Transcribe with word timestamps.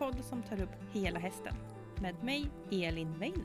podd 0.00 0.24
som 0.28 0.42
tar 0.42 0.62
upp 0.62 0.70
hela 0.92 1.18
hästen. 1.18 1.54
Med 1.98 2.14
mig, 2.24 2.46
Elin 2.70 3.18
Weiner. 3.18 3.44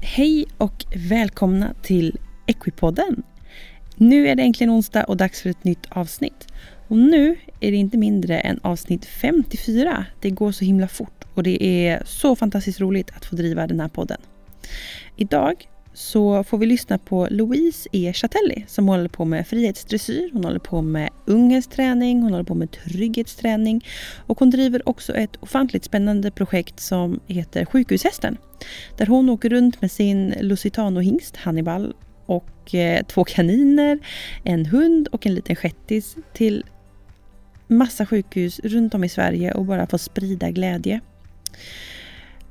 Hej 0.00 0.46
och 0.58 0.84
välkomna 1.10 1.74
till 1.82 2.18
Equipodden. 2.46 3.22
Nu 3.96 4.28
är 4.28 4.34
det 4.34 4.42
äntligen 4.42 4.70
onsdag 4.70 5.04
och 5.04 5.16
dags 5.16 5.42
för 5.42 5.50
ett 5.50 5.64
nytt 5.64 5.86
avsnitt. 5.90 6.46
Och 6.88 6.96
nu 6.96 7.36
är 7.60 7.70
det 7.70 7.76
inte 7.76 7.98
mindre 7.98 8.40
än 8.40 8.60
avsnitt 8.62 9.04
54. 9.04 10.06
Det 10.20 10.30
går 10.30 10.52
så 10.52 10.64
himla 10.64 10.88
fort 10.88 11.24
och 11.34 11.42
det 11.42 11.64
är 11.64 12.02
så 12.04 12.36
fantastiskt 12.36 12.80
roligt 12.80 13.10
att 13.10 13.24
få 13.24 13.36
driva 13.36 13.66
den 13.66 13.80
här 13.80 13.88
podden. 13.88 14.20
Idag 15.16 15.69
så 15.92 16.44
får 16.44 16.58
vi 16.58 16.66
lyssna 16.66 16.98
på 16.98 17.28
Louise 17.30 17.88
E. 17.92 18.12
Chatelli 18.12 18.64
som 18.68 18.88
håller 18.88 19.08
på 19.08 19.24
med 19.24 19.46
frihetsdressyr, 19.46 20.30
hon 20.32 20.44
håller 20.44 20.58
på 20.58 20.82
med 20.82 21.10
unghästträning, 21.26 22.22
hon 22.22 22.32
håller 22.32 22.44
på 22.44 22.54
med 22.54 22.70
trygghetsträning 22.70 23.84
och 24.26 24.38
hon 24.38 24.50
driver 24.50 24.88
också 24.88 25.14
ett 25.14 25.36
ofantligt 25.40 25.84
spännande 25.84 26.30
projekt 26.30 26.80
som 26.80 27.20
heter 27.26 27.64
Sjukhushästen. 27.64 28.36
Där 28.96 29.06
hon 29.06 29.30
åker 29.30 29.48
runt 29.48 29.80
med 29.80 29.90
sin 29.90 30.34
Lusitano-hingst 30.40 31.36
Hannibal 31.36 31.94
och 32.26 32.74
eh, 32.74 33.06
två 33.06 33.24
kaniner, 33.24 33.98
en 34.44 34.66
hund 34.66 35.08
och 35.08 35.26
en 35.26 35.34
liten 35.34 35.56
shettis 35.56 36.16
till 36.32 36.64
massa 37.66 38.06
sjukhus 38.06 38.60
runt 38.64 38.94
om 38.94 39.04
i 39.04 39.08
Sverige 39.08 39.52
och 39.52 39.64
bara 39.64 39.86
får 39.86 39.98
sprida 39.98 40.50
glädje. 40.50 41.00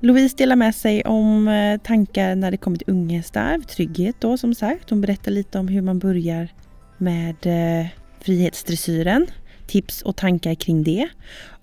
Louise 0.01 0.35
delar 0.37 0.55
med 0.55 0.75
sig 0.75 1.03
om 1.03 1.47
eh, 1.47 1.77
tankar 1.77 2.35
när 2.35 2.51
det 2.51 2.57
kommer 2.57 2.77
till 2.77 2.89
unghästar, 2.89 3.59
trygghet 3.59 4.15
då 4.19 4.37
som 4.37 4.55
sagt. 4.55 4.89
Hon 4.89 5.01
berättar 5.01 5.31
lite 5.31 5.59
om 5.59 5.67
hur 5.67 5.81
man 5.81 5.99
börjar 5.99 6.47
med 6.97 7.35
eh, 7.45 7.87
frihetsdressyren, 8.21 9.27
tips 9.67 10.01
och 10.01 10.15
tankar 10.15 10.55
kring 10.55 10.83
det. 10.83 11.09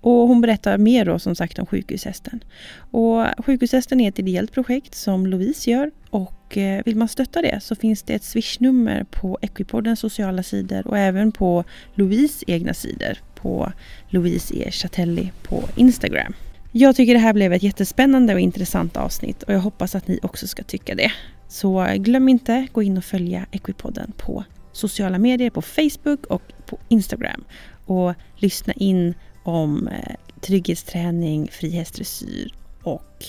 Och 0.01 0.27
hon 0.27 0.41
berättar 0.41 0.77
mer 0.77 1.05
då 1.05 1.19
som 1.19 1.35
sagt 1.35 1.59
om 1.59 1.65
sjukhushästen. 1.65 2.43
Och 2.91 3.25
sjukhushästen 3.45 4.01
är 4.01 4.09
ett 4.09 4.19
ideellt 4.19 4.51
projekt 4.51 4.95
som 4.95 5.27
Louise 5.27 5.71
gör 5.71 5.91
och 6.09 6.57
eh, 6.57 6.81
vill 6.85 6.95
man 6.95 7.07
stötta 7.07 7.41
det 7.41 7.59
så 7.63 7.75
finns 7.75 8.03
det 8.03 8.13
ett 8.13 8.23
swishnummer 8.23 9.03
på 9.03 9.39
Equipoddens 9.41 9.99
sociala 9.99 10.43
sidor 10.43 10.87
och 10.87 10.97
även 10.97 11.31
på 11.31 11.63
Louise 11.93 12.45
egna 12.47 12.73
sidor 12.73 13.17
på 13.35 13.71
Louise 14.09 14.55
E. 14.55 14.71
Chatelli 14.71 15.31
på 15.43 15.63
Instagram. 15.75 16.33
Jag 16.71 16.95
tycker 16.95 17.13
det 17.13 17.19
här 17.19 17.33
blev 17.33 17.53
ett 17.53 17.63
jättespännande 17.63 18.33
och 18.33 18.39
intressant 18.39 18.97
avsnitt 18.97 19.43
och 19.43 19.53
jag 19.53 19.59
hoppas 19.59 19.95
att 19.95 20.07
ni 20.07 20.19
också 20.23 20.47
ska 20.47 20.63
tycka 20.63 20.95
det. 20.95 21.11
Så 21.47 21.87
glöm 21.95 22.29
inte 22.29 22.67
gå 22.71 22.83
in 22.83 22.97
och 22.97 23.03
följa 23.03 23.45
Equipodden 23.51 24.11
på 24.17 24.43
sociala 24.71 25.17
medier, 25.17 25.49
på 25.49 25.61
Facebook 25.61 26.25
och 26.25 26.41
på 26.65 26.79
Instagram. 26.87 27.43
Och 27.85 28.13
lyssna 28.35 28.73
in 28.73 29.13
om 29.43 29.87
eh, 29.87 30.15
trygghetsträning, 30.41 31.47
frihetsdressyr 31.51 32.53
och 32.83 33.25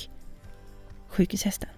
sjukhushästen. 1.09 1.69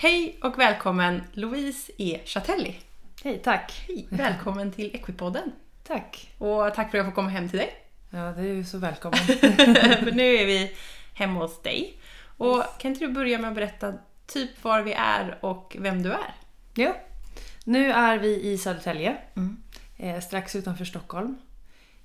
Hej 0.00 0.38
och 0.42 0.58
välkommen 0.58 1.22
Louise 1.32 1.92
E. 1.98 2.20
Chatelli. 2.24 2.76
Hej, 3.24 3.38
tack. 3.44 3.84
Hej, 3.88 4.06
välkommen 4.10 4.72
till 4.72 4.94
Equipodden. 4.94 5.52
Tack. 5.82 6.30
Och 6.38 6.74
tack 6.74 6.90
för 6.90 6.98
att 6.98 7.04
jag 7.04 7.06
får 7.06 7.12
komma 7.12 7.28
hem 7.28 7.48
till 7.48 7.58
dig. 7.58 7.74
Ja, 8.10 8.18
det 8.18 8.40
är 8.40 8.54
ju 8.54 8.64
så 8.64 8.78
välkommen. 8.78 9.18
för 10.04 10.12
nu 10.12 10.22
är 10.36 10.46
vi 10.46 10.76
hemma 11.14 11.40
hos 11.40 11.62
dig. 11.62 11.98
Och 12.36 12.64
kan 12.78 12.90
inte 12.90 13.04
du 13.06 13.12
börja 13.12 13.38
med 13.38 13.48
att 13.48 13.54
berätta 13.54 13.94
typ 14.26 14.64
var 14.64 14.82
vi 14.82 14.92
är 14.92 15.38
och 15.40 15.76
vem 15.80 16.02
du 16.02 16.12
är? 16.12 16.34
jo. 16.74 16.94
Nu 17.64 17.92
är 17.92 18.18
vi 18.18 18.40
i 18.52 18.58
Södertälje, 18.58 19.16
Mm. 19.36 19.56
eh, 19.96 20.20
strax 20.20 20.56
utanför 20.56 20.84
Stockholm. 20.84 21.38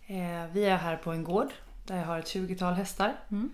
Eh, 0.07 0.45
vi 0.53 0.65
är 0.65 0.77
här 0.77 0.95
på 0.95 1.11
en 1.11 1.23
gård 1.23 1.47
där 1.85 1.97
jag 1.97 2.05
har 2.05 2.19
ett 2.19 2.25
20-tal 2.27 2.73
hästar. 2.73 3.13
Mm. 3.31 3.51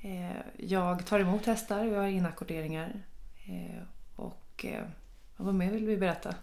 Eh, 0.00 0.36
jag 0.56 1.06
tar 1.06 1.20
emot 1.20 1.46
hästar 1.46 1.86
och 1.86 1.92
jag 1.94 2.00
har 2.00 2.08
inackorderingar. 2.08 2.92
Eh, 3.50 3.82
och 4.16 4.64
eh, 4.64 4.82
vad 5.36 5.54
mer 5.54 5.70
vill 5.70 5.86
vi 5.86 5.96
berätta? 5.96 6.34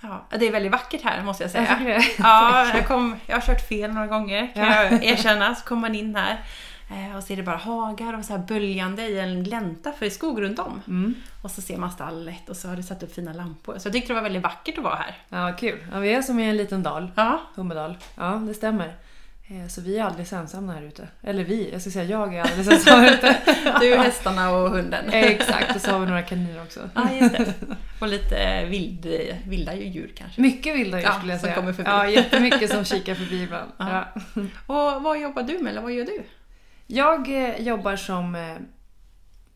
Ja, 0.00 0.26
det 0.38 0.46
är 0.48 0.52
väldigt 0.52 0.72
vackert 0.72 1.02
här 1.04 1.22
måste 1.22 1.44
jag 1.44 1.50
säga. 1.50 1.78
Jag 1.80 1.86
det. 2.00 2.04
Ja, 2.18 2.68
jag, 2.74 2.86
kom, 2.86 3.16
jag 3.26 3.36
har 3.36 3.40
kört 3.42 3.68
fel 3.68 3.92
några 3.92 4.06
gånger 4.06 4.52
kan 4.54 4.64
Ja. 4.64 4.82
jag 4.84 5.04
erkänna. 5.04 5.54
Så 5.54 5.64
kommer 5.64 5.80
man 5.80 5.94
in 5.94 6.16
här 6.16 6.40
eh, 6.90 7.16
och 7.16 7.22
så 7.24 7.32
är 7.32 7.36
det 7.36 7.42
bara 7.42 7.56
hagar 7.56 8.18
och 8.18 8.24
så 8.24 8.32
här 8.32 8.40
böljande 8.40 9.02
i 9.02 9.18
en 9.18 9.44
glänta 9.44 9.92
för 9.92 10.00
det 10.00 10.06
är 10.06 10.10
skog 10.10 10.42
runt 10.42 10.58
om. 10.58 10.82
Mm. 10.88 11.14
Och 11.42 11.50
så 11.50 11.62
ser 11.62 11.76
man 11.76 11.90
stallet 11.90 12.48
och 12.48 12.56
så 12.56 12.68
har 12.68 12.76
du 12.76 12.82
satt 12.82 13.02
upp 13.02 13.14
fina 13.14 13.32
lampor. 13.32 13.78
Så 13.78 13.86
jag 13.88 13.92
tyckte 13.92 14.08
det 14.12 14.14
var 14.14 14.22
väldigt 14.22 14.42
vackert 14.42 14.78
att 14.78 14.84
vara 14.84 14.94
här. 14.96 15.14
Ja, 15.28 15.56
kul. 15.56 15.86
Ja, 15.92 15.98
vi 15.98 16.14
är 16.14 16.22
som 16.22 16.38
i 16.40 16.44
en 16.50 16.56
liten 16.56 16.82
dal. 16.82 17.10
Ja, 17.14 17.40
Hummedal. 17.54 17.96
Ja, 18.14 18.24
det 18.46 18.54
stämmer. 18.54 18.94
Eh, 19.48 19.68
Så 19.68 19.80
vi 19.80 19.98
är 19.98 20.04
alldeles 20.04 20.32
ensamma 20.32 20.72
här 20.72 20.82
ute. 20.82 21.08
Eller 21.22 21.44
vi, 21.44 21.70
jag 21.72 21.80
ska 21.80 21.90
säga 21.90 22.04
jag 22.04 22.34
är 22.34 22.42
alldeles 22.42 22.68
ensam 22.68 23.00
här 23.00 23.14
ute. 23.14 23.36
du, 23.80 23.96
hästarna 23.96 24.50
och 24.50 24.70
hunden. 24.70 25.04
Exakt, 25.12 25.74
och 25.76 25.80
så 25.82 25.90
har 25.90 25.98
vi 26.00 26.06
några 26.06 26.22
kaniner 26.22 26.62
också. 26.62 26.90
Ja, 26.94 27.12
just 27.20 27.36
det. 27.36 27.54
Och 28.00 28.08
lite 28.08 28.64
vild, 28.64 29.06
vilda 29.48 29.74
djur 29.74 30.12
kanske. 30.16 30.40
Mycket 30.40 30.76
vilda 30.76 30.98
djur 30.98 31.06
Ja, 31.06 31.12
skulle 31.18 31.32
jag 31.32 31.40
som 31.40 31.46
säga. 31.46 31.56
kommer 31.56 31.72
förbi. 31.72 31.90
Ja, 31.90 32.08
jättemycket 32.08 32.70
som 32.70 32.84
kikar 32.84 33.14
förbi 33.14 33.42
ibland. 33.42 33.70
Ja. 33.78 34.04
Och 34.66 35.02
vad 35.02 35.20
jobbar 35.20 35.42
du 35.42 35.58
med, 35.58 35.70
eller 35.70 35.82
vad 35.82 35.92
gör 35.92 36.04
du? 36.04 36.22
Jag 36.86 37.28
eh, 37.48 37.60
jobbar 37.62 37.96
som 37.96 38.34
eh, 38.34 38.56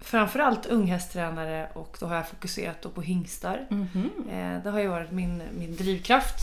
framförallt 0.01 0.67
unghästtränare 0.67 1.69
och 1.75 1.97
då 2.01 2.07
har 2.07 2.17
jag 2.17 2.29
fokuserat 2.29 2.95
på 2.95 3.03
hingstar. 3.03 3.67
Mhm. 3.71 4.11
Eh, 4.33 4.63
det 4.63 4.71
har 4.71 4.81
ju 4.81 4.89
varit 4.89 5.11
min, 5.11 5.43
min 5.59 5.77
drivkraft. 5.77 6.41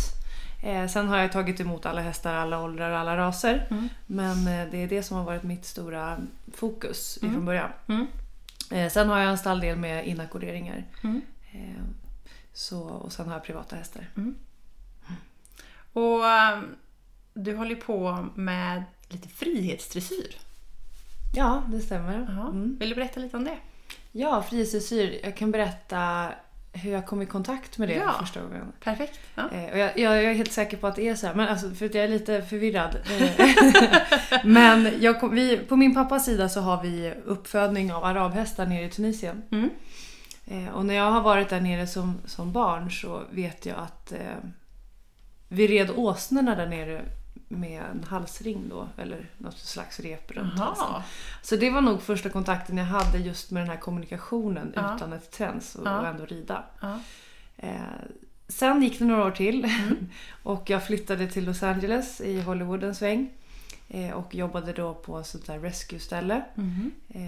Eh, 0.61 0.87
sen 0.87 1.07
har 1.07 1.17
jag 1.17 1.31
tagit 1.31 1.59
emot 1.59 1.85
alla 1.85 2.01
hästar, 2.01 2.33
alla 2.33 2.59
åldrar 2.63 2.91
och 2.91 2.97
alla 2.97 3.17
raser. 3.17 3.67
Mm. 3.69 3.89
Men 4.05 4.37
eh, 4.47 4.71
det 4.71 4.77
är 4.83 4.87
det 4.87 5.03
som 5.03 5.17
har 5.17 5.23
varit 5.23 5.43
mitt 5.43 5.65
stora 5.65 6.17
fokus 6.53 7.19
Mm. 7.21 7.33
ifrån 7.33 7.45
början. 7.45 7.69
Mm. 7.87 8.07
Eh, 8.71 8.91
sen 8.91 9.09
har 9.09 9.19
jag 9.19 9.29
en 9.29 9.37
stalldel 9.37 9.77
med 9.77 10.07
inackorderingar. 10.07 10.85
Mm. 11.03 11.21
Eh, 11.51 11.83
så, 12.53 12.79
och 12.81 13.11
sen 13.13 13.27
har 13.27 13.33
jag 13.33 13.43
privata 13.43 13.75
hästar. 13.75 14.07
Och 15.93 16.23
um, 16.23 16.75
du 17.33 17.55
håller 17.55 17.75
på 17.75 18.27
med 18.35 18.83
lite 19.09 19.27
frihetsdressyr. 19.29 20.35
Ja, 21.35 21.63
det 21.67 21.79
stämmer. 21.79 22.15
Mm. 22.15 22.77
Vill 22.79 22.89
du 22.89 22.95
berätta 22.95 23.19
lite 23.19 23.37
om 23.37 23.43
det? 23.43 23.57
Ja, 24.11 24.43
frihetsdressyr. 24.43 25.19
Jag 25.23 25.37
kan 25.37 25.51
berätta 25.51 26.31
hur 26.77 26.91
jag 26.91 27.05
kom 27.05 27.21
i 27.21 27.25
kontakt 27.25 27.77
med 27.77 27.89
det 27.89 27.93
Ja. 27.95 28.15
första 28.19 28.41
gången. 28.41 28.71
Perfekt. 28.83 29.19
Ja. 29.35 29.43
Eh, 29.51 29.71
och 29.71 29.77
jag, 29.77 29.99
jag, 29.99 30.15
jag 30.23 30.23
är 30.23 30.33
helt 30.33 30.51
säker 30.51 30.77
på 30.77 30.87
att 30.87 30.95
det 30.95 31.07
är 31.07 31.15
så 31.15 31.27
här, 31.27 31.33
men 31.33 31.47
alltså, 31.47 31.69
för 31.69 31.85
att 31.85 31.93
jag 31.93 32.03
är 32.03 32.07
lite 32.07 32.41
förvirrad. 32.41 32.97
Eh, 33.39 34.39
men 34.43 34.93
jag 34.99 35.19
kom, 35.19 35.35
vi, 35.35 35.57
på 35.57 35.75
min 35.75 35.93
pappas 35.93 36.25
sida 36.25 36.49
så 36.49 36.59
har 36.61 36.83
vi 36.83 37.13
uppfödning 37.25 37.93
av 37.93 38.03
arabhästar 38.03 38.65
nere 38.65 38.85
i 38.85 38.89
Tunisien. 38.89 39.43
Mm. 39.51 39.69
Eh, 40.45 40.73
och 40.73 40.85
när 40.85 40.93
jag 40.93 41.11
har 41.11 41.21
varit 41.21 41.49
där 41.49 41.61
nere 41.61 41.87
som, 41.87 42.21
som 42.25 42.51
barn 42.51 42.91
så 42.91 43.21
vet 43.31 43.65
jag 43.65 43.77
att 43.77 44.11
eh, 44.11 44.19
vi 45.47 45.67
red 45.67 45.89
åsnorna 45.95 46.55
där 46.55 46.67
nere 46.67 47.01
med 47.47 47.83
en 47.91 48.03
halsring 48.03 48.69
då, 48.69 48.87
eller 48.97 49.25
något 49.37 49.57
slags 49.57 49.99
rep 49.99 50.31
runt 50.31 50.59
halsen. 50.59 50.85
Jaha. 50.89 51.03
Så 51.41 51.55
det 51.55 51.69
var 51.69 51.81
nog 51.81 52.01
första 52.01 52.29
kontakten 52.29 52.77
jag 52.77 52.85
hade 52.85 53.17
just 53.17 53.51
med 53.51 53.61
den 53.63 53.69
här 53.69 53.77
kommunikationen 53.77 54.73
Ja. 54.75 54.95
utan 54.95 55.13
ett 55.13 55.31
träns 55.31 55.75
och, 55.75 55.87
Ja. 55.87 55.99
och 55.99 56.07
ändå 56.07 56.25
rida. 56.25 56.63
Ja. 56.81 56.99
Eh, 57.57 57.71
sen 58.47 58.83
gick 58.83 58.99
det 58.99 59.05
några 59.05 59.25
år 59.25 59.31
till 59.31 59.65
Mm. 59.65 60.09
och 60.43 60.69
jag 60.69 60.85
flyttade 60.87 61.27
till 61.27 61.45
Los 61.45 61.63
Angeles 61.63 62.21
i 62.21 62.41
Hollywood 62.41 62.83
en 62.83 62.95
sväng. 62.95 63.29
Eh, 63.89 64.11
och 64.11 64.35
jobbade 64.35 64.73
då 64.73 64.93
på 64.93 65.19
ett 65.19 65.27
sånt 65.27 65.47
där 65.47 65.59
rescue-ställe. 65.59 66.41
Eh, 67.09 67.21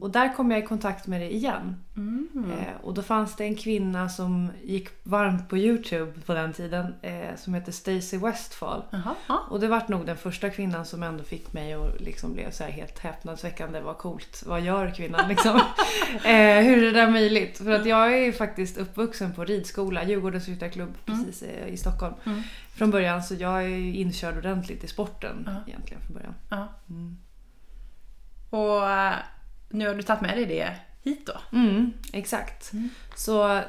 och 0.00 0.10
där 0.10 0.34
kom 0.34 0.50
jag 0.50 0.60
i 0.60 0.66
kontakt 0.66 1.06
med 1.06 1.20
det 1.20 1.34
igen. 1.34 1.76
Mm. 1.96 2.28
Eh, 2.34 2.74
och 2.82 2.94
då 2.94 3.02
fanns 3.02 3.36
det 3.36 3.44
en 3.44 3.54
kvinna 3.56 4.08
som 4.08 4.50
gick 4.64 4.88
varmt 5.02 5.48
på 5.48 5.56
Youtube 5.56 6.12
på 6.26 6.34
den 6.34 6.52
tiden 6.52 6.94
som 7.36 7.54
hette 7.54 7.72
Stacey 7.72 8.18
Westfall. 8.18 8.82
Jaha. 8.90 9.14
Ja. 9.26 9.46
Och 9.50 9.60
det 9.60 9.68
var 9.68 9.82
nog 9.88 10.06
den 10.06 10.16
första 10.16 10.50
kvinnan 10.50 10.86
som 10.86 11.02
ändå 11.02 11.24
fick 11.24 11.52
mig 11.52 11.74
att 11.74 12.00
liksom 12.00 12.32
bli 12.32 12.46
så 12.50 12.64
helt 12.64 12.98
häpnadsväckande. 12.98 13.80
Vad 13.80 13.98
coolt. 13.98 14.42
Vad 14.46 14.60
gör 14.60 14.94
kvinnan 14.94 15.28
liksom? 15.28 15.54
hur 16.64 16.78
är 16.78 16.80
det 16.80 16.92
där 16.92 17.10
möjligt? 17.10 17.58
För 17.58 17.70
att 17.70 17.86
jag 17.86 18.12
är 18.12 18.24
ju 18.24 18.32
faktiskt 18.32 18.78
uppvuxen 18.78 19.34
på 19.34 19.44
ridskola, 19.44 20.04
Djurgårdens 20.04 20.48
ryttarklubb 20.48 20.94
Mm. 21.06 21.24
precis 21.24 21.42
i 21.68 21.76
Stockholm. 21.76 22.14
Från 22.74 22.90
början 22.90 23.22
så 23.22 23.34
jag 23.34 23.62
är 23.64 23.68
inkörd 23.78 24.36
ordentligt 24.36 24.84
i 24.84 24.88
sporten 24.88 25.42
Ja. 25.46 25.52
egentligen 25.72 26.02
från 26.02 26.14
början. 26.14 26.34
Ja. 26.50 26.68
Mm. 26.90 27.16
Och 28.50 28.90
eh, 28.90 29.14
nu 29.70 29.88
har 29.88 29.94
du 29.94 30.02
tagit 30.02 30.20
med 30.22 30.36
dig 30.36 30.46
det 30.46 30.76
hit 31.02 31.26
då? 31.26 31.58
Mm, 31.58 31.92
exakt. 32.12 32.72
Mm. 32.72 32.88
Så 33.16 33.60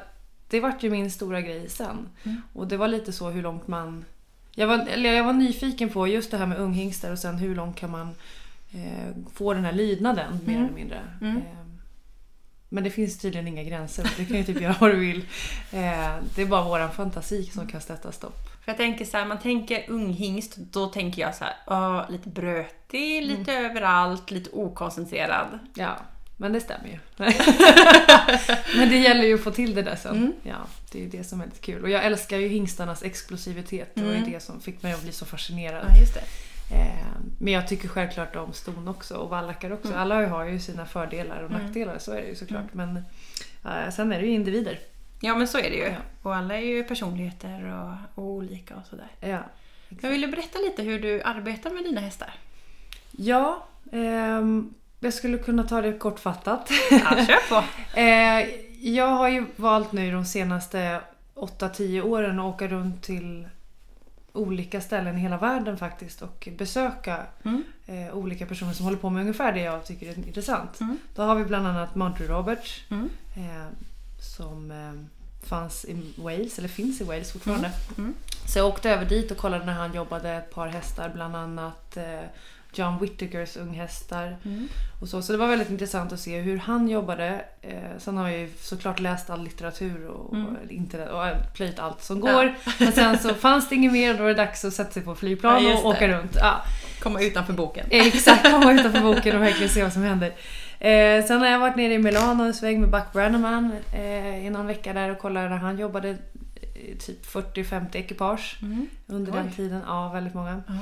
det 0.48 0.60
vart 0.60 0.82
ju 0.82 0.90
min 0.90 1.10
stora 1.10 1.40
grej 1.40 1.68
sen. 1.68 2.08
Mm. 2.24 2.42
Och 2.52 2.66
det 2.66 2.76
var 2.76 2.88
lite 2.88 3.12
så 3.12 3.30
hur 3.30 3.42
långt 3.42 3.68
man 3.68 4.04
Jag 4.54 4.66
var, 4.66 4.86
eller 4.88 5.12
jag 5.12 5.24
var 5.24 5.32
nyfiken 5.32 5.88
på 5.90 6.06
just 6.08 6.30
det 6.30 6.36
här 6.36 6.46
med 6.46 6.58
unghingstar 6.58 7.12
och 7.12 7.18
sen 7.18 7.36
hur 7.38 7.54
långt 7.54 7.76
kan 7.76 7.90
man 7.90 8.14
eh, 8.72 9.08
få 9.34 9.54
den 9.54 9.64
här 9.64 9.72
lydnaden 9.72 10.38
mer 10.44 10.52
Mm. 10.54 10.64
eller 10.64 10.74
mindre. 10.74 11.00
Mm. 11.20 11.36
Eh, 11.36 11.42
men 12.68 12.84
det 12.84 12.90
finns 12.90 13.18
tydligen 13.18 13.48
inga 13.48 13.62
gränser. 13.62 14.10
Du 14.16 14.24
kan 14.26 14.36
ju 14.36 14.44
typ 14.44 14.60
göra 14.60 14.76
vad 14.80 14.90
du 14.90 14.96
vill. 14.98 15.18
Eh, 15.72 16.16
det 16.34 16.42
är 16.42 16.46
bara 16.46 16.64
våran 16.64 16.92
fantasi 16.92 17.44
som 17.44 17.66
kan 17.66 17.80
sätta 17.80 18.12
stopp. 18.12 18.48
För 18.64 18.70
jag 18.72 18.76
tänker 18.76 19.04
så 19.04 19.16
här, 19.16 19.24
man 19.26 19.38
tänker 19.38 19.84
unghingst, 19.88 20.56
då 20.56 20.86
tänker 20.86 21.22
jag 21.22 21.34
så 21.34 21.44
här, 21.44 21.54
"Åh, 21.66 22.10
lite 22.10 22.28
brötig, 22.28 23.22
lite 23.22 23.52
överallt, 23.52 24.30
lite 24.30 24.50
okoncentrerad. 24.50 25.58
Ja, 25.74 25.96
men 26.36 26.52
det 26.52 26.60
stämmer 26.60 26.88
ju. 26.88 26.98
men 28.78 28.88
det 28.88 28.96
gäller 28.98 29.24
ju 29.24 29.34
att 29.34 29.40
få 29.40 29.50
till 29.50 29.74
det 29.74 29.82
där 29.82 29.96
sen. 29.96 30.16
Mm. 30.16 30.32
Ja, 30.42 30.56
det 30.92 30.98
är 30.98 31.02
ju 31.02 31.08
det 31.08 31.24
som 31.24 31.40
är 31.40 31.44
lite 31.44 31.58
kul. 31.60 31.82
Och 31.82 31.90
jag 31.90 32.04
älskar 32.04 32.36
ju 32.38 32.48
hingstarnas 32.48 33.02
explosivitet. 33.02 33.90
Det 33.94 34.02
var 34.02 34.10
ju 34.10 34.16
Mm. 34.18 34.30
det 34.32 34.40
som 34.42 34.60
fick 34.60 34.82
mig 34.82 34.92
att 34.92 35.02
bli 35.02 35.12
så 35.12 35.24
fascinerad. 35.24 35.86
Ja, 35.90 36.00
just 36.00 36.14
det. 36.14 36.20
Eh, 36.76 37.06
men 37.40 37.52
jag 37.52 37.68
tycker 37.68 37.88
självklart 37.88 38.36
om 38.36 38.52
ston 38.52 38.88
också 38.88 39.14
och 39.16 39.30
vallackar 39.30 39.72
också. 39.72 39.88
Mm. 39.88 40.00
Alla 40.00 40.26
har 40.26 40.44
ju 40.44 40.60
sina 40.60 40.86
fördelar 40.86 41.42
och 41.42 41.50
Mm. 41.50 41.62
nackdelar, 41.62 41.98
så 41.98 42.12
är 42.12 42.20
det 42.22 42.28
ju 42.28 42.34
såklart. 42.34 42.74
Men 42.74 42.96
eh, 43.64 43.90
sen 43.96 44.12
är 44.12 44.20
det 44.20 44.26
ju 44.26 44.32
individer. 44.32 44.78
Ja, 45.20 45.34
men 45.36 45.48
så 45.48 45.58
är 45.58 45.70
det 45.70 45.76
ju. 45.76 45.84
Ja. 45.84 45.96
Och 46.22 46.36
alla 46.36 46.54
är 46.54 46.60
ju 46.66 46.84
personligheter 46.84 47.64
och, 47.74 48.22
och 48.24 48.30
olika 48.30 48.76
och 48.76 48.86
sådär. 48.86 49.08
Ja, 49.20 49.38
Jag 50.00 50.10
vill 50.10 50.30
berätta 50.30 50.58
lite 50.58 50.82
hur 50.82 51.00
du 51.00 51.22
arbetar 51.22 51.70
med 51.70 51.84
dina 51.84 52.00
hästar? 52.00 52.34
ja 53.10 53.66
ehm, 53.92 54.74
jag 55.00 55.14
skulle 55.14 55.38
kunna 55.38 55.62
ta 55.62 55.80
det 55.80 55.92
kortfattat. 55.92 56.70
Ja, 56.90 56.98
kör 57.26 57.48
på! 57.48 57.64
Eh, 58.00 58.48
jag 58.94 59.06
har 59.06 59.28
ju 59.28 59.46
valt 59.56 59.92
nu 59.92 60.12
de 60.12 60.24
senaste 60.24 61.00
8-10 61.34 62.02
åren 62.02 62.38
att 62.40 62.54
åka 62.54 62.68
runt 62.68 63.02
till 63.02 63.48
olika 64.32 64.80
ställen 64.80 65.16
i 65.18 65.20
hela 65.20 65.36
världen 65.38 65.76
faktiskt 65.78 66.22
och 66.22 66.48
besöka 66.58 67.26
Mm. 67.44 67.64
eh, 67.86 68.14
olika 68.16 68.46
personer 68.46 68.72
som 68.72 68.84
håller 68.84 68.98
på 68.98 69.10
med 69.10 69.20
ungefär 69.20 69.52
det 69.52 69.60
jag 69.60 69.86
tycker 69.86 70.10
är 70.10 70.18
intressant. 70.18 70.80
Mm. 70.80 70.98
Då 71.14 71.22
har 71.22 71.34
vi 71.34 71.44
bland 71.44 71.66
annat 71.66 71.94
Monty 71.94 72.24
Roberts 72.26 72.80
Mm. 72.90 73.10
eh, 73.36 73.66
som 74.24 74.70
eh, 74.70 75.46
fanns 75.48 75.84
i 75.84 75.96
Wales, 76.16 76.58
eller 76.58 76.68
finns 76.68 77.00
i 77.00 77.04
Wales 77.04 77.32
fortfarande. 77.32 77.70
Mm. 77.98 78.14
Så 78.48 78.58
jag 78.58 78.66
åkte 78.66 78.90
över 78.90 79.04
dit 79.04 79.30
och 79.30 79.36
kollade 79.36 79.64
när 79.64 79.72
han 79.72 79.94
jobbade 79.94 80.30
ett 80.30 80.50
par 80.54 80.68
hästar, 80.68 81.10
bland 81.14 81.36
annat 81.36 81.96
eh, 81.96 82.20
John 82.76 82.98
Whittakers 83.00 83.56
unghästar. 83.56 84.36
Mm. 84.44 84.68
Och 85.00 85.08
så. 85.08 85.22
så 85.22 85.32
det 85.32 85.38
var 85.38 85.46
väldigt 85.48 85.70
intressant 85.70 86.12
att 86.12 86.20
se 86.20 86.40
hur 86.40 86.56
han 86.58 86.88
jobbade. 86.88 87.44
Eh, 87.62 87.98
sen 87.98 88.16
har 88.16 88.28
jag 88.28 88.38
ju 88.40 88.50
såklart 88.60 89.00
läst 89.00 89.30
all 89.30 89.44
litteratur 89.44 90.06
och, 90.06 90.34
Mm. 90.34 90.56
internet 90.68 91.10
och 91.10 91.26
eh, 91.26 91.36
plöjt 91.54 91.78
allt 91.78 92.02
som 92.02 92.22
Ja. 92.26 92.32
går. 92.32 92.54
Men 92.78 92.92
sen 92.92 93.18
så 93.18 93.34
fanns 93.34 93.68
det 93.68 93.74
inget 93.74 93.92
mer 93.92 94.10
och 94.10 94.16
då 94.16 94.22
var 94.22 94.28
det 94.30 94.34
dags 94.36 94.64
att 94.64 94.74
sätta 94.74 94.90
sig 94.90 95.02
på 95.02 95.14
flygplan 95.14 95.64
Ja, 95.64 95.78
och 95.78 95.86
åka 95.86 96.08
runt. 96.08 96.36
Ja, 96.40 96.62
Komma 97.00 97.20
utanför 97.22 97.52
boken. 97.52 97.86
exakt, 97.90 98.50
komma 98.50 98.72
utanför 98.72 99.00
boken 99.00 99.36
och 99.36 99.42
verkligen 99.42 99.68
se 99.72 99.82
vad 99.82 99.92
som 99.92 100.02
händer. 100.02 100.32
Eh, 100.88 101.24
sen 101.26 101.40
har 101.40 101.46
jag 101.46 101.58
varit 101.58 101.76
nere 101.76 101.92
i 101.94 101.98
Milano 101.98 102.42
en 102.44 102.54
sväng 102.54 102.80
med 102.80 102.90
Buck 102.90 103.12
Brannaman 103.12 103.72
eh, 103.94 104.46
i 104.46 104.50
någon 104.50 104.66
vecka 104.66 104.92
där 104.92 105.10
och 105.10 105.18
kollade 105.18 105.48
när 105.48 105.56
han 105.56 105.78
jobbade 105.78 106.08
eh, 106.10 106.96
typ 106.98 107.26
40-50 107.26 107.96
ekipage 107.96 108.58
Mm. 108.62 108.86
under 109.06 109.32
Oj. 109.32 109.38
den 109.38 109.52
tiden. 109.52 109.80
Ja, 109.86 110.08
väldigt 110.08 110.34
många. 110.34 110.62
Ja. 110.66 110.74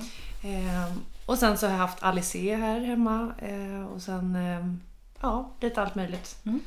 Ehm, 0.49 1.01
och 1.27 1.39
sen 1.39 1.59
så 1.59 1.67
har 1.67 1.73
jag 1.73 1.79
haft 1.79 2.03
Alice 2.03 2.57
här 2.57 2.81
hemma 2.81 3.33
eh, 3.39 3.87
och 3.87 4.03
sen 4.03 4.37
ehm, 4.37 4.81
ja, 5.21 5.53
lite 5.61 5.83
allt 5.83 5.95
möjligt. 5.95 6.37
Mm. 6.47 6.61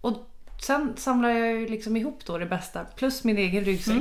Och 0.00 0.16
sen 0.62 0.92
samlar 0.96 1.28
jag 1.28 1.48
ju 1.60 1.68
liksom 1.68 1.96
ihop 1.96 2.24
då 2.26 2.38
det 2.38 2.46
bästa 2.46 2.84
plus 2.84 3.24
min 3.24 3.38
egen 3.38 3.64
ryggsäck. 3.64 3.94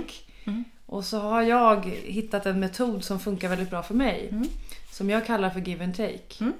Mm. 0.45 0.55
Mm. 0.57 0.63
Och 0.85 1.05
så 1.05 1.19
har 1.19 1.41
jag 1.41 1.85
hittat 2.05 2.45
en 2.45 2.59
metod 2.59 3.03
som 3.03 3.19
funkar 3.19 3.49
väldigt 3.49 3.69
bra 3.69 3.83
för 3.83 3.93
mig. 3.93 4.27
Mm. 4.31 4.47
Som 4.91 5.09
jag 5.09 5.25
kallar 5.25 5.49
för 5.49 5.59
give 5.59 5.83
and 5.83 5.95
take. 5.97 6.51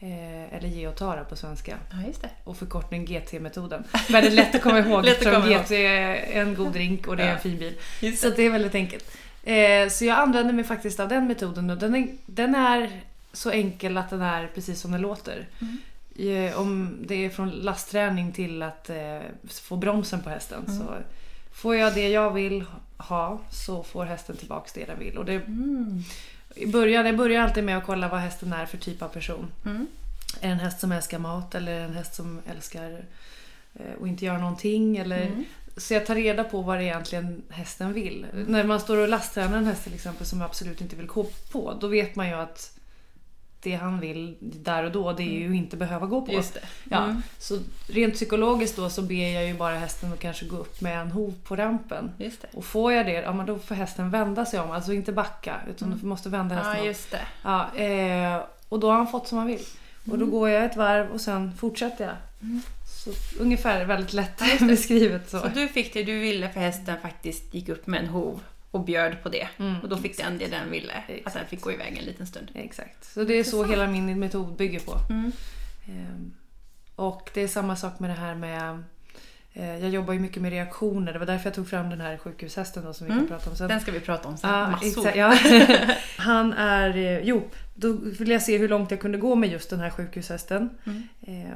Eh, 0.00 0.54
eller 0.54 0.68
ge 0.68 0.88
och 0.88 0.96
ta 0.96 1.24
på 1.24 1.36
svenska. 1.36 1.76
Ja, 1.90 1.96
det. 2.20 2.30
Och 2.44 2.56
förkortning 2.56 3.04
GT-metoden. 3.04 3.84
Lätt 4.08 4.54
att 4.54 4.62
komma 4.62 4.78
ihåg 4.86 5.04
Lätt 5.04 5.12
att 5.12 5.18
eftersom 5.18 5.42
komma 5.42 5.54
ihåg. 5.54 5.64
GT 5.64 5.70
är 5.70 6.40
en 6.40 6.54
god 6.54 6.72
drink 6.72 7.06
och 7.06 7.16
det 7.16 7.22
är 7.22 7.32
en 7.32 7.40
fin 7.40 7.58
bil. 7.58 8.16
Så 8.16 8.30
det 8.30 8.42
är 8.42 8.50
väldigt 8.50 8.74
enkelt. 8.74 9.16
Eh, 9.44 9.88
så 9.88 10.04
jag 10.04 10.18
använder 10.18 10.52
mig 10.52 10.64
faktiskt 10.64 11.00
av 11.00 11.08
den 11.08 11.26
metoden 11.26 11.70
och 11.70 11.76
den 11.78 11.94
är, 11.94 12.08
den 12.26 12.54
är 12.54 13.00
så 13.32 13.50
enkel 13.50 13.96
att 13.98 14.10
den 14.10 14.22
är 14.22 14.46
precis 14.54 14.80
som 14.80 14.92
den 14.92 15.00
låter. 15.00 15.46
Mm. 15.60 15.78
Eh, 16.48 16.60
om 16.60 16.96
det 17.00 17.24
är 17.24 17.30
från 17.30 17.50
lastträning 17.50 18.32
till 18.32 18.62
att 18.62 18.90
få 19.62 19.76
bromsen 19.76 20.20
på 20.22 20.30
hästen. 20.30 20.64
Mm. 20.68 20.78
Så 20.78 20.94
får 21.52 21.76
jag 21.76 21.94
det 21.94 22.08
jag 22.08 22.30
vill 22.32 22.64
ha 22.96 23.40
så 23.50 23.82
får 23.82 24.04
hästen 24.04 24.36
tillbaks 24.36 24.72
det 24.72 24.84
den 24.84 24.98
vill. 24.98 25.18
Och 25.18 25.24
det, 25.24 25.34
Mm. 25.34 26.02
I 26.58 26.66
början, 26.66 27.06
jag 27.06 27.16
börjar 27.16 27.42
alltid 27.42 27.64
med 27.64 27.78
att 27.78 27.86
kolla 27.86 28.08
vad 28.08 28.20
hästen 28.20 28.52
är 28.52 28.66
för 28.66 28.78
typ 28.78 29.02
av 29.02 29.08
person. 29.08 29.52
Mm. 29.64 29.86
Är 30.40 30.46
det 30.48 30.52
en 30.52 30.60
häst 30.60 30.80
som 30.80 30.92
älskar 30.92 31.18
mat 31.18 31.54
eller 31.54 31.72
är 31.72 31.78
det 31.78 31.84
en 31.84 31.94
häst 31.94 32.14
som 32.14 32.40
älskar 32.50 33.04
eh, 33.74 33.86
att 34.00 34.06
inte 34.08 34.24
göra 34.24 34.38
någonting? 34.38 34.96
Eller, 34.96 35.26
Mm. 35.26 35.44
så 35.76 35.94
jag 35.94 36.06
tar 36.06 36.14
reda 36.14 36.44
på 36.44 36.62
vad 36.62 36.78
det 36.78 36.84
egentligen 36.84 37.42
hästen 37.50 37.92
vill. 37.92 38.26
När 38.46 38.64
man 38.64 38.80
står 38.80 38.96
och 38.96 39.08
lasttränar 39.08 39.58
en 39.58 39.66
häst 39.66 39.84
till 39.84 39.94
exempel 39.94 40.26
som 40.26 40.42
absolut 40.42 40.80
inte 40.80 40.96
vill 40.96 41.06
gå 41.06 41.26
på, 41.52 41.78
då 41.80 41.86
vet 41.86 42.16
man 42.16 42.28
ju 42.28 42.34
att 42.34 42.77
det 43.62 43.74
han 43.74 44.00
vill 44.00 44.36
där 44.40 44.84
och 44.84 44.92
då, 44.92 45.12
det 45.12 45.22
är 45.22 45.38
ju 45.48 45.56
inte 45.56 45.76
behöva 45.76 46.06
gå 46.06 46.22
på. 46.22 46.32
Just 46.32 46.54
det. 46.54 46.60
Ja, 46.90 47.04
Mm. 47.04 47.22
Så 47.38 47.58
rent 47.88 48.14
psykologiskt 48.14 48.76
då 48.76 48.90
så 48.90 49.02
ber 49.02 49.34
jag 49.34 49.46
ju 49.46 49.54
bara 49.54 49.74
hästen 49.78 50.12
att 50.12 50.20
kanske 50.20 50.46
gå 50.46 50.56
upp 50.56 50.80
med 50.80 51.00
en 51.00 51.10
hov 51.10 51.34
på 51.44 51.56
rampen. 51.56 52.10
Just 52.18 52.42
det. 52.42 52.48
Och 52.52 52.64
får 52.64 52.92
jag 52.92 53.06
det, 53.06 53.12
ja 53.12 53.32
men 53.32 53.46
då 53.46 53.58
får 53.58 53.74
hästen 53.74 54.10
vända 54.10 54.46
sig 54.46 54.60
om, 54.60 54.70
alltså 54.70 54.92
inte 54.92 55.12
backa 55.12 55.56
utan 55.70 55.88
Mm. 55.88 55.98
du 56.02 56.06
måste 56.06 56.28
vända 56.28 56.54
hästen 56.54 56.74
Ja, 56.74 56.80
om. 56.80 56.86
just 56.86 57.10
det. 57.10 57.20
Ja, 57.42 57.74
eh, 57.76 58.42
och 58.68 58.80
då 58.80 58.90
har 58.90 58.96
han 58.96 59.08
fått 59.08 59.28
som 59.28 59.38
han 59.38 59.46
vill. 59.46 59.62
Och 60.10 60.18
då 60.18 60.26
går 60.26 60.48
jag 60.48 60.64
ett 60.64 60.76
varv 60.76 61.10
och 61.10 61.20
sen 61.20 61.52
fortsätter 61.58 62.04
jag. 62.04 62.14
Mm. 62.42 62.62
Så 63.04 63.10
ungefär 63.42 63.84
väldigt 63.84 64.12
lätt 64.12 64.42
beskrivet 64.60 65.30
så. 65.30 65.40
Så 65.40 65.48
du 65.48 65.68
fick 65.68 65.92
det 65.94 66.02
du 66.04 66.18
ville 66.18 66.48
för 66.50 66.60
hästen 66.60 66.94
faktiskt 67.02 67.54
gick 67.54 67.68
upp 67.68 67.86
med 67.86 68.00
en 68.00 68.08
hov 68.08 68.40
och 68.70 68.84
bjöd 68.84 69.22
på 69.22 69.28
det. 69.28 69.48
Mm, 69.58 69.80
Och 69.80 69.88
då 69.88 69.96
fick 69.96 70.16
den 70.18 70.38
det 70.38 70.46
den 70.46 70.70
ville. 70.70 70.92
Att 70.92 71.10
Exakt. 71.10 71.36
den 71.36 71.46
fick 71.46 71.60
gå 71.60 71.72
iväg 71.72 71.96
en 71.98 72.04
liten 72.04 72.26
stund. 72.26 72.50
Exakt. 72.54 73.04
Så 73.14 73.24
det 73.24 73.34
är 73.34 73.44
så 73.44 73.64
hela 73.64 73.86
min 73.86 74.18
metod 74.20 74.56
bygger 74.56 74.80
på. 74.80 74.94
Mm. 75.10 75.32
Ehm, 75.88 76.34
och 76.96 77.30
det 77.34 77.40
är 77.42 77.48
samma 77.48 77.76
sak 77.76 77.98
med 78.00 78.10
det 78.10 78.14
här 78.14 78.34
med 78.34 78.82
eh, 79.52 79.78
jag 79.78 79.90
jobbar 79.90 80.12
ju 80.14 80.20
mycket 80.20 80.42
med 80.42 80.50
reaktioner. 80.50 81.12
Det 81.12 81.18
var 81.18 81.26
därför 81.26 81.46
jag 81.46 81.54
tog 81.54 81.68
fram 81.68 81.90
den 81.90 82.00
här 82.00 82.16
sjukhushästen 82.18 82.84
då, 82.84 82.94
som 82.94 83.06
vi 83.06 83.12
Mm. 83.12 83.26
kan 83.28 83.38
prata 83.38 83.50
om 83.50 83.56
sen. 83.56 83.68
Den 83.68 83.80
ska 83.80 83.92
vi 83.92 84.00
prata 84.00 84.28
om 84.28 84.36
sen. 84.36 84.50
Ja, 84.50 84.70
Massor. 84.70 84.86
exakt, 84.88 85.16
ja. 85.16 85.38
Han 86.16 86.52
är... 86.52 86.96
eh, 86.96 87.18
Jo, 87.18 87.48
då 87.74 87.92
ville 87.92 88.32
jag 88.32 88.42
se 88.42 88.58
hur 88.58 88.68
långt 88.68 88.90
jag 88.90 89.00
kunde 89.00 89.18
gå 89.18 89.34
med 89.34 89.50
just 89.50 89.70
den 89.70 89.80
här 89.80 89.90
sjukhushästen. 89.90 90.70
Mm. 90.86 91.02
Eh, 91.20 91.52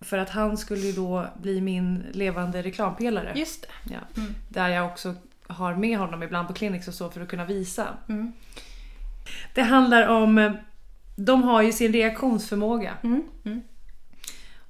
för 0.00 0.18
att 0.18 0.30
han 0.30 0.56
skulle 0.58 0.80
ju 0.80 0.92
då 0.92 1.26
bli 1.42 1.60
min 1.60 2.04
levande 2.12 2.62
reklampelare. 2.62 3.32
Just 3.36 3.62
det. 3.62 3.92
Ja. 3.94 4.20
Mm. 4.20 4.34
Där 4.48 4.68
jag 4.68 4.86
också 4.86 5.14
har 5.48 5.74
med 5.74 5.98
honom 5.98 6.22
ibland 6.22 6.48
på 6.48 6.54
clinics 6.54 6.88
och 6.88 6.94
så 6.94 7.10
för 7.10 7.20
att 7.20 7.28
kunna 7.28 7.44
visa. 7.44 7.88
Mm. 8.08 8.32
Det 9.54 9.62
handlar 9.62 10.06
om... 10.08 10.38
eh, 10.38 10.52
De 11.16 11.42
har 11.42 11.62
ju 11.62 11.72
sin 11.72 11.92
reaktionsförmåga. 11.92 12.94
Mm. 13.02 13.22
Mm. 13.44 13.62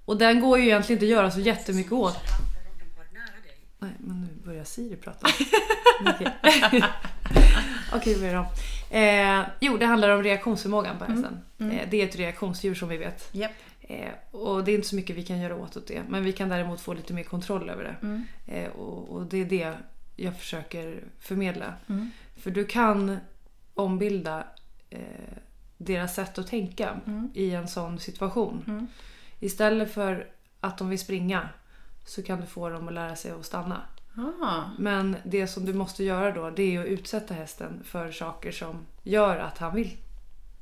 Och 0.05 0.17
den 0.19 0.41
går 0.41 0.59
ju 0.59 0.65
egentligen 0.65 0.97
inte 0.97 1.07
att 1.07 1.11
göra 1.11 1.31
så 1.31 1.41
jättemycket 1.41 1.93
åt. 1.93 2.17
Nej, 3.79 3.91
men 3.99 4.21
nu 4.21 4.29
börjar 4.45 4.65
Siri 4.65 4.97
prata. 4.97 5.27
Okej, 6.07 6.33
Okej, 7.95 8.15
vi 8.15 8.21
börjar 8.21 8.35
om. 8.35 8.47
Eh, 8.91 9.45
jo, 9.61 9.77
det 9.77 9.87
handlar 9.87 10.09
om 10.11 10.23
reaktionsförmågan 10.23 10.99
på 10.99 11.05
hästen. 11.05 11.39
Mm. 11.59 11.79
Eh, 11.79 11.89
det 11.91 12.03
är 12.03 12.09
ett 12.09 12.17
reaktionsdjur 12.17 12.75
som 12.75 12.89
vi 12.89 12.97
vet. 12.97 13.29
Japp. 13.33 13.51
Eh, 13.81 14.09
och 14.31 14.65
det 14.65 14.71
är 14.71 14.75
inte 14.75 14.89
så 14.89 14.97
mycket 14.97 15.17
vi 15.17 15.23
kan 15.25 15.39
göra 15.41 15.57
åt 15.57 15.77
åt 15.77 15.87
det. 15.87 16.03
Men 16.09 16.25
vi 16.25 16.33
kan 16.33 16.49
däremot 16.49 16.81
få 16.81 16.95
lite 16.95 17.13
mer 17.15 17.23
kontroll 17.23 17.71
över 17.71 17.85
det. 17.85 17.97
Mm. 18.07 18.25
Eh, 18.47 18.69
och, 18.71 19.09
och 19.09 19.27
det 19.27 19.39
är 19.41 19.45
det 19.45 19.73
jag 20.17 20.37
försöker 20.39 21.05
förmedla. 21.21 21.75
Mm. 21.89 22.11
För 22.37 22.51
du 22.51 22.65
kan 22.65 23.19
ombilda 23.75 24.45
eh, 24.91 25.01
deras 25.77 26.15
sätt 26.15 26.39
att 26.39 26.47
tänka 26.47 27.01
Mm. 27.07 27.31
i 27.35 27.51
en 27.51 27.69
sån 27.69 27.99
situation. 27.99 28.65
Mm. 28.67 28.87
Istället 29.41 29.95
för 29.95 30.29
att 30.61 30.79
de 30.79 30.89
vill 30.89 30.99
springa 30.99 31.49
så 32.07 32.23
kan 32.23 32.41
du 32.41 32.47
få 32.47 32.69
dem 32.69 32.89
att 32.89 32.95
lära 32.95 33.17
sig 33.17 33.31
att 33.31 33.47
stanna. 33.47 33.83
Ah. 34.43 34.63
Men 34.79 35.17
det 35.25 35.47
som 35.47 35.65
du 35.65 35.75
måste 35.75 36.05
göra 36.05 36.33
då 36.33 36.51
det 36.51 36.77
är 36.77 36.81
att 36.81 36.87
utsätta 36.87 37.35
hästen 37.35 37.83
för 37.85 38.13
saker 38.13 38.53
som 38.53 38.87
gör 39.03 39.37
att 39.39 39.59
han 39.59 39.75
vill 39.75 39.97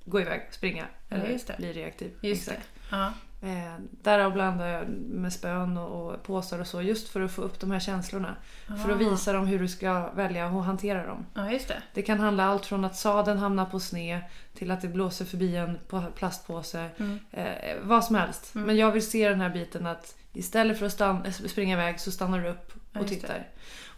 gå 0.04 0.20
iväg, 0.20 0.48
springa 0.50 0.86
eller 1.08 1.26
bli 1.56 1.72
reaktiv. 1.72 2.10
Just 2.20 2.46
det. 2.90 2.96
Ja. 3.44 3.50
Eh, 3.50 3.74
därav 4.02 4.32
blandar 4.32 4.66
jag 4.66 4.88
med 5.10 5.32
spön 5.32 5.76
och, 5.76 6.10
och 6.14 6.22
påsar 6.22 6.58
och 6.60 6.66
så 6.66 6.82
just 6.82 7.08
för 7.08 7.20
att 7.20 7.30
få 7.32 7.42
upp 7.42 7.60
de 7.60 7.70
här 7.70 7.80
känslorna. 7.80 8.36
För 8.66 8.74
att 8.74 8.96
Ah. 9.02 9.10
visa 9.10 9.32
dem 9.32 9.46
hur 9.46 9.58
du 9.58 9.68
ska 9.68 10.10
välja 10.10 10.46
att 10.46 10.64
hantera 10.64 11.06
dem. 11.06 11.26
Ja, 11.34 11.50
just 11.52 11.68
det. 11.68 11.82
Det 11.94 12.02
kan 12.02 12.20
handla 12.20 12.44
allt 12.44 12.66
från 12.66 12.84
att 12.84 12.96
sadeln 12.96 13.38
hamnar 13.38 13.66
på 13.66 13.80
sned 13.80 14.20
till 14.54 14.70
att 14.70 14.80
det 14.82 14.88
blåser 14.88 15.24
förbi 15.24 15.56
en 15.56 15.78
på- 15.88 16.04
plastpåse. 16.16 16.88
Mm. 16.98 17.18
Eh, 17.32 17.44
vad 17.82 18.04
som 18.04 18.16
helst. 18.16 18.54
Mm. 18.54 18.66
Men 18.66 18.76
jag 18.76 18.92
vill 18.92 19.06
se 19.10 19.28
den 19.28 19.40
här 19.40 19.50
biten 19.50 19.86
att 19.86 20.14
istället 20.32 20.78
för 20.78 20.86
att 20.86 20.92
stanna, 20.92 21.32
springa 21.32 21.74
iväg 21.74 22.00
så 22.00 22.10
stannar 22.10 22.38
du 22.42 22.48
upp 22.48 22.72
och 22.94 23.02
det. 23.02 23.08
tittar. 23.08 23.46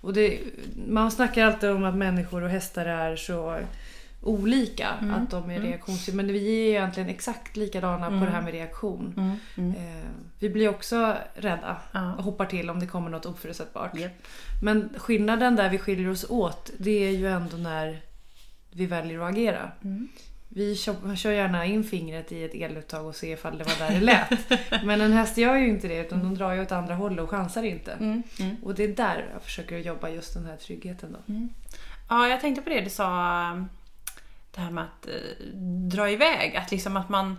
Och 0.00 0.12
det, 0.12 0.38
man 0.88 1.10
snackar 1.10 1.44
alltid 1.46 1.70
om 1.70 1.84
att 1.84 1.94
människor 1.96 2.42
och 2.42 2.48
hästar 2.50 2.86
är 2.86 3.16
så 3.16 3.58
olika. 4.26 4.88
Mm, 5.02 5.14
Att 5.14 5.30
de 5.30 5.50
är 5.50 5.56
mm. 5.56 5.68
reaktionsfria. 5.68 6.16
Men 6.16 6.26
vi 6.26 6.58
är 6.64 6.68
egentligen 6.70 7.08
exakt 7.08 7.56
likadana 7.56 8.06
på 8.06 8.12
Mm. 8.12 8.24
det 8.24 8.30
här 8.30 8.42
med 8.42 8.52
reaktion. 8.52 9.14
Mm. 9.16 9.36
Mm. 9.56 9.70
Eh, 9.70 10.06
vi 10.38 10.50
blir 10.50 10.68
också 10.68 11.16
rädda 11.34 11.76
Ja. 11.92 12.14
och 12.14 12.24
hoppar 12.24 12.46
till 12.46 12.70
om 12.70 12.80
det 12.80 12.86
kommer 12.86 13.10
något 13.10 13.26
oförutsägbart. 13.26 13.98
Japp. 13.98 14.12
Men 14.62 14.88
skillnaden 14.98 15.56
där 15.56 15.70
vi 15.70 15.78
skiljer 15.78 16.10
oss 16.10 16.30
åt, 16.30 16.70
det 16.78 16.90
är 17.08 17.10
ju 17.10 17.28
ändå 17.28 17.56
när 17.56 18.00
vi 18.70 18.86
väljer 18.86 19.20
att 19.20 19.32
agera. 19.32 19.70
Mm. 19.84 20.08
Vi 20.48 20.76
kör, 20.76 21.16
kör 21.16 21.32
gärna 21.32 21.64
in 21.66 21.84
fingret 21.84 22.32
i 22.32 22.44
ett 22.44 22.54
eluttag 22.54 23.06
och 23.06 23.14
ser 23.16 23.32
ifall 23.32 23.58
det 23.58 23.64
var 23.64 23.88
där 23.88 23.94
det 23.94 24.00
lät. 24.00 24.30
Men 24.84 25.00
en 25.00 25.12
häst 25.12 25.38
gör 25.38 25.56
ju 25.56 25.68
inte 25.68 25.88
det 25.88 25.98
utan 26.00 26.18
de 26.18 26.34
drar 26.34 26.52
ju 26.52 26.62
åt 26.62 26.72
andra 26.72 26.94
hållet 26.94 27.20
och 27.20 27.30
chansar 27.30 27.62
inte. 27.62 27.92
Mm. 27.92 28.22
Mm. 28.40 28.56
Och 28.62 28.74
det 28.74 28.84
är 28.84 28.88
där 28.88 29.26
jag 29.32 29.42
försöker 29.42 29.78
jobba 29.78 30.08
just 30.08 30.34
den 30.34 30.44
här 30.46 30.56
tryggheten 30.56 31.12
då. 31.26 31.34
Ja, 32.08 32.28
jag 32.28 32.40
tänkte 32.40 32.62
på 32.62 32.68
det 32.70 32.80
du 32.80 32.90
sa. 32.90 33.66
Det 34.56 34.62
här 34.62 34.70
med 34.70 34.84
att 34.84 35.06
eh, 35.06 35.46
dra 35.90 36.10
iväg. 36.10 36.56
Att 36.56 36.70
liksom 36.70 36.96
att 36.96 37.08
man... 37.08 37.36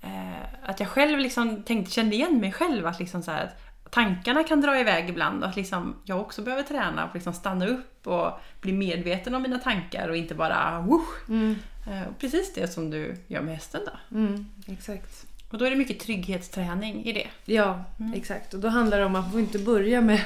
Eh, 0.00 0.42
att 0.70 0.80
jag 0.80 0.88
själv 0.88 1.18
liksom 1.18 1.62
tänkte, 1.62 1.92
kände 1.92 2.16
igen 2.16 2.40
mig 2.40 2.52
själv. 2.52 2.86
Att 2.86 2.98
liksom 3.00 3.22
så 3.22 3.30
här, 3.30 3.44
att 3.44 3.92
tankarna 3.92 4.44
kan 4.44 4.60
dra 4.60 4.80
iväg 4.80 5.08
ibland. 5.08 5.42
Och 5.42 5.48
att 5.48 5.56
liksom 5.56 5.96
jag 6.04 6.20
också 6.20 6.42
behöver 6.42 6.62
träna 6.62 7.04
och 7.08 7.14
liksom 7.14 7.32
stanna 7.32 7.66
upp 7.66 8.06
och 8.06 8.40
bli 8.60 8.72
medveten 8.72 9.34
om 9.34 9.42
mina 9.42 9.58
tankar 9.58 10.08
och 10.08 10.16
inte 10.16 10.34
bara 10.34 10.80
whoosh. 10.80 11.30
Eh, 11.90 12.08
och 12.08 12.18
precis 12.18 12.54
det 12.54 12.68
som 12.72 12.90
du 12.90 13.16
gör 13.26 13.40
med 13.40 13.54
hästen 13.54 13.80
då. 13.86 14.16
Mm, 14.16 14.46
exakt. 14.66 15.26
Och 15.50 15.58
då 15.58 15.64
är 15.64 15.70
det 15.70 15.76
mycket 15.76 16.00
trygghetsträning 16.00 17.04
i 17.04 17.12
det. 17.12 17.26
Ja, 17.52 17.84
Mm. 18.00 18.12
exakt. 18.14 18.54
Och 18.54 18.60
då 18.60 18.68
handlar 18.68 18.98
det 18.98 19.04
om 19.04 19.14
att 19.16 19.22
man 19.24 19.30
får 19.32 19.40
inte 19.40 19.58
börja 19.58 20.00
med, 20.00 20.20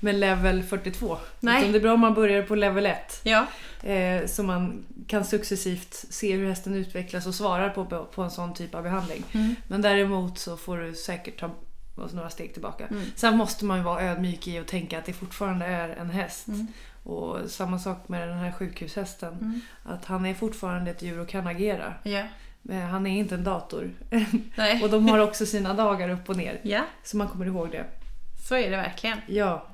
med 0.00 0.14
level 0.14 0.62
42. 0.62 1.18
Nej. 1.40 1.60
Utan 1.60 1.72
det 1.72 1.78
är 1.78 1.82
bra 1.82 1.92
om 1.94 2.00
man 2.00 2.14
börjar 2.14 2.42
på 2.42 2.54
level 2.54 2.86
1. 2.86 3.20
Ja. 3.22 3.46
Eh, 3.88 4.26
så 4.26 4.42
man 4.42 4.84
kan 5.06 5.24
successivt 5.24 5.94
se 6.10 6.36
hur 6.36 6.48
hästen 6.48 6.74
utvecklas 6.74 7.26
och 7.26 7.34
svarar 7.34 7.68
på, 7.70 8.06
på 8.14 8.22
en 8.22 8.30
sån 8.30 8.54
typ 8.54 8.74
av 8.74 8.82
behandling. 8.82 9.24
Mm. 9.32 9.54
Men 9.68 9.82
däremot 9.82 10.38
så 10.38 10.56
får 10.56 10.78
du 10.78 10.94
säkert 10.94 11.40
ta 11.40 11.50
oss 11.96 12.12
några 12.12 12.30
steg 12.30 12.52
tillbaka. 12.52 12.86
Mm. 12.86 13.02
Sen 13.16 13.36
måste 13.36 13.64
man 13.64 13.78
ju 13.78 13.84
vara 13.84 14.02
ödmjuk 14.02 14.46
i 14.48 14.60
och 14.60 14.66
tänka 14.66 14.98
att 14.98 15.04
det 15.04 15.12
fortfarande 15.12 15.66
är 15.66 15.88
en 15.88 16.10
häst. 16.10 16.48
Mm. 16.48 16.66
Och 17.02 17.38
samma 17.50 17.78
sak 17.78 18.08
med 18.08 18.28
den 18.28 18.38
här 18.38 18.52
sjukhushästen. 18.52 19.32
Mm. 19.32 19.60
Att 19.84 20.04
han 20.04 20.26
är 20.26 20.34
fortfarande 20.34 20.90
ett 20.90 21.02
djur 21.02 21.18
och 21.18 21.28
kan 21.28 21.46
agera. 21.46 21.94
Men 22.62 22.82
han 22.82 23.06
är 23.06 23.18
inte 23.18 23.34
en 23.34 23.44
dator. 23.44 23.90
Och 24.82 24.90
de 24.90 25.08
har 25.08 25.18
också 25.18 25.46
sina 25.46 25.74
dagar 25.74 26.08
upp 26.08 26.28
och 26.28 26.36
ner. 26.36 26.60
Ja, 26.62 26.82
Så 27.04 27.16
man 27.16 27.28
kommer 27.28 27.46
ihåg 27.46 27.70
det. 27.70 27.84
så 28.48 28.54
är 28.54 28.70
det 28.70 28.76
verkligen. 28.76 29.18
Ja. 29.26 29.66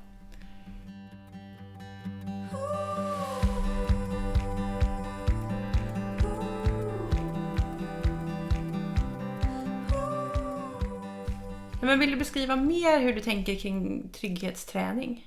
Men 11.85 11.99
vill 11.99 12.11
du 12.11 12.17
beskriva 12.17 12.55
mer 12.55 12.99
hur 12.99 13.13
du 13.13 13.21
tänker 13.21 13.55
kring 13.55 14.09
trygghetsträning? 14.09 15.25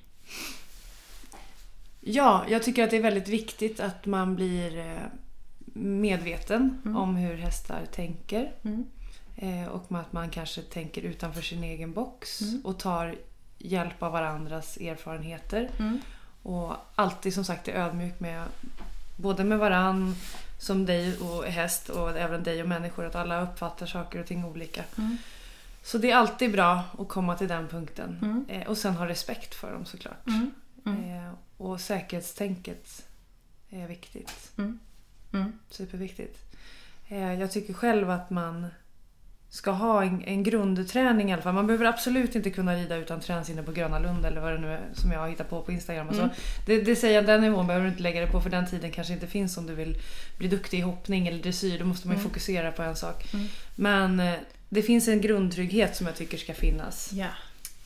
Ja, 2.00 2.44
jag 2.48 2.62
tycker 2.62 2.84
att 2.84 2.90
det 2.90 2.96
är 2.96 3.02
väldigt 3.02 3.28
viktigt 3.28 3.80
att 3.80 4.06
man 4.06 4.34
blir 4.36 4.78
eh, 4.78 5.02
medveten 5.74 6.80
Mm. 6.84 6.96
om 6.96 7.16
hur 7.16 7.36
hästar 7.36 7.80
tänker. 7.92 8.52
Mm. 8.62 8.86
Eh, 9.36 9.68
Och 9.68 9.98
att 10.00 10.12
man 10.12 10.30
kanske 10.30 10.62
tänker 10.62 11.02
utanför 11.02 11.42
sin 11.42 11.64
egen 11.64 11.92
box 11.92 12.40
Mm. 12.40 12.60
och 12.64 12.78
tar 12.78 13.16
hjälp 13.58 14.02
av 14.02 14.12
varandras 14.12 14.76
erfarenheter. 14.76 15.70
Mm. 15.78 16.00
Och 16.42 16.72
alltid 16.94 17.34
som 17.34 17.44
sagt 17.44 17.68
är 17.68 17.72
ödmjuk 17.72 18.20
med 18.20 18.44
både 19.16 19.44
med 19.44 19.58
varann 19.58 20.14
som 20.58 20.86
dig 20.86 21.16
och 21.18 21.44
häst 21.44 21.88
och 21.88 22.18
även 22.18 22.42
dig 22.42 22.62
och 22.62 22.68
människor. 22.68 23.04
Att 23.06 23.14
alla 23.14 23.42
uppfattar 23.42 23.86
saker 23.86 24.20
och 24.20 24.26
ting 24.26 24.44
olika. 24.44 24.84
Mm. 24.98 25.16
Så 25.88 25.98
det 25.98 26.10
är 26.10 26.16
alltid 26.16 26.52
bra 26.52 26.82
att 26.98 27.08
komma 27.08 27.34
till 27.34 27.48
den 27.48 27.68
punkten. 27.68 28.18
Mm. 28.22 28.44
Eh, 28.48 28.68
Och 28.68 28.78
sen 28.78 28.94
ha 28.96 29.08
respekt 29.08 29.54
för 29.54 29.72
dem 29.72 29.84
såklart. 29.84 30.26
Mm. 30.26 30.50
Mm. 30.86 31.16
Eh, 31.26 31.32
Och 31.56 31.80
säkerhetstänket 31.80 33.06
är 33.70 33.86
viktigt. 33.86 34.52
Mm. 34.58 34.78
Mm. 35.32 35.52
Superviktigt. 35.70 36.38
Eh, 37.08 37.34
Jag 37.40 37.52
tycker 37.52 37.74
själv 37.74 38.10
att 38.10 38.30
man 38.30 38.66
ska 39.50 39.70
ha 39.70 40.02
en, 40.04 40.22
en 40.24 40.42
grundträning 40.42 41.30
i 41.30 41.32
alla 41.32 41.42
fall. 41.42 41.54
Man 41.54 41.66
behöver 41.66 41.86
absolut 41.86 42.34
inte 42.34 42.50
kunna 42.50 42.74
rida 42.74 42.96
utan 42.96 43.20
träningsinne 43.20 43.62
på 43.62 43.72
Gröna 43.72 43.98
Lund 43.98 44.26
eller 44.26 44.40
vad 44.40 44.52
det 44.52 44.58
nu 44.58 44.68
är 44.72 44.80
som 44.94 45.10
jag 45.12 45.20
har 45.20 45.28
hittat 45.28 45.50
på 45.50 45.62
på 45.62 45.72
Instagram. 45.72 46.08
Och 46.08 46.14
så. 46.14 46.20
Mm. 46.22 46.34
Det, 46.66 46.80
det 46.82 46.96
säger 46.96 47.14
jag, 47.14 47.26
den 47.26 47.40
nivån 47.40 47.66
behöver 47.66 47.86
du 47.86 47.90
inte 47.90 48.02
lägga 48.02 48.20
det 48.20 48.26
på 48.26 48.40
för 48.40 48.50
den 48.50 48.66
tiden 48.66 48.90
kanske 48.90 49.12
inte 49.12 49.26
finns 49.26 49.56
om 49.58 49.66
du 49.66 49.74
vill 49.74 49.96
bli 50.38 50.48
duktig 50.48 50.78
i 50.78 50.80
hoppning 50.80 51.26
eller 51.28 51.42
dressyr. 51.42 51.78
Då 51.78 51.84
måste 51.84 52.08
man 52.08 52.16
ju 52.16 52.20
Mm. 52.20 52.30
fokusera 52.30 52.72
på 52.72 52.82
en 52.82 52.96
sak. 52.96 53.34
Mm. 53.34 53.46
Men 53.76 54.20
eh, 54.20 54.34
det 54.68 54.82
finns 54.82 55.08
en 55.08 55.20
grundtrygghet 55.20 55.96
som 55.96 56.06
jag 56.06 56.16
tycker 56.16 56.38
ska 56.38 56.54
finnas. 56.54 57.12
Ja. 57.12 57.28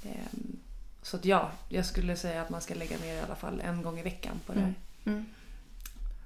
Ehm, 0.04 0.56
Så 1.02 1.16
att 1.16 1.24
ja, 1.24 1.50
jag 1.68 1.86
skulle 1.86 2.16
säga 2.16 2.42
att 2.42 2.50
man 2.50 2.60
ska 2.60 2.74
lägga 2.74 2.96
ner 2.98 3.14
i 3.14 3.20
alla 3.20 3.34
fall 3.36 3.60
en 3.60 3.82
gång 3.82 3.98
i 3.98 4.02
veckan 4.02 4.40
på 4.46 4.52
det 4.52 4.60
här. 4.60 4.66
Mm. 5.04 5.18
Mm. 5.18 5.26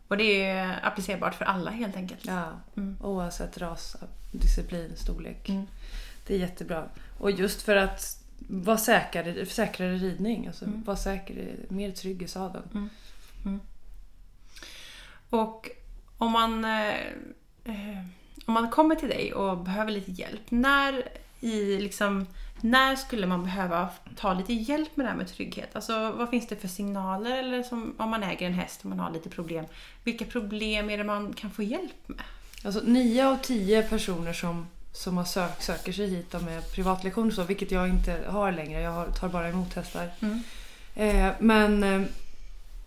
Och 0.09 0.17
det 0.17 0.43
är 0.45 0.79
applicerbart 0.87 1.35
för 1.35 1.45
alla 1.45 1.71
helt 1.71 1.97
enkelt. 1.97 2.25
Ja, 2.27 2.53
Mm. 2.77 2.97
oavsett 3.03 3.59
ras, 3.59 3.97
disciplin, 4.33 4.93
storlek. 4.97 5.49
Mm. 5.49 5.67
Det 6.27 6.35
är 6.35 6.39
jättebra. 6.39 6.89
Och 7.19 7.31
just 7.31 7.63
för 7.63 7.77
att 7.77 8.23
vara 8.49 8.79
säkrare, 8.79 9.47
säkrare 9.47 9.97
ridning. 9.97 10.47
Alltså 10.47 10.65
Mm. 10.65 10.83
vara 10.83 10.97
säker, 10.97 11.57
mer 11.69 11.91
trygg 11.93 12.23
i 12.23 12.29
sadeln. 12.29 12.91
Och 15.31 15.71
om 16.19 16.33
man, 16.33 16.65
eh, 16.65 16.95
eh, 17.65 18.03
om 18.47 18.55
man 18.55 18.71
kommer 18.71 18.95
till 18.95 19.09
dig 19.09 19.33
och 19.33 19.59
behöver 19.59 19.93
lite 19.93 20.11
hjälp, 20.11 20.41
när, 20.49 21.09
i, 21.41 21.79
liksom, 21.79 22.27
när 22.61 22.97
skulle 22.97 23.27
man 23.27 23.45
behöva 23.45 23.89
ta 24.17 24.35
lite 24.35 24.53
hjälp 24.53 24.97
med 24.97 25.07
det 25.07 25.11
här 25.11 25.17
med 25.17 25.29
trygghet? 25.29 25.77
Alltså, 25.77 26.11
vad 26.11 26.31
finns 26.31 26.47
det 26.47 26.57
för 26.57 26.69
signaler? 26.69 27.39
Eller 27.39 27.63
som, 27.63 27.95
om 27.99 28.11
man 28.11 28.23
äger 28.23 28.47
en 28.47 28.55
häst 28.55 28.81
och 28.83 28.87
man 28.87 28.99
har 29.01 29.11
lite 29.11 29.29
problem, 29.29 29.65
vilka 30.05 30.25
problem 30.25 30.91
är 30.91 30.99
det 30.99 31.05
man 31.05 31.33
kan 31.33 31.51
få 31.51 31.63
hjälp 31.63 32.09
med? 32.09 32.23
Alltså 32.65 32.81
nio 32.85 33.27
av 33.27 33.37
tio 33.37 33.83
personer 33.83 34.33
som, 34.33 34.67
som 34.93 35.17
har 35.17 35.25
sök, 35.25 35.63
söker 35.63 35.93
sig 35.93 36.09
hit 36.09 36.33
med 36.33 36.73
privatlektioner 36.73 37.31
så, 37.31 37.43
vilket 37.43 37.71
jag 37.71 37.89
inte 37.89 38.25
har 38.29 38.53
längre. 38.53 38.81
Jag 38.81 39.17
tar 39.17 39.29
bara 39.29 39.49
emot 39.49 39.75
hästar. 39.75 40.11
Mm. 40.21 40.43
Eh, 40.95 41.33
men 41.39 41.85
eh, 41.85 42.03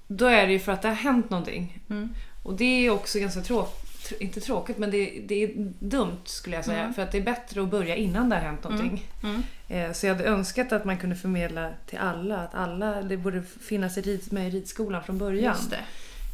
då 0.08 0.26
är 0.26 0.48
det 0.48 0.54
ju 0.54 0.60
för 0.60 0.72
att 0.72 0.82
det 0.82 0.88
har 0.88 0.96
hänt 0.96 1.30
någonting. 1.30 1.80
Mm. 1.90 2.10
Och 2.44 2.54
det 2.54 2.86
är 2.86 2.90
också 2.90 3.20
ganska 3.20 3.42
tråkigt. 3.42 3.89
Inte 4.20 4.40
tråkigt 4.42 4.78
men 4.78 4.92
det, 4.92 5.22
det 5.28 5.44
är 5.44 5.50
dumt 5.80 6.22
skulle 6.26 6.56
jag 6.56 6.66
säga. 6.66 6.80
Mm. 6.82 6.94
För 6.94 7.02
att 7.02 7.12
det 7.12 7.18
är 7.18 7.22
bättre 7.22 7.62
att 7.62 7.70
börja 7.70 7.96
innan 7.96 8.30
det 8.30 8.36
har 8.36 8.44
hänt 8.44 8.64
någonting. 8.64 9.08
Mm. 9.24 9.44
Eh, 9.68 9.92
Så 9.94 10.06
jag 10.06 10.16
hade 10.16 10.28
önskat 10.30 10.72
att 10.72 10.86
man 10.86 10.98
kunde 10.98 11.16
förmedla 11.16 11.70
till 11.86 11.98
alla 12.00 12.38
att 12.38 12.56
alla, 12.56 13.02
det 13.02 13.18
borde 13.18 13.44
finnas 13.44 13.98
med 14.32 14.48
i 14.48 14.50
ridskolan 14.50 15.04
från 15.04 15.18
början. 15.18 15.56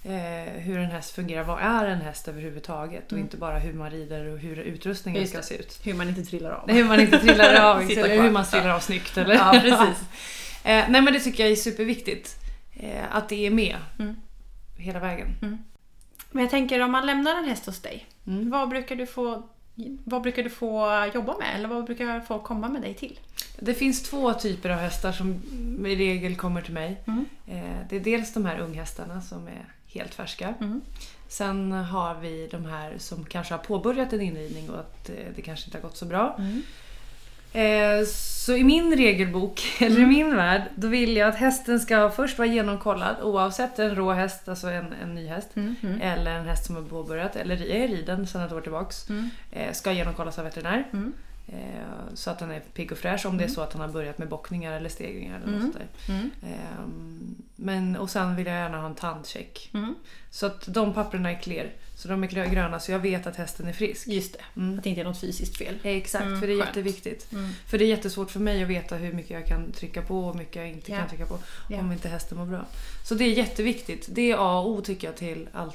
Eh, 0.03 0.53
hur 0.61 0.77
en 0.79 0.91
häst 0.91 1.11
fungerar, 1.15 1.43
vad 1.43 1.61
är 1.61 1.85
en 1.85 2.01
häst 2.01 2.27
överhuvudtaget? 2.27 3.05
Och 3.05 3.11
Mm. 3.11 3.23
inte 3.25 3.37
bara 3.37 3.59
hur 3.59 3.73
man 3.73 3.89
rider 3.91 4.25
och 4.25 4.39
hur 4.39 4.57
utrustningen 4.59 5.21
Just 5.21 5.31
ska 5.33 5.39
det. 5.41 5.45
se 5.45 5.55
ut. 5.57 5.79
Hur 5.83 5.93
man 5.93 6.09
inte 6.09 6.21
trillar 6.25 6.51
av. 6.51 6.69
Hur 6.71 6.83
man 6.83 6.99
inte 6.99 7.19
trillar 7.19 7.53
av 7.71 7.81
eller 7.91 8.21
hur 8.23 8.31
man 8.31 8.45
trillar 8.45 8.69
av 8.69 8.79
snyggt. 8.79 9.17
Eller? 9.17 9.35
Ja, 9.35 9.51
precis. 9.61 10.01
eh, 10.63 10.85
nej 10.89 11.01
men 11.01 11.05
det 11.13 11.19
tycker 11.19 11.43
jag 11.43 11.51
är 11.51 11.55
superviktigt. 11.55 12.35
Att 13.11 13.29
det 13.29 13.45
är 13.45 13.49
med 13.51 13.75
Mm. 13.99 14.15
hela 14.77 14.99
vägen. 14.99 15.27
Men 16.35 16.41
jag 16.43 16.51
tänker 16.51 16.79
om 16.81 16.91
man 16.91 17.05
lämnar 17.05 17.35
en 17.37 17.45
häst 17.45 17.65
hos 17.65 17.79
dig, 17.81 18.05
Mm. 18.27 18.49
vad 18.49 18.69
brukar 18.69 18.95
du 18.95 19.05
få 19.05 19.43
vad 20.03 20.21
brukar 20.21 20.43
du 20.43 20.49
få 20.49 21.05
jobba 21.13 21.37
med? 21.37 21.55
Eller 21.55 21.67
vad 21.67 21.85
brukar 21.85 22.19
folk 22.19 22.43
komma 22.43 22.69
med 22.69 22.81
dig 22.81 22.93
till? 22.93 23.19
Det 23.59 23.73
finns 23.73 24.03
två 24.03 24.33
typer 24.33 24.69
av 24.69 24.77
hästar 24.79 25.11
som 25.11 25.33
i 25.85 25.95
regel 25.95 26.35
kommer 26.35 26.61
till 26.61 26.73
mig. 26.73 27.01
Mm. 27.07 27.25
Eh, 27.47 27.77
det 27.89 27.95
är 27.95 27.99
dels 27.99 28.33
de 28.33 28.45
här 28.45 28.59
unghästarna 28.59 29.21
som 29.21 29.47
är 29.47 29.65
helt 29.87 30.13
färska. 30.13 30.53
Mm. 30.59 30.81
Sen 31.27 31.71
har 31.71 32.15
vi 32.15 32.47
de 32.51 32.65
här 32.65 32.93
som 32.97 33.25
kanske 33.25 33.53
har 33.53 33.59
påbörjat 33.59 34.13
en 34.13 34.21
inridning 34.21 34.69
och 34.69 34.79
att 34.79 35.09
eh, 35.09 35.15
det 35.35 35.41
kanske 35.41 35.65
inte 35.65 35.77
har 35.77 35.81
gått 35.83 35.97
så 35.97 36.05
bra. 36.05 36.35
Mm. 36.39 36.61
Eh, 37.55 38.05
Så 38.45 38.53
i 38.55 38.63
min 38.63 38.95
regelbok, 38.97 39.61
eller 39.79 39.99
i 40.01 40.05
min 40.05 40.35
värld, 40.35 40.61
då 40.75 40.87
vill 40.87 41.15
jag 41.17 41.29
att 41.29 41.35
hästen 41.35 41.79
ska 41.79 42.09
först 42.09 42.37
vara 42.37 42.47
genomkollad 42.47 43.15
oavsett 43.23 43.79
en 43.79 43.95
rå 43.95 44.11
häst, 44.11 44.49
alltså 44.49 44.67
en, 44.67 44.93
en 45.03 45.15
ny 45.15 45.27
häst. 45.27 45.49
Mm. 45.55 45.75
Mm. 45.83 46.01
Eller 46.01 46.31
en 46.39 46.45
häst 46.45 46.65
som 46.65 46.75
har 46.75 46.83
påbörjat, 46.83 47.35
eller 47.35 47.67
är 47.71 47.87
riden 47.87 48.27
sedan 48.27 48.41
ett 48.41 48.51
år 48.51 48.61
tillbaks. 48.61 49.09
Mm. 49.09 49.29
Eh, 49.51 49.71
Ska 49.73 49.91
genomkollas 49.91 50.37
av 50.39 50.45
veterinär. 50.45 50.83
Mm. 51.47 51.61
Eh, 51.61 52.13
så 52.13 52.29
att 52.29 52.39
den 52.39 52.51
är 52.51 52.59
pigg 52.59 52.91
och 52.91 52.97
fräsch 52.97 53.25
om 53.25 53.37
det 53.37 53.43
är 53.43 53.47
så 53.47 53.61
att 53.61 53.73
han 53.73 53.81
har 53.81 53.87
börjat 53.89 54.17
med 54.17 54.29
bockningar 54.29 54.73
eller 54.73 54.89
stegringar. 54.89 55.35
Eller 55.37 55.47
Mm. 55.53 55.65
något 55.65 55.73
där. 55.75 56.13
Mm. 56.13 56.31
Ehm, 56.43 57.35
men, 57.55 57.95
och 57.97 58.09
sen 58.09 58.35
vill 58.35 58.45
jag 58.45 58.55
gärna 58.55 58.77
ha 58.79 58.85
en 58.87 58.95
tandcheck. 58.95 59.69
Mm. 59.73 59.95
Så 60.29 60.45
att 60.45 60.65
de 60.67 60.93
papperna 60.93 61.31
är 61.31 61.39
clear. 61.41 61.69
Så 61.97 62.07
de 62.07 62.23
är 62.23 62.27
gröna 62.27 62.79
så 62.79 62.91
jag 62.91 62.99
vet 62.99 63.27
att 63.27 63.35
hästen 63.35 63.67
är 63.67 63.73
frisk. 63.73 64.07
Just 64.07 64.33
det. 64.33 64.59
Mm. 64.61 64.77
Att 64.77 64.83
det 64.83 64.89
inte 64.89 65.01
är 65.01 65.05
något 65.05 65.19
fysiskt 65.21 65.57
fel. 65.57 65.75
Exakt, 65.83 66.25
Mm, 66.25 66.39
för 66.39 66.47
det 66.47 66.53
är 66.53 66.57
skönt. 66.57 66.67
jätteviktigt. 66.67 67.31
Mm. 67.31 67.49
För 67.67 67.77
det 67.77 67.85
är 67.85 67.87
jättesvårt 67.87 68.31
för 68.31 68.39
mig 68.39 68.63
att 68.63 68.69
veta 68.69 68.95
hur 68.95 69.13
mycket 69.13 69.31
jag 69.31 69.45
kan 69.47 69.71
trycka 69.71 70.01
på 70.01 70.19
och 70.19 70.31
hur 70.33 70.39
mycket 70.39 70.55
jag 70.55 70.69
inte 70.69 70.91
Ja. 70.91 70.97
kan 70.97 71.07
trycka 71.09 71.25
på. 71.25 71.37
Om 71.79 71.91
inte 71.91 72.09
hästen 72.09 72.37
mår 72.37 72.45
bra. 72.45 72.65
Så 73.03 73.15
det 73.15 73.23
är 73.23 73.29
jätteviktigt. 73.33 74.07
Det 74.11 74.31
är 74.31 74.35
A 74.37 74.59
och 74.59 74.69
O 74.69 74.81
tycker 74.81 75.07
jag 75.07 75.17
till 75.17 75.47
all, 75.53 75.71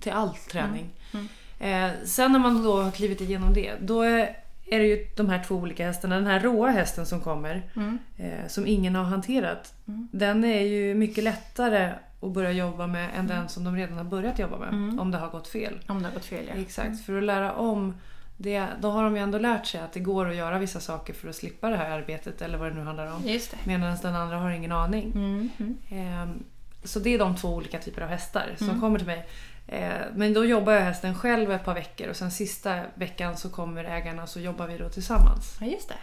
till 0.00 0.12
all 0.12 0.30
träning. 0.50 0.88
Mm. 1.12 1.28
Eh, 1.60 1.90
sen 2.04 2.32
när 2.32 2.38
man 2.38 2.62
då 2.62 2.82
har 2.82 2.90
klivit 2.90 3.20
igenom 3.20 3.54
det, 3.54 3.72
då 3.80 4.02
är, 4.02 4.36
är 4.74 4.78
det 4.78 4.86
ju 4.86 5.06
de 5.16 5.28
här 5.28 5.44
två 5.48 5.54
olika 5.54 5.86
hästarna. 5.86 6.14
Den 6.14 6.26
här 6.26 6.40
råa 6.40 6.70
hästen 6.70 7.06
som 7.06 7.20
kommer, 7.20 7.62
Mm. 7.76 7.98
eh, 8.16 8.46
som 8.48 8.66
ingen 8.66 8.94
har 8.94 9.04
hanterat. 9.04 9.74
Mm. 9.88 10.08
Den 10.12 10.44
är 10.44 10.60
ju 10.60 10.94
mycket 10.94 11.24
lättare 11.24 11.90
att 12.20 12.30
börja 12.32 12.52
jobba 12.52 12.86
med 12.86 13.08
än 13.16 13.26
den 13.26 13.48
som 13.48 13.64
de 13.64 13.76
redan 13.76 13.96
har 13.98 14.04
börjat 14.04 14.38
jobba 14.38 14.58
med. 14.58 14.68
Mm. 14.68 15.00
Om 15.00 15.10
det 15.10 15.18
har 15.18 15.28
gått 15.30 15.48
fel. 15.48 15.78
Om 15.86 16.02
det 16.02 16.08
har 16.08 16.14
gått 16.14 16.24
fel 16.24 16.44
ja. 16.48 16.54
Exakt, 16.62 17.04
för 17.06 17.18
att 17.18 17.24
lära 17.24 17.52
om 17.52 17.94
det, 18.36 18.66
då 18.80 18.90
har 18.90 19.04
de 19.04 19.16
ju 19.16 19.22
ändå 19.22 19.38
lärt 19.38 19.66
sig 19.66 19.80
att 19.80 19.92
det 19.92 20.00
går 20.00 20.28
att 20.28 20.36
göra 20.36 20.58
vissa 20.58 20.80
saker 20.80 21.12
för 21.14 21.28
att 21.28 21.34
slippa 21.36 21.68
det 21.70 21.76
här 21.76 21.90
arbetet 21.90 22.42
eller 22.42 22.58
vad 22.58 22.70
det 22.72 22.74
nu 22.74 22.84
handlar 22.84 23.06
om. 23.14 23.22
Just 23.24 23.50
det. 23.50 23.56
Medan 23.64 23.96
den 24.02 24.14
andra 24.16 24.36
har 24.36 24.50
ingen 24.50 24.72
aning. 24.72 25.12
Mm. 25.14 25.50
Mm. 25.58 25.76
Ehm, 25.90 26.44
Så 26.84 26.98
det 26.98 27.14
är 27.14 27.18
de 27.18 27.36
två 27.36 27.48
olika 27.48 27.78
typer 27.78 28.02
av 28.02 28.08
hästar 28.08 28.46
som 28.58 28.68
Mm. 28.68 28.80
kommer 28.80 28.98
till 28.98 29.06
mig. 29.06 29.26
Eh, 29.66 29.92
Men 30.14 30.32
då 30.34 30.44
jobbar 30.44 30.72
jag 30.72 30.80
hästen 30.82 31.14
själv 31.14 31.52
ett 31.52 31.64
par 31.64 31.74
veckor 31.74 32.08
och 32.08 32.16
sen 32.16 32.30
sista 32.30 32.80
veckan 32.94 33.36
så 33.36 33.48
kommer 33.50 33.84
ägarna 33.84 34.22
och 34.22 34.28
så 34.28 34.40
jobbar 34.40 34.66
vi 34.66 34.78
då 34.78 34.88
tillsammans. 34.88 35.56
Ja, 35.60 35.66
just 35.66 35.88
det. 35.88 35.94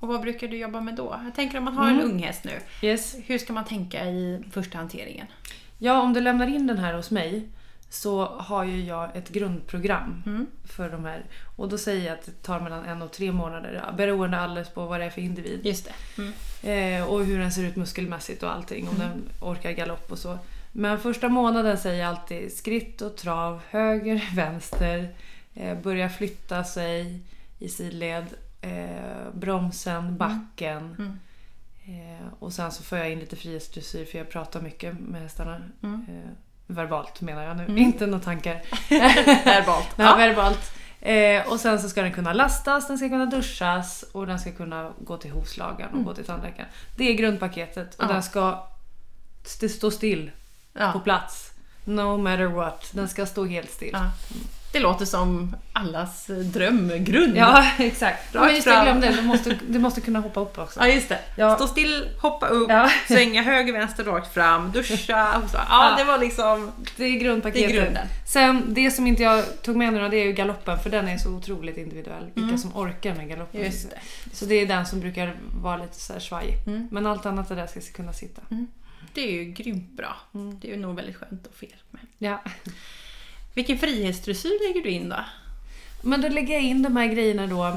Och 0.00 0.08
vad 0.08 0.20
brukar 0.20 0.48
du 0.48 0.56
jobba 0.56 0.80
med 0.80 0.94
då? 0.94 1.20
Jag 1.24 1.34
tänker 1.34 1.58
om 1.58 1.64
man 1.64 1.74
har 1.76 1.86
Mm. 1.90 1.98
en 2.00 2.04
ung 2.10 2.22
häst 2.22 2.44
nu. 2.44 2.60
Yes. 2.88 3.16
Hur 3.26 3.38
ska 3.38 3.52
man 3.52 3.64
tänka 3.64 4.04
i 4.04 4.42
första 4.52 4.78
hanteringen? 4.78 5.26
Ja, 5.78 6.00
om 6.02 6.12
du 6.12 6.20
lämnar 6.20 6.46
in 6.46 6.66
den 6.66 6.78
här 6.78 6.94
hos 6.94 7.10
mig 7.10 7.48
så 7.90 8.26
har 8.26 8.64
ju 8.64 8.84
jag 8.84 9.16
ett 9.16 9.28
grundprogram 9.28 10.22
Mm. 10.26 10.46
för 10.64 10.90
de 10.90 11.04
här. 11.04 11.24
Och 11.56 11.68
då 11.68 11.78
säger 11.78 12.06
jag 12.06 12.18
att 12.18 12.26
det 12.26 12.42
tar 12.42 12.60
mellan 12.60 12.84
en 12.84 13.02
och 13.02 13.12
tre 13.12 13.32
månader 13.32 13.82
beroende 13.96 14.38
alldeles 14.40 14.68
på 14.70 14.86
vad 14.86 15.00
det 15.00 15.06
är 15.06 15.10
för 15.10 15.20
individ. 15.20 15.60
Just 15.66 15.84
det. 16.16 16.22
Mm. 16.22 17.02
Eh, 17.02 17.08
och 17.08 17.24
hur 17.24 17.38
den 17.38 17.52
ser 17.52 17.62
ut 17.64 17.76
muskelmässigt 17.76 18.42
och 18.42 18.52
allting. 18.54 18.88
Om 18.88 18.94
Mm. 18.96 19.08
den 19.08 19.22
orkar 19.40 19.70
galopp 19.70 20.12
och 20.12 20.18
så. 20.18 20.38
Men 20.78 21.00
första 21.00 21.28
månaden 21.28 21.78
säger 21.78 22.00
jag 22.02 22.08
alltid 22.08 22.52
skritt 22.56 23.02
och 23.02 23.16
trav, 23.16 23.60
höger, 23.70 24.30
vänster. 24.34 25.14
Eh, 25.54 25.78
börja 25.78 26.08
flytta 26.08 26.64
sig 26.64 27.20
i 27.58 27.68
sidled. 27.68 28.26
Eh, 28.60 29.32
bromsen, 29.34 30.16
backen. 30.16 30.96
Mm. 30.98 31.18
Eh, 31.86 32.26
och 32.38 32.52
sen 32.52 32.72
så 32.72 32.82
får 32.82 32.98
jag 32.98 33.10
in 33.12 33.18
lite 33.18 33.36
frihetsdressyr 33.36 34.04
för 34.04 34.18
jag 34.18 34.30
pratar 34.30 34.60
mycket 34.60 35.00
med 35.00 35.22
hästarna. 35.22 35.60
Mm. 35.82 36.06
Eh, 36.08 36.30
verbalt 36.66 37.20
menar 37.20 37.42
jag 37.44 37.56
nu, 37.56 37.62
Mm. 37.64 37.78
inte 37.78 38.06
några 38.06 38.24
tankar. 38.24 38.62
Verbalt. 39.44 39.88
Ja, 39.96 40.16
verbalt. 40.16 40.72
Eh, 41.00 41.52
och 41.52 41.60
sen 41.60 41.80
så 41.80 41.88
ska 41.88 42.02
den 42.02 42.12
kunna 42.12 42.32
lastas, 42.32 42.86
den 42.88 42.98
ska 42.98 43.08
kunna 43.08 43.26
duschas 43.26 44.02
och 44.12 44.26
den 44.26 44.38
ska 44.38 44.52
kunna 44.52 44.92
gå 45.00 45.16
till 45.16 45.30
hovslagaren 45.30 45.88
och 45.90 45.94
Mm. 45.94 46.04
gå 46.06 46.14
till 46.14 46.24
tandläkaren. 46.24 46.68
Det 46.96 47.04
är 47.10 47.14
grundpaketet 47.14 47.94
och 47.94 48.08
den 48.08 48.22
ska 48.22 48.66
st- 49.44 49.68
stå 49.68 49.90
still 49.90 50.30
på 50.76 50.82
Ja. 50.98 51.00
plats. 51.04 51.50
No 51.84 52.16
matter 52.16 52.46
what. 52.46 52.88
Den 52.92 53.08
ska 53.08 53.26
stå 53.26 53.44
helt 53.44 53.70
still. 53.70 53.90
Ja. 53.92 54.10
Det 54.72 54.80
låter 54.80 55.04
som 55.04 55.56
allas 55.72 56.26
drömgrund. 56.26 57.36
Ja, 57.36 57.66
exakt. 57.78 58.34
Rakt 58.34 58.44
Men 58.46 58.54
just 58.54 58.66
det, 58.66 58.72
jag 58.74 58.84
glömde. 58.84 59.08
Du 59.12 59.22
måste, 59.28 59.58
du 59.68 59.78
måste 59.78 60.00
kunna 60.00 60.20
hoppa 60.20 60.40
upp 60.40 60.58
också. 60.58 60.80
Ja, 60.80 60.88
just 60.88 61.08
det. 61.08 61.18
Ja. 61.36 61.54
Stå 61.56 61.66
still, 61.66 62.08
hoppa 62.22 62.46
upp, 62.46 62.70
Ja. 62.70 62.90
svänga 63.08 63.42
höger, 63.42 63.72
vänster, 63.72 64.04
rakt 64.04 64.34
fram, 64.34 64.72
duscha. 64.72 65.38
Och 65.44 65.50
så. 65.50 65.56
Ja, 65.56 65.90
Ja. 65.90 65.96
det 65.98 66.04
var 66.04 66.18
liksom... 66.18 66.72
Det 66.96 67.04
är 67.04 67.10
Det 67.12 67.18
grundpaketet. 67.18 67.70
är 67.70 67.74
grunden. 67.74 68.06
Sen, 68.26 68.62
det 68.74 68.90
som 68.90 69.06
inte 69.06 69.22
jag 69.22 69.62
tog 69.62 69.76
med 69.76 69.92
nu 69.92 70.08
det 70.08 70.16
är 70.16 70.24
ju 70.24 70.32
galoppen 70.32 70.78
för 70.78 70.90
den 70.90 71.08
är 71.08 71.18
så 71.18 71.30
otroligt 71.30 71.76
individuell. 71.76 72.24
Vilka 72.34 72.40
Mm. 72.48 72.58
som 72.58 72.76
orkar 72.76 73.14
med 73.14 73.28
galoppen. 73.28 73.60
Just 73.64 73.90
det. 73.90 73.98
Så 74.32 74.44
det 74.44 74.54
är 74.54 74.66
den 74.66 74.86
som 74.86 75.00
brukar 75.00 75.34
vara 75.62 75.76
lite 75.76 76.00
så 76.00 76.12
här 76.12 76.20
svajig. 76.20 76.54
Mm. 76.66 76.88
Men 76.90 77.06
allt 77.06 77.26
annat 77.26 77.48
det 77.48 77.54
där 77.54 77.66
ska 77.66 77.80
kunna 77.80 78.12
sitta. 78.12 78.42
Det 79.16 79.28
är 79.28 79.32
ju 79.32 79.44
grymt 79.44 79.96
bra. 79.96 80.16
Mm. 80.34 80.58
Det 80.60 80.68
är 80.68 80.74
ju 80.74 80.80
nog 80.80 80.96
väldigt 80.96 81.16
skönt 81.16 81.46
att 81.46 81.54
få 81.54 81.64
hjälp 81.64 81.84
med. 81.90 82.02
Ja. 82.18 82.42
Vilken 83.54 83.78
frihetsdressyr 83.78 84.68
lägger 84.68 84.82
du 84.82 84.90
in 84.90 85.08
då? 85.08 85.16
Men 86.02 86.20
då 86.20 86.28
lägger 86.28 86.54
jag 86.54 86.62
in 86.62 86.82
de 86.82 86.96
här 86.96 87.06
grejerna 87.06 87.46
då 87.46 87.76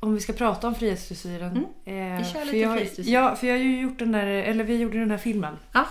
om 0.00 0.14
vi 0.14 0.20
ska 0.20 0.32
prata 0.32 0.68
om 0.68 0.74
frihetsdressyren. 0.74 1.66
Mm. 1.84 2.12
Eh, 2.12 2.18
Vi 2.26 2.32
kör 2.32 2.38
för 2.40 2.44
lite 2.46 2.56
jag, 2.58 2.76
frihetsdressyr. 2.78 3.12
Ja, 3.12 3.36
för 3.36 3.46
jag 3.46 3.54
har 3.54 3.60
ju 3.64 3.80
gjort 3.80 3.98
den 3.98 4.12
där, 4.12 4.26
eller 4.26 4.64
vi 4.64 4.76
gjorde 4.76 4.98
den 4.98 5.10
här 5.10 5.18
filmen. 5.18 5.56
Ja. 5.72 5.86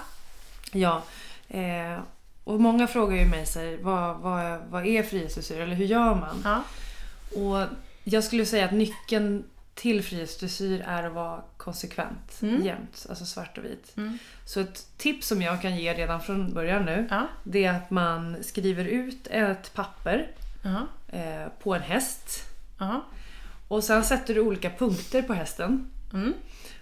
Ja. 0.72 1.04
Eh, 1.50 2.00
och 2.44 2.62
många 2.62 2.88
frågar 2.88 3.18
ju 3.18 3.26
mig 3.26 3.46
så 3.46 3.60
här, 3.60 3.78
vad, 3.82 4.18
vad, 4.18 4.60
vad 4.70 4.86
är 4.86 5.04
frihetsdressyr 5.04 5.60
eller 5.60 5.76
hur 5.76 5.86
gör 5.86 6.16
man? 6.16 6.42
Ja. 6.44 6.64
Och 7.42 7.68
jag 8.04 8.24
skulle 8.24 8.46
säga 8.46 8.66
att 8.66 8.74
nyckeln 8.74 9.44
till 9.78 10.04
frihetsdressyr 10.04 10.84
är 10.88 11.04
att 11.04 11.14
vara 11.14 11.42
konsekvent 11.58 12.40
Mm. 12.42 12.66
jämt, 12.66 13.06
alltså 13.10 13.26
svart 13.26 13.58
och 13.58 13.66
vit. 13.66 13.94
Mm. 13.98 14.18
Så 14.46 14.60
ett 14.60 14.88
tips 14.98 15.28
som 15.28 15.42
jag 15.42 15.62
kan 15.62 15.78
ge 15.78 15.94
redan 15.94 16.22
från 16.22 16.54
början 16.54 16.86
nu, 16.86 17.08
Ja. 17.10 17.28
det 17.44 17.66
är 17.66 17.74
att 17.74 17.90
man 17.92 18.44
skriver 18.44 18.86
ut 18.86 19.28
ett 19.28 19.74
papper 19.74 20.28
Ja. 20.64 20.88
eh, 21.18 21.48
på 21.64 21.76
en 21.76 21.82
häst. 21.82 22.30
Ja. 22.80 23.06
Och 23.68 23.84
sen 23.84 24.04
sätter 24.04 24.34
du 24.36 24.42
olika 24.42 24.70
punkter 24.70 25.22
på 25.22 25.34
hästen. 25.34 25.92
Mm. 26.14 26.34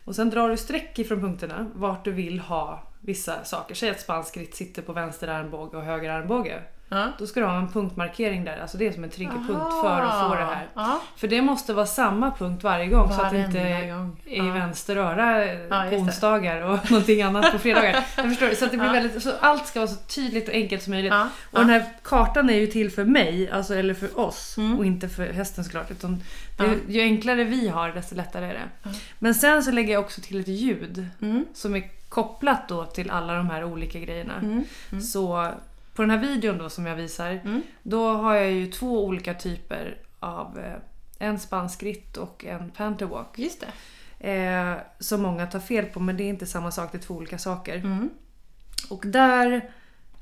Och 0.05 0.15
sen 0.15 0.29
drar 0.29 0.49
du 0.49 0.57
streck 0.57 0.99
ifrån 0.99 1.19
punkterna 1.21 1.71
vart 1.73 2.05
du 2.05 2.11
vill 2.11 2.39
ha 2.39 2.83
vissa 3.01 3.43
saker. 3.43 3.75
Säg 3.75 3.89
att 3.89 4.01
spansk 4.01 4.37
ritt 4.37 4.55
sitter 4.55 4.81
på 4.81 4.93
vänster 4.93 5.27
armbåge 5.27 5.77
och 5.77 5.83
höger 5.83 6.09
armbåge. 6.09 6.61
Ja. 6.89 7.11
Då 7.19 7.27
ska 7.27 7.39
du 7.39 7.45
ha 7.45 7.57
en 7.57 7.71
punktmarkering 7.71 8.43
där, 8.45 8.57
alltså 8.61 8.77
det 8.77 8.87
är 8.87 8.91
som 8.91 9.03
en 9.03 9.09
triggerpunkt 9.09 9.81
för 9.81 10.01
att 10.01 10.29
få 10.29 10.35
det 10.35 10.45
här. 10.45 10.67
Ja. 10.73 11.01
För 11.15 11.27
det 11.27 11.41
måste 11.41 11.73
vara 11.73 11.85
samma 11.85 12.31
punkt 12.31 12.63
varje 12.63 12.87
gång 12.87 13.13
så 13.13 13.21
att 13.21 13.31
det 13.31 13.37
inte 13.39 13.57
Varenda 13.63 13.95
gång. 13.95 14.17
är 14.25 14.37
Ja. 14.37 14.47
i 14.47 14.49
vänster 14.51 14.95
öra 14.95 15.89
på 15.89 15.95
onsdagar 15.95 16.61
och 16.61 16.79
någonting 16.91 17.21
annat 17.21 17.51
på 17.51 17.59
fredagar. 17.59 17.91
Jag 18.17 18.25
förstår, 18.29 18.55
så 18.55 18.65
att 18.65 18.71
det 18.71 18.77
blir 18.77 18.89
väldigt, 18.91 19.23
så 19.23 19.31
allt 19.39 19.67
ska 19.67 19.79
vara 19.79 19.87
så 19.89 19.95
tydligt 19.95 20.47
och 20.47 20.53
enkelt 20.53 20.83
som 20.83 20.91
möjligt. 20.93 21.13
Och 21.51 21.59
den 21.59 21.69
här 21.69 21.85
kartan 22.03 22.49
är 22.49 22.57
ju 22.59 22.67
till 22.67 22.91
för 22.91 23.05
mig, 23.05 23.49
alltså, 23.51 23.75
eller 23.75 23.93
för 23.93 24.19
oss 24.19 24.57
Mm. 24.57 24.77
och 24.79 24.85
inte 24.85 25.09
för 25.09 25.27
hästen 25.33 25.63
såklart. 25.63 25.91
Utan 25.91 26.23
det. 26.57 26.77
Ju 26.87 27.01
enklare 27.01 27.43
vi 27.43 27.67
har 27.67 27.89
desto 27.89 28.15
lättare 28.15 28.45
är 28.45 28.53
det. 28.53 28.89
Men 29.19 29.35
sen 29.35 29.63
så 29.63 29.71
lägger 29.71 29.93
jag 29.93 30.03
också 30.03 30.21
till 30.21 30.39
ett 30.39 30.47
ljud 30.47 31.07
Mm. 31.21 31.45
som 31.53 31.75
är 31.75 31.83
kopplat 32.09 32.67
då 32.69 32.85
till 32.85 33.09
alla 33.11 33.33
de 33.33 33.49
här 33.49 33.63
olika 33.63 33.99
grejerna. 33.99 34.33
Mm. 34.41 34.63
Mm. 34.91 35.01
Så 35.03 35.51
på 35.95 36.01
den 36.01 36.11
här 36.11 36.17
videon 36.17 36.57
då 36.57 36.69
som 36.69 36.85
jag 36.85 36.95
visar, 36.95 37.31
Mm. 37.31 37.61
då 37.83 38.09
har 38.13 38.35
jag 38.35 38.51
ju 38.51 38.67
två 38.67 39.05
olika 39.05 39.33
typer 39.33 39.97
av 40.19 40.59
eh, 40.59 40.73
en 41.19 41.39
spansk 41.39 41.83
ritt 41.83 42.17
och 42.17 42.45
en 42.45 42.71
panterwalk. 42.71 43.39
Just 43.39 43.61
det. 43.61 44.29
Eh, 44.31 44.75
som 44.99 45.21
många 45.21 45.47
tar 45.47 45.59
fel 45.59 45.85
på 45.85 45.99
men 45.99 46.17
det 46.17 46.23
är 46.23 46.29
inte 46.29 46.45
samma 46.45 46.71
sak, 46.71 46.91
det 46.91 46.97
är 46.97 47.01
två 47.01 47.13
olika 47.13 47.37
saker. 47.37 47.75
Mm. 47.75 48.09
Och 48.89 49.03
där 49.07 49.69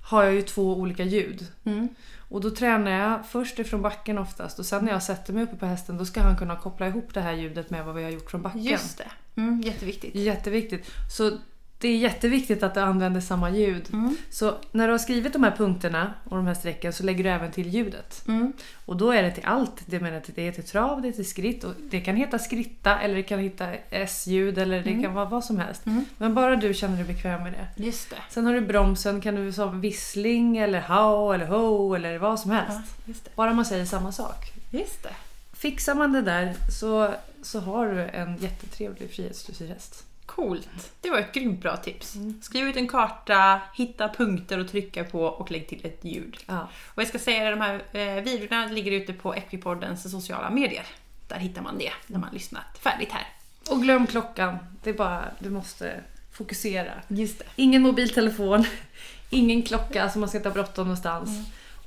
har 0.01 0.23
jag 0.23 0.33
ju 0.33 0.41
två 0.41 0.73
olika 0.77 1.03
ljud. 1.03 1.47
Mm. 1.63 1.87
Och 2.29 2.41
då 2.41 2.49
tränar 2.49 2.91
jag 2.91 3.25
först 3.27 3.59
ifrån 3.59 3.81
backen 3.81 4.17
oftast 4.17 4.59
och 4.59 4.65
sen 4.65 4.85
när 4.85 4.91
jag 4.91 5.03
sätter 5.03 5.33
mig 5.33 5.43
uppe 5.43 5.55
på 5.55 5.65
hästen 5.65 5.97
då 5.97 6.05
ska 6.05 6.21
han 6.21 6.37
kunna 6.37 6.55
koppla 6.55 6.87
ihop 6.87 7.13
det 7.13 7.21
här 7.21 7.33
ljudet 7.33 7.69
med 7.69 7.85
vad 7.85 7.95
vi 7.95 8.03
har 8.03 8.11
gjort 8.11 8.31
från 8.31 8.41
backen. 8.41 8.63
Just 8.63 8.97
det. 8.97 9.11
Mm. 9.41 9.61
Jätteviktigt. 9.61 10.15
Jätteviktigt. 10.15 10.91
Så 11.17 11.37
det 11.83 11.87
är 11.89 11.97
jätteviktigt 11.97 12.63
att 12.63 12.73
du 12.73 12.79
använder 12.79 13.21
samma 13.21 13.49
ljud. 13.49 13.89
Mm. 13.93 14.15
Så 14.29 14.53
när 14.71 14.87
du 14.87 14.93
har 14.93 14.97
skrivit 14.97 15.33
de 15.33 15.43
här 15.43 15.51
punkterna 15.51 16.13
och 16.23 16.37
de 16.37 16.47
här 16.47 16.53
strecken 16.53 16.93
så 16.93 17.03
lägger 17.03 17.23
du 17.23 17.29
även 17.29 17.51
till 17.51 17.69
ljudet. 17.69 18.23
Mm. 18.27 18.53
Och 18.85 18.97
då 18.97 19.11
är 19.11 19.23
det 19.23 19.31
till 19.31 19.45
allt. 19.45 19.81
Det, 19.85 19.99
menar, 19.99 20.17
att 20.17 20.29
det 20.35 20.47
är 20.47 20.51
till 20.51 20.63
trav, 20.63 21.01
det 21.01 21.07
är 21.07 21.11
till 21.11 21.29
skritt. 21.29 21.63
Och 21.63 21.73
det 21.89 22.01
kan 22.01 22.15
heta 22.15 22.39
skritta 22.39 22.99
eller 22.99 23.15
det 23.15 23.23
kan 23.23 23.39
heta 23.39 23.67
S-ljud 23.89 24.57
eller 24.57 24.83
det 24.83 24.89
Mm. 24.89 25.03
kan 25.03 25.13
vara 25.13 25.25
vad 25.25 25.43
som 25.45 25.59
helst. 25.59 25.85
Mm. 25.85 26.05
Men 26.17 26.33
bara 26.35 26.55
du 26.55 26.73
känner 26.73 26.95
dig 26.95 27.05
bekväm 27.05 27.43
med 27.43 27.53
det. 27.53 27.83
Just 27.83 28.09
det. 28.09 28.15
Sen 28.29 28.45
har 28.45 28.53
du 28.53 28.61
bromsen, 28.61 29.21
kan 29.21 29.35
du 29.35 29.51
säga 29.51 29.67
vissling 29.67 30.57
eller 30.57 30.79
how 30.79 31.31
eller 31.33 31.45
ho 31.45 31.93
eller 31.95 32.17
vad 32.17 32.39
som 32.39 32.51
helst. 32.51 32.79
Ja, 32.87 33.03
just 33.05 33.25
det. 33.25 33.31
Bara 33.35 33.53
man 33.53 33.65
säger 33.65 33.85
samma 33.85 34.11
sak. 34.11 34.53
Just 34.71 35.03
det. 35.03 35.13
Fixar 35.53 35.95
man 35.95 36.11
det 36.13 36.21
där 36.21 36.53
så, 36.79 37.13
så 37.41 37.59
har 37.59 37.87
du 37.87 38.01
en 38.01 38.37
jättetrevlig 38.37 39.11
frihetsdressyrhäst. 39.11 40.03
Coolt. 40.35 40.91
Det 41.01 41.09
var 41.09 41.17
ett 41.17 41.33
grymt 41.33 41.61
bra 41.61 41.77
tips. 41.77 42.15
Mm. 42.15 42.41
Skriv 42.41 42.67
ut 42.67 42.75
en 42.75 42.87
karta, 42.87 43.61
hitta 43.73 44.09
punkter 44.09 44.59
att 44.59 44.71
trycka 44.71 45.03
på 45.03 45.23
och 45.23 45.51
lägg 45.51 45.67
till 45.67 45.85
ett 45.85 46.05
ljud. 46.05 46.37
Ja. 46.45 46.69
Och 46.85 47.01
jag 47.01 47.07
ska 47.07 47.19
säga 47.19 47.47
att 47.47 47.59
de 47.59 47.61
här 47.61 47.83
eh, 48.17 48.23
videorna 48.23 48.65
ligger 48.65 48.91
ute 48.91 49.13
på 49.13 49.35
Equipoddens 49.35 50.11
sociala 50.11 50.49
medier. 50.49 50.85
Där 51.27 51.35
hittar 51.35 51.61
man 51.61 51.77
det 51.77 51.91
när 52.07 52.19
man 52.19 52.29
lyssnat 52.33 52.77
färdigt 52.79 53.11
här. 53.11 53.27
Och 53.69 53.81
glöm 53.81 54.07
klockan. 54.07 54.57
Det 54.83 54.89
är 54.89 54.93
bara, 54.93 55.25
du 55.39 55.49
måste 55.49 56.01
fokusera. 56.31 56.91
Just 57.07 57.39
det. 57.39 57.45
Ingen 57.55 57.81
mobiltelefon, 57.81 58.65
ingen 59.29 59.63
klocka 59.63 60.09
så 60.09 60.19
man 60.19 60.29
ska 60.29 60.37
inte 60.37 60.49
ha 60.49 60.53
bråttom 60.53 60.85
någonstans. 60.85 61.29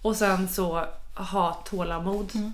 Och 0.03 0.17
sen 0.17 0.49
så 0.49 0.87
ha 1.15 1.53
tålamod. 1.53 2.31
Mm. 2.35 2.53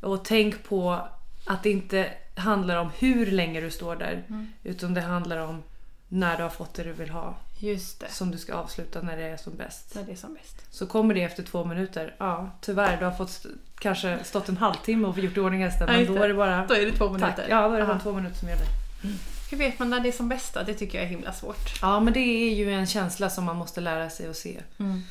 Och 0.00 0.24
tänk 0.24 0.64
på 0.64 1.08
Att 1.44 1.62
det 1.62 1.70
inte 1.70 2.10
handlar 2.40 2.76
om 2.76 2.90
hur 2.98 3.26
länge 3.26 3.60
du 3.60 3.70
står 3.70 3.96
där. 3.96 4.22
Mm. 4.28 4.52
Utan 4.64 4.94
det 4.94 5.00
handlar 5.00 5.38
om 5.38 5.62
när 6.08 6.36
du 6.36 6.42
har 6.42 6.50
fått 6.50 6.74
det 6.74 6.82
du 6.82 6.92
vill 6.92 7.10
ha. 7.10 7.34
Just 7.58 8.00
det. 8.00 8.10
Som 8.10 8.30
du 8.30 8.38
ska 8.38 8.54
avsluta 8.54 9.00
när 9.02 9.16
det 9.16 9.22
är 9.22 9.36
som 9.36 9.56
bäst. 9.56 9.94
När 9.94 10.02
det 10.02 10.12
är 10.12 10.16
som 10.16 10.34
bäst. 10.34 10.66
Så 10.70 10.86
kommer 10.86 11.14
det 11.14 11.22
efter 11.22 11.42
två 11.42 11.64
minuter. 11.64 12.14
Ja, 12.18 12.50
tyvärr. 12.60 12.96
Du 12.98 13.04
har 13.04 13.12
fått 13.12 13.28
st- 13.30 13.48
kanske 13.78 14.18
stått 14.24 14.48
en 14.48 14.56
halvtimme 14.56 15.08
och 15.08 15.18
gjort 15.18 15.36
i 15.36 15.40
ordning 15.40 15.62
hästen. 15.62 15.88
Ja, 15.88 15.96
Men 15.96 16.14
då 16.14 16.22
är 16.22 16.28
det 16.28 16.34
bara... 16.34 16.66
Då 16.66 16.74
är 16.74 16.86
det 16.86 16.92
två 16.92 17.08
Tack. 17.08 17.20
minuter. 17.20 17.46
Ja, 17.48 17.68
då 17.68 17.74
är 17.74 17.80
det 17.80 17.86
bara 17.86 17.98
två 17.98 18.12
minuter 18.12 18.36
som 18.36 18.48
gäller. 18.48 18.66
Hur 19.50 19.58
vet 19.58 19.78
man 19.78 19.90
när 19.90 20.00
det 20.00 20.08
är 20.08 20.12
som 20.12 20.28
bäst 20.28 20.54
då? 20.54 20.60
Det 20.66 20.74
tycker 20.74 20.98
jag 20.98 21.04
är 21.04 21.08
himla 21.10 21.32
svårt. 21.32 21.78
Ja, 21.82 22.00
men 22.00 22.12
det 22.12 22.20
är 22.20 22.54
ju 22.54 22.72
en 22.72 22.86
känsla 22.86 23.30
som 23.30 23.44
man 23.44 23.56
måste 23.56 23.80
lära 23.80 24.10
sig 24.10 24.28
att 24.28 24.36
se. 24.36 24.60
Mm. 24.78 25.02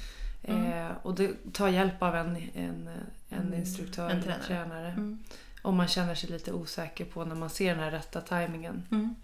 Eh, 0.43 0.87
och 1.01 1.15
det 1.15 1.29
tar 1.53 1.67
hjälp 1.67 2.03
av 2.03 2.15
en, 2.15 2.35
en, 2.55 2.89
en 3.29 3.53
instruktör 3.53 4.09
en 4.09 4.11
eller 4.11 4.21
tränare. 4.47 4.47
tränare. 4.47 5.17
Mm. 5.63 5.69
Om 5.69 5.78
man 5.78 5.88
känner 5.88 6.15
sig 6.15 6.30
lite 6.30 6.52
osäker 6.54 7.06
på 7.06 7.26
när 7.26 7.36
man 7.36 7.50
ser 7.50 7.69
den 7.76 7.84
här 7.84 7.91
rätta 7.91 8.22
tajmingen. 8.22 8.84
Mm. 8.91 9.15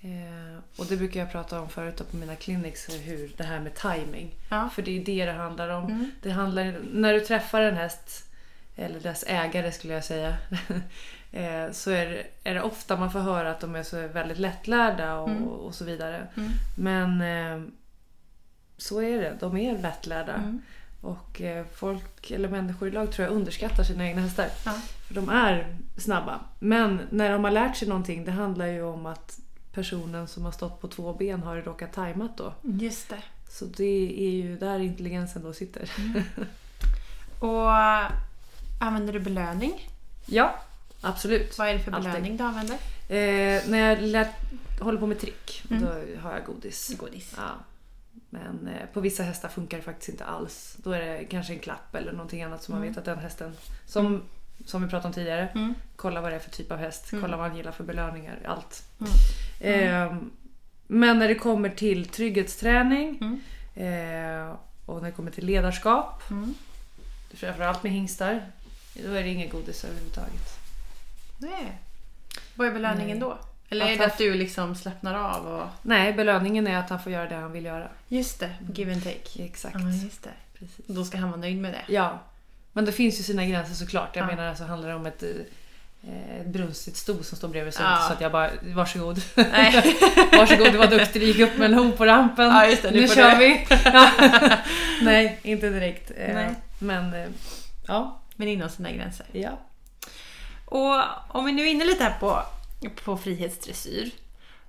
Eh, 0.00 0.58
och 0.78 0.86
det 0.86 0.96
brukar 0.96 1.20
jag 1.20 1.32
prata 1.32 1.60
om 1.60 1.68
förut 1.68 2.10
på 2.10 2.16
mina 2.16 2.34
clinics, 2.36 2.88
hur 3.04 3.32
det 3.36 3.44
här 3.44 3.60
med 3.60 3.74
timing. 3.74 4.34
Ja. 4.50 4.68
För 4.74 4.82
det 4.82 4.98
är 5.00 5.04
det 5.04 5.24
det 5.26 5.32
handlar 5.32 5.68
om. 5.68 5.84
Mm. 5.84 6.10
Det 6.22 6.30
handlar, 6.30 6.78
när 6.92 7.12
du 7.12 7.20
träffar 7.20 7.60
en 7.60 7.76
häst, 7.76 8.24
eller 8.76 9.00
dess 9.00 9.24
ägare 9.28 9.72
skulle 9.72 9.94
jag 9.94 10.04
säga, 10.04 10.36
eh, 11.32 11.72
så 11.72 11.90
är 11.90 12.06
det, 12.06 12.26
är 12.44 12.54
det 12.54 12.62
ofta 12.62 12.96
man 12.96 13.12
får 13.12 13.20
höra 13.20 13.50
att 13.50 13.60
de 13.60 13.76
är 13.76 13.82
så 13.82 14.08
väldigt 14.08 14.38
lättlärda 14.38 15.14
och, 15.18 15.28
Mm. 15.28 15.44
och 15.48 15.74
så 15.74 15.84
vidare. 15.84 16.26
Mm. 16.36 16.50
Men 16.78 17.20
eh, 17.20 17.68
så 18.76 19.02
är 19.02 19.20
det, 19.20 19.36
de 19.40 19.56
är 19.56 19.78
lättlärda. 19.78 20.58
Mm. 21.02 21.14
Och 21.16 21.40
eh, 21.40 21.66
folk, 21.74 22.30
eller 22.30 22.48
människor 22.48 22.88
idag 22.88 23.12
tror 23.12 23.28
jag 23.28 23.34
underskattar 23.36 23.84
sina 23.84 24.06
egna 24.08 24.20
hästar. 24.22 24.48
Ja. 24.64 24.74
För 25.06 25.14
de 25.14 25.28
är 25.28 25.76
snabba. 25.96 26.40
Men 26.58 27.00
när 27.10 27.32
de 27.32 27.44
har 27.44 27.50
lärt 27.50 27.76
sig 27.76 27.88
någonting, 27.88 28.24
det 28.24 28.30
handlar 28.32 28.66
ju 28.66 28.82
om 28.82 29.06
att 29.06 29.38
personen 29.72 30.28
som 30.28 30.44
har 30.44 30.52
stått 30.52 30.80
på 30.80 30.88
två 30.88 31.12
ben 31.14 31.42
har 31.42 31.56
råkat 31.56 31.92
tajmat 31.92 32.36
då. 32.36 32.54
Just 32.62 33.08
det. 33.08 33.22
Så 33.50 33.64
det 33.64 34.14
är 34.26 34.30
ju 34.30 34.56
där 34.58 34.78
intelligensen 34.78 35.42
då 35.42 35.52
sitter. 35.52 35.90
Och 37.40 37.70
äh, 37.76 38.10
använder 38.80 39.12
du 39.12 39.20
belöning? 39.20 39.88
Ja, 40.26 40.54
absolut. 41.00 41.58
Vad 41.58 41.68
är 41.68 41.72
det 41.74 41.80
för 41.80 41.92
Alltid. 41.92 42.10
belöning 42.12 42.36
du 42.36 42.44
använder? 42.44 42.74
Eh, 43.08 43.62
när 43.70 43.78
jag 43.88 44.02
lärt, 44.02 44.34
håller 44.80 45.00
på 45.00 45.06
med 45.06 45.18
trick, 45.20 45.62
Mm. 45.70 45.82
då 45.82 45.88
har 46.20 46.32
jag 46.32 46.44
godis. 46.46 46.94
Godis. 46.98 47.34
Ja. 47.36 47.42
Men 48.30 48.68
eh, 48.68 48.86
på 48.92 49.00
vissa 49.00 49.22
hästar 49.22 49.48
funkar 49.48 49.76
det 49.76 49.82
faktiskt 49.82 50.08
inte 50.08 50.24
alls. 50.24 50.76
Då 50.84 50.92
är 50.92 51.00
det 51.00 51.24
kanske 51.24 51.52
en 51.52 51.58
klapp 51.58 51.94
eller 51.94 52.12
någonting 52.12 52.42
annat 52.42 52.62
som 52.62 52.72
man 52.72 52.82
Mm. 52.82 52.92
vet 52.92 52.98
att 52.98 53.04
den 53.04 53.18
hästen, 53.18 53.52
som, 53.86 54.22
som 54.66 54.82
vi 54.82 54.88
pratade 54.88 55.08
om 55.08 55.12
tidigare, 55.14 55.48
Mm. 55.54 55.74
kolla 55.96 56.20
vad 56.20 56.32
det 56.32 56.36
är 56.36 56.40
för 56.40 56.50
typ 56.50 56.72
av 56.72 56.78
häst, 56.78 57.12
Mm. 57.12 57.22
kolla 57.22 57.36
vad 57.36 57.46
han 57.48 57.56
gillar 57.56 57.72
för 57.72 57.84
belöningar, 57.84 58.38
allt. 58.46 58.82
Mm. 59.00 59.12
Eh, 60.10 60.16
men 60.86 61.18
när 61.18 61.28
det 61.28 61.34
kommer 61.34 61.68
till 61.70 62.06
trygghetsträning 62.08 63.18
Mm. 63.20 63.40
eh, 63.74 64.54
och 64.86 65.02
när 65.02 65.10
det 65.10 65.16
kommer 65.16 65.30
till 65.30 65.46
ledarskap, 65.46 66.30
Mm. 66.30 66.54
framförallt 67.34 67.82
med 67.82 67.92
hingstar, 67.92 68.46
då 69.04 69.10
är 69.12 69.22
det 69.22 69.28
inget 69.28 69.52
godis 69.52 69.84
överhuvudtaget. 69.84 70.58
Nej. 71.38 71.78
Vad 72.54 72.66
är 72.66 72.72
belöningen 72.72 73.18
Nej. 73.18 73.28
då? 73.28 73.38
Eller 73.70 73.84
Att 73.84 73.90
är 73.90 73.98
det 73.98 74.04
att 74.06 74.18
du 74.18 74.34
liksom 74.34 74.74
slappnar 74.74 75.14
av 75.14 75.46
och... 75.46 75.66
Nej, 75.82 76.12
belöningen 76.12 76.66
är 76.66 76.76
att 76.78 76.90
han 76.90 77.02
får 77.02 77.12
göra 77.12 77.28
det 77.28 77.34
han 77.34 77.52
vill 77.52 77.64
göra. 77.64 77.88
Just 78.08 78.40
det, 78.40 78.50
give 78.74 78.92
and 78.92 79.04
take. 79.04 79.42
Exakt. 79.44 79.74
Ja, 79.80 79.90
just 80.04 80.22
det. 80.22 80.30
Precis. 80.58 80.86
Då 80.86 81.04
ska 81.04 81.18
han 81.18 81.30
vara 81.30 81.40
nöjd 81.40 81.56
med 81.58 81.72
det. 81.72 81.92
Ja. 81.94 82.18
Men 82.72 82.84
det 82.84 82.92
finns 82.92 83.18
ju 83.18 83.22
sina 83.22 83.44
gränser 83.46 83.74
såklart. 83.74 84.16
Jag 84.16 84.22
Ja. 84.22 84.26
menar 84.26 84.48
alltså 84.48 84.64
handlar 84.64 84.88
det 84.88 84.94
om 84.94 85.06
ett, 85.06 85.22
eh, 85.22 86.40
ett 86.40 86.46
brunstigt 86.46 86.96
sto 86.96 87.22
som 87.22 87.38
står 87.38 87.48
bredvid 87.48 87.74
så, 87.74 87.82
Ja. 87.82 88.04
så 88.08 88.12
att 88.12 88.20
jag 88.20 88.32
bara, 88.32 88.50
varsågod. 88.62 89.22
Nej. 89.36 89.96
varsågod, 90.32 90.72
du 90.72 90.78
var 90.78 90.86
duktig, 90.86 91.22
du 91.22 91.26
gick 91.26 91.38
upp 91.38 91.56
med 91.58 91.66
en 91.72 91.78
ho 91.78 91.92
på 91.92 92.06
rampen. 92.06 92.46
Ja, 92.46 92.66
just 92.66 92.82
det, 92.82 92.90
nu 92.90 93.00
nu 93.00 93.08
kör 93.08 93.30
du. 93.30 93.36
vi. 93.38 93.66
Ja. 93.84 94.10
Nej, 95.02 95.38
inte 95.42 95.70
direkt. 95.70 96.10
Eh, 96.16 96.34
Nej. 96.34 96.54
Men 96.78 97.14
eh, 97.14 97.28
ja. 97.86 98.20
Men 98.36 98.48
inom 98.48 98.68
sina 98.68 98.90
gränser. 98.92 99.26
ja. 99.32 99.50
Och 100.64 101.02
om 101.28 101.44
vi 101.44 101.52
nu 101.52 101.62
är 101.62 101.66
inne 101.70 101.84
lite 101.84 102.04
här 102.04 102.16
på, 102.20 102.42
på 103.04 103.16
frihetsdressyr. 103.16 104.10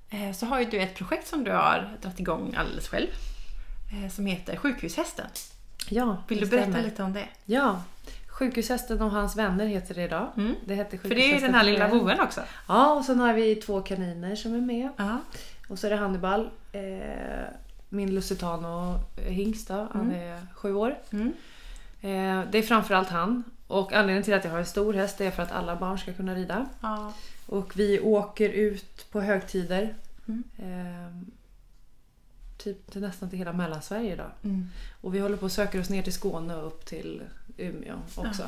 eh, 0.10 0.32
Så 0.34 0.46
har 0.46 0.60
ju 0.60 0.66
du 0.66 0.80
ett 0.82 0.96
projekt 0.96 1.28
som 1.28 1.44
du 1.44 1.52
har 1.52 1.98
dragit 2.02 2.20
igång 2.20 2.56
alldeles 2.58 2.88
själv. 2.88 3.08
eh, 3.92 4.10
Som 4.12 4.26
heter 4.26 4.56
Sjukhushästen. 4.56 5.26
Ja, 5.90 6.24
Vill 6.28 6.40
du 6.40 6.46
berätta 6.46 6.64
stämmer. 6.72 6.84
lite 6.84 7.04
om 7.04 7.14
det? 7.14 7.28
Ja. 7.46 7.82
Sjukhushästen 8.28 9.02
och 9.02 9.12
hans 9.12 9.36
vänner 9.36 9.66
heter 9.66 9.96
det 9.96 10.04
idag. 10.04 10.28
Mm. 10.38 10.56
Det 10.66 10.76
hette 10.76 10.98
För 10.98 11.10
det 11.10 11.32
är 11.32 11.34
ju 11.34 11.40
den 11.40 11.54
här 11.54 11.64
lilla 11.64 11.88
voven 11.88 12.20
också. 12.20 12.42
Ja, 12.68 12.94
och 12.94 13.06
sen 13.06 13.20
har 13.20 13.34
vi 13.34 13.56
två 13.56 13.82
kaniner 13.82 14.36
som 14.36 14.56
är 14.56 14.62
med. 14.62 14.90
Ja. 14.98 15.18
Och 15.70 15.80
så 15.80 15.88
är 15.88 15.92
det 15.92 15.98
Hannibal, 15.98 16.50
eh, 16.72 16.82
min 17.90 18.16
Lusitano 18.16 19.00
hingst 19.28 19.68
då, 19.68 19.88
han 19.94 20.02
Mm. 20.12 20.22
är 20.22 20.48
sju 20.56 20.74
år. 20.74 20.98
Mm. 21.12 21.28
Eh, 22.02 22.50
det 22.52 22.58
är 22.58 22.62
framförallt 22.62 23.10
han. 23.10 23.44
Och 23.68 23.94
anledningen 23.94 24.24
till 24.24 24.34
att 24.34 24.44
jag 24.44 24.52
har 24.52 24.60
en 24.60 24.66
stor 24.66 24.94
häst 24.94 25.22
är 25.22 25.32
för 25.32 25.44
att 25.44 25.52
alla 25.52 25.76
barn 25.76 26.00
ska 26.00 26.14
kunna 26.14 26.36
rida. 26.36 26.66
Ja. 26.82 27.14
Och 27.50 27.78
vi 27.80 28.00
åker 28.00 28.50
ut 28.50 29.06
på 29.12 29.22
högtider. 29.22 29.96
Mm. 30.28 30.44
Eh, 30.58 31.24
typ 32.58 32.92
till 32.92 33.02
nästan 33.02 33.30
till 33.30 33.40
hela 33.40 33.54
Mellansverige 33.54 34.14
idag. 34.14 34.32
Mm. 34.44 34.66
Och 35.02 35.16
vi 35.16 35.20
håller 35.20 35.38
på 35.38 35.46
att 35.46 35.52
söka 35.52 35.80
oss 35.80 35.90
ner 35.90 36.04
till 36.04 36.14
Skåne 36.14 36.56
och 36.56 36.68
upp 36.68 36.86
till 36.86 37.22
Umeå 37.58 37.96
också. 38.16 38.44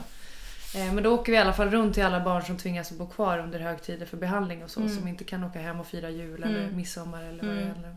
Eh, 0.75 0.93
Men 0.93 1.03
då 1.03 1.13
åker 1.13 1.31
vi 1.31 1.37
i 1.37 1.41
alla 1.41 1.53
fall 1.53 1.69
runt 1.69 1.93
till 1.93 2.03
alla 2.03 2.23
barn 2.23 2.43
som 2.45 2.57
tvingas 2.57 2.91
att 2.91 2.97
bo 2.97 3.07
kvar 3.07 3.37
under 3.39 3.59
högtider 3.59 4.05
för 4.05 4.17
behandling 4.17 4.63
och 4.63 4.69
så. 4.69 4.79
Mm. 4.79 4.95
Som 4.97 5.07
inte 5.07 5.23
kan 5.23 5.43
åka 5.43 5.59
hem 5.59 5.79
och 5.79 5.87
fira 5.87 6.09
jul 6.09 6.43
eller 6.43 6.63
Mm. 6.63 6.75
midsommar 6.77 7.23
eller 7.23 7.43
vad 7.47 7.55
det 7.55 7.61
Mm. 7.61 7.95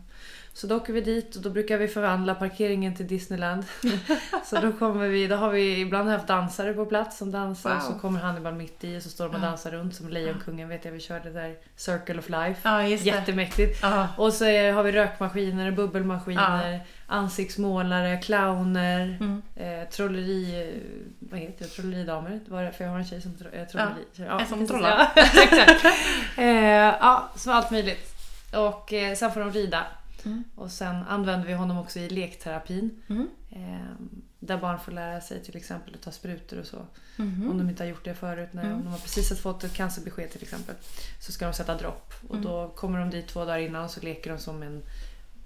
Så 0.57 0.67
då 0.67 0.75
åker 0.75 0.93
vi 0.93 1.01
dit 1.01 1.35
och 1.35 1.41
då 1.41 1.49
brukar 1.49 1.77
vi 1.77 1.87
förvandla 1.87 2.35
parkeringen 2.35 2.95
till 2.95 3.07
Disneyland. 3.07 3.65
så 4.45 4.59
då 4.59 4.71
kommer 4.71 5.07
vi, 5.07 5.27
då 5.27 5.35
har 5.35 5.49
vi 5.49 5.79
ibland 5.79 6.09
haft 6.09 6.27
dansare 6.27 6.73
på 6.73 6.85
plats 6.85 7.17
som 7.17 7.31
dansar. 7.31 7.69
Wow. 7.69 7.77
Och 7.77 7.83
så 7.83 7.93
kommer 7.99 8.19
Hannibal 8.19 8.53
mitt 8.53 8.83
i 8.83 8.97
och 8.97 9.01
så 9.03 9.09
står 9.09 9.25
de 9.25 9.35
och 9.35 9.41
Ja. 9.41 9.45
dansar 9.45 9.71
runt 9.71 9.95
som 9.95 10.09
Lejonkungen 10.09 10.69
vet 10.69 10.85
jag 10.85 10.91
vi 10.91 10.99
körde 10.99 11.29
där 11.31 11.55
Circle 11.75 12.19
of 12.19 12.29
Life. 12.29 12.55
ja. 12.63 12.83
Jättemäktigt. 12.83 13.79
Ja. 13.81 14.07
Och 14.17 14.33
så 14.33 14.45
är, 14.45 14.73
har 14.73 14.83
vi 14.83 14.91
rökmaskiner, 14.91 15.71
bubbelmaskiner, 15.71 16.79
ansiktsmålare, 17.07 18.17
clowner, 18.17 19.17
Mm. 19.21 19.41
eh, 19.55 19.89
trolleri... 19.89 20.73
Vad 21.19 21.39
heter 21.39 21.63
det? 21.65 21.69
Trolleridamer. 21.69 22.39
Var 22.47 22.71
för 22.71 22.83
jag 22.83 22.91
har 22.91 22.99
en 22.99 23.05
tjej 23.05 23.21
som 23.21 23.37
tro, 23.37 23.49
eh, 23.49 23.67
trolleri. 23.67 24.05
Ja, 24.15 24.39
En 24.39 24.47
som 24.47 24.67
trollar. 24.67 25.07
Ja. 25.15 25.23
Eh, 26.43 26.95
ja, 26.99 27.29
så 27.35 27.51
allt 27.51 27.71
möjligt. 27.71 28.13
Och 28.53 28.93
eh, 28.93 29.15
sen 29.15 29.31
får 29.31 29.39
de 29.39 29.51
rida. 29.51 29.83
Mm. 30.25 30.43
Och 30.55 30.71
sen 30.71 30.95
använder 31.03 31.47
vi 31.47 31.53
honom 31.53 31.77
också 31.77 31.99
i 31.99 32.09
lekterapin. 32.09 33.01
Mm. 33.07 33.27
Eh, 33.51 34.05
där 34.39 34.57
barn 34.57 34.79
får 34.79 34.91
lära 34.91 35.21
sig 35.21 35.43
till 35.43 35.57
exempel 35.57 35.93
att 35.95 36.01
ta 36.01 36.11
sprutor 36.11 36.59
och 36.59 36.65
så. 36.65 36.85
Mhm. 37.17 37.51
Om 37.51 37.57
de 37.57 37.69
inte 37.69 37.83
har 37.83 37.89
gjort 37.89 38.05
det 38.05 38.13
förut. 38.15 38.49
När 38.51 38.63
Mm. 38.63 38.83
de 38.83 38.87
har 38.87 38.97
precis 38.97 39.39
fått 39.39 39.63
ett 39.63 39.73
cancerbesked 39.73 40.31
till 40.31 40.41
exempel. 40.43 40.75
Så 41.19 41.31
ska 41.31 41.45
de 41.45 41.53
sätta 41.53 41.77
dropp. 41.77 42.13
Och 42.27 42.35
Mm. 42.35 42.45
då 42.47 42.69
kommer 42.75 42.99
de 42.99 43.09
dit 43.09 43.27
två 43.27 43.39
dagar 43.39 43.57
innan 43.59 43.83
och 43.83 43.91
så 43.91 44.01
leker 44.01 44.31
de 44.31 44.39
som 44.39 44.63
en... 44.63 44.81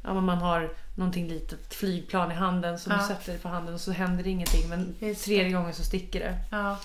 Ja, 0.04 0.22
man 0.22 0.38
har 0.38 0.70
någonting 0.98 1.28
litet 1.28 1.74
flygplan 1.74 2.32
i 2.32 2.36
handen 2.36 2.80
som 2.80 2.92
Ja. 2.92 2.98
du 2.98 3.08
sätter 3.08 3.38
på 3.38 3.50
handen 3.50 3.74
och 3.74 3.82
så 3.82 3.92
händer 3.92 4.24
det 4.24 4.30
ingenting. 4.30 4.70
Men 4.70 4.96
Just 5.00 5.26
tredje 5.26 5.52
gången 5.52 5.74
så 5.74 5.84
sticker 5.84 6.20
det. 6.20 6.36
Ja. 6.52 6.78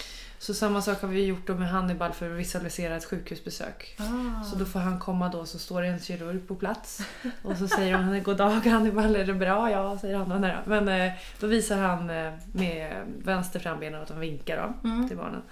Så 0.44 0.54
samma 0.54 0.82
sak 0.82 1.00
har 1.00 1.08
vi 1.08 1.24
gjort 1.26 1.46
då 1.46 1.54
med 1.54 1.68
Hannibal 1.68 2.12
för 2.12 2.30
att 2.30 2.38
visualisera 2.38 2.96
ett 2.96 3.04
sjukhusbesök. 3.04 3.96
Ah. 3.98 4.44
Så 4.44 4.56
då 4.56 4.64
får 4.64 4.80
han 4.80 4.98
komma 5.00 5.28
då 5.28 5.46
så 5.46 5.58
står 5.58 5.82
det 5.82 5.88
en 5.88 5.98
kirurg 6.00 6.48
på 6.48 6.54
plats. 6.54 7.00
Och 7.42 7.56
så 7.56 7.68
säger 7.68 7.98
de 7.98 8.20
God 8.22 8.36
dag 8.36 8.50
Hannibal, 8.50 9.16
är 9.16 9.24
det 9.26 9.34
bra? 9.34 9.70
Ja, 9.70 9.98
säger 9.98 10.16
han. 10.16 10.28
Då. 10.42 10.50
Men 10.66 10.88
eh, 10.88 11.12
då 11.40 11.46
visar 11.46 11.78
han 11.78 12.10
eh, 12.10 12.32
med 12.52 12.92
vänster 13.24 13.60
framben 13.60 13.94
att 13.94 14.08
de 14.08 14.20
vinkar 14.20 14.56
då, 14.82 14.88
Mm. 14.88 15.08
till 15.08 15.16
barnen. 15.16 15.42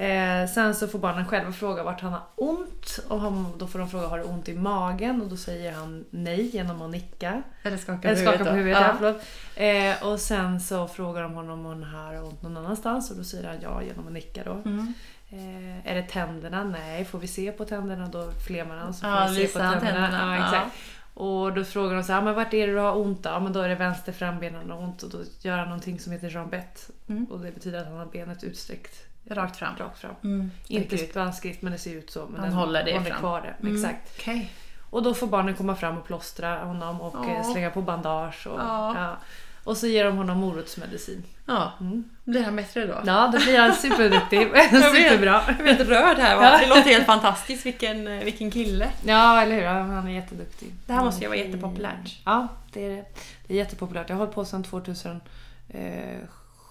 Eh, 0.00 0.46
sen 0.46 0.74
så 0.74 0.88
får 0.88 0.98
barnen 0.98 1.26
själva 1.26 1.52
fråga 1.52 1.82
vart 1.82 2.00
han 2.00 2.12
har 2.12 2.22
ont. 2.36 3.00
Och 3.08 3.20
han, 3.20 3.52
då 3.58 3.66
får 3.66 3.78
de 3.78 3.88
fråga 3.90 4.06
har 4.06 4.18
du 4.18 4.24
ont 4.24 4.48
i 4.48 4.54
magen? 4.54 5.22
Och 5.22 5.28
då 5.28 5.36
säger 5.36 5.72
han 5.72 6.04
nej 6.10 6.56
genom 6.56 6.82
att 6.82 6.90
nicka. 6.90 7.42
Eller 7.62 7.76
skaka 7.76 8.08
Eller 8.10 8.22
skaka 8.22 8.44
på 8.44 8.50
huvudet, 8.50 8.78
ja. 9.00 9.14
Ja. 9.56 9.62
Eh, 9.62 10.06
och 10.06 10.20
sen 10.20 10.60
så 10.60 10.88
frågar 10.88 11.22
de 11.22 11.32
honom 11.34 11.66
om 11.66 11.82
han 11.82 11.94
har 11.94 12.22
ont 12.24 12.42
någon 12.42 12.56
annanstans 12.56 13.10
och 13.10 13.16
då 13.16 13.24
säger 13.24 13.48
han 13.48 13.56
ja 13.62 13.82
genom 13.82 14.06
att 14.06 14.12
nicka 14.12 14.44
då. 14.44 14.52
Mm. 14.52 14.94
Eh, 15.30 15.90
är 15.90 15.94
det 15.94 16.02
tänderna? 16.02 16.64
Nej. 16.64 17.04
Får 17.04 17.18
vi 17.18 17.26
se 17.26 17.52
på 17.52 17.64
tänderna? 17.64 18.06
Då 18.06 18.30
flemar 18.46 18.76
han 18.76 18.94
så 18.94 19.00
får 19.00 19.10
Ja, 19.10 19.28
vi 19.30 19.46
se 19.46 19.52
på 19.52 19.58
tänderna. 19.58 19.80
tänderna. 19.80 20.36
Ja, 20.36 20.44
exakt. 20.44 20.76
Och 21.14 21.52
då 21.52 21.64
frågar 21.64 21.94
de 21.94 22.02
så 22.04 22.12
här, 22.12 22.22
men 22.22 22.34
vart 22.34 22.54
är 22.54 22.66
det 22.66 22.72
du 22.72 22.78
har 22.78 22.96
ont 22.96 23.22
då? 23.22 23.30
Ja, 23.30 23.40
men 23.40 23.52
då 23.52 23.60
är 23.60 23.68
det 23.68 23.74
vänster 23.74 24.12
frambenen 24.12 24.70
har 24.70 24.78
ont 24.78 25.02
och 25.02 25.10
då 25.10 25.18
gör 25.40 25.56
han 25.58 25.68
någonting 25.68 26.00
som 26.00 26.12
heter 26.12 26.30
jambett. 26.30 26.90
Mm. 27.08 27.24
Och 27.24 27.40
det 27.40 27.52
betyder 27.52 27.78
att 27.80 27.86
han 27.86 27.96
har 27.96 28.06
benet 28.06 28.44
utsträckt 28.44 29.09
Rakt 29.30 29.56
fram. 29.56 29.76
rakt 29.78 29.98
fram. 29.98 30.14
Mm. 30.24 30.50
Inte 30.68 30.94
Okej. 30.96 31.08
spanskritt 31.08 31.62
men 31.62 31.72
det 31.72 31.78
ser 31.78 31.94
ut 31.94 32.10
så. 32.10 32.26
Men 32.26 32.40
Han 32.40 32.48
den 32.48 32.52
håller 32.58 32.84
det 32.84 32.92
håller 32.92 33.10
fram. 33.10 33.18
kvar 33.18 33.40
det. 33.40 33.66
Mm. 33.68 33.76
Exakt. 33.84 34.12
Okej. 34.18 34.52
Och 34.90 35.02
då 35.02 35.14
får 35.14 35.26
barnen 35.26 35.54
komma 35.54 35.76
fram 35.76 35.98
och 35.98 36.06
plåstra 36.06 36.64
honom 36.64 37.00
och 37.00 37.28
eh, 37.28 37.52
slänga 37.52 37.70
på 37.70 37.82
bandage. 37.82 38.46
Och, 38.46 38.60
Ja. 38.60 38.94
ja. 38.96 39.16
Och 39.64 39.76
så 39.76 39.86
ger 39.86 40.04
de 40.04 40.16
honom 40.16 40.38
morotsmedicin. 40.38 41.22
Ja, 41.46 41.72
Mm. 41.80 42.04
blir 42.24 42.42
han 42.44 42.56
bättre 42.56 42.86
då? 42.86 42.94
Ja, 43.06 43.30
då 43.32 43.38
blir 43.38 43.58
han 43.58 43.74
superduktig. 43.74 44.38
Superbra. 44.70 45.42
Jag 45.48 45.56
blir 45.56 45.66
helt 45.74 45.88
rörd 45.88 46.18
här. 46.18 46.36
Va? 46.36 46.58
Det 46.60 46.66
låter 46.68 46.90
helt 46.90 47.06
fantastiskt. 47.06 47.66
Vilken, 47.66 48.06
eh, 48.08 48.24
vilken 48.24 48.50
kille. 48.50 48.88
Ja, 49.04 49.42
eller 49.42 49.54
hur? 49.56 49.66
Han 49.66 50.06
är 50.08 50.12
jätteduktig. 50.12 50.72
Det 50.86 50.92
här 50.92 51.04
måste 51.04 51.22
ju 51.22 51.28
vara 51.28 51.38
Mm. 51.38 51.50
jättepopulärt. 51.50 52.18
Ja, 52.24 52.48
det 52.72 52.84
är 52.84 52.88
det. 52.90 53.04
Det 53.46 53.54
är 53.54 53.58
jättepopulärt. 53.58 54.08
Jag 54.08 54.16
har 54.16 54.20
hållit 54.20 54.34
på 54.34 54.44
sedan 54.44 54.62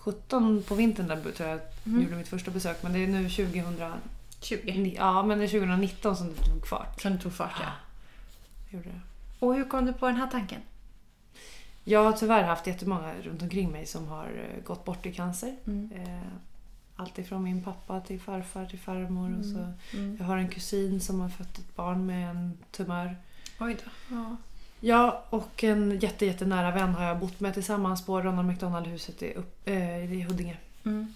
2017 0.03 0.63
på 0.67 0.75
vintern 0.75 1.07
där 1.07 1.31
tror 1.31 1.49
jag 1.49 1.59
Mm. 1.85 2.03
gjorde 2.03 2.15
mitt 2.15 2.27
första 2.27 2.51
besök. 2.51 2.83
Men 2.83 2.93
det 2.93 3.03
är 3.03 3.07
nu 3.07 3.29
2000, 3.29 3.91
20. 4.41 4.93
ja, 4.97 5.23
men 5.23 5.38
det 5.38 5.43
är 5.43 5.47
2019 5.47 6.15
som 6.17 6.27
det 6.27 6.41
tog 6.43 6.67
fart. 6.67 7.01
Som 7.01 7.12
du 7.13 7.19
tog 7.19 7.33
fart 7.33 7.55
ja. 7.62 7.71
Gjorde 8.69 8.89
det. 8.89 9.01
Och 9.45 9.55
hur 9.55 9.65
kom 9.69 9.85
du 9.85 9.93
på 9.93 10.05
den 10.07 10.15
här 10.15 10.27
tanken? 10.27 10.62
Jag 11.83 12.03
har 12.03 12.12
tyvärr 12.12 12.43
haft 12.43 12.67
jättemånga 12.67 13.13
runt 13.23 13.41
omkring 13.41 13.71
mig 13.71 13.85
som 13.85 14.07
har 14.07 14.25
eh, 14.25 14.63
gått 14.63 14.85
bort 14.85 15.05
i 15.05 15.13
cancer. 15.13 15.55
Mm. 15.67 15.89
Eh, 15.95 16.27
Allt 16.95 17.17
ifrån 17.19 17.43
min 17.43 17.63
pappa 17.63 18.01
till 18.01 18.19
farfar 18.19 18.65
till 18.65 18.79
farmor. 18.79 19.39
Och 19.39 19.45
så. 19.45 19.73
Mm. 19.97 20.17
Jag 20.19 20.25
har 20.25 20.38
en 20.38 20.49
kusin 20.49 20.99
som 21.01 21.19
har 21.19 21.29
fött 21.29 21.57
ett 21.57 21.75
barn 21.75 22.05
med 22.05 22.29
en 22.29 22.57
tumör. 22.71 23.17
Oj 23.59 23.77
då. 23.85 24.15
Ja. 24.15 24.35
Ja, 24.79 25.23
och 25.29 25.63
en 25.63 25.99
jätte, 25.99 26.25
jättenära 26.25 26.71
vän 26.71 26.93
har 26.95 27.05
jag 27.05 27.19
bott 27.19 27.39
med 27.39 27.53
tillsammans 27.53 28.05
på 28.05 28.21
Ronald 28.21 28.47
McDonald-huset 28.47 29.21
i, 29.23 29.33
upp, 29.33 29.67
eh, 29.67 30.13
i 30.13 30.21
Huddinge. 30.21 30.57
Mm. 30.85 31.13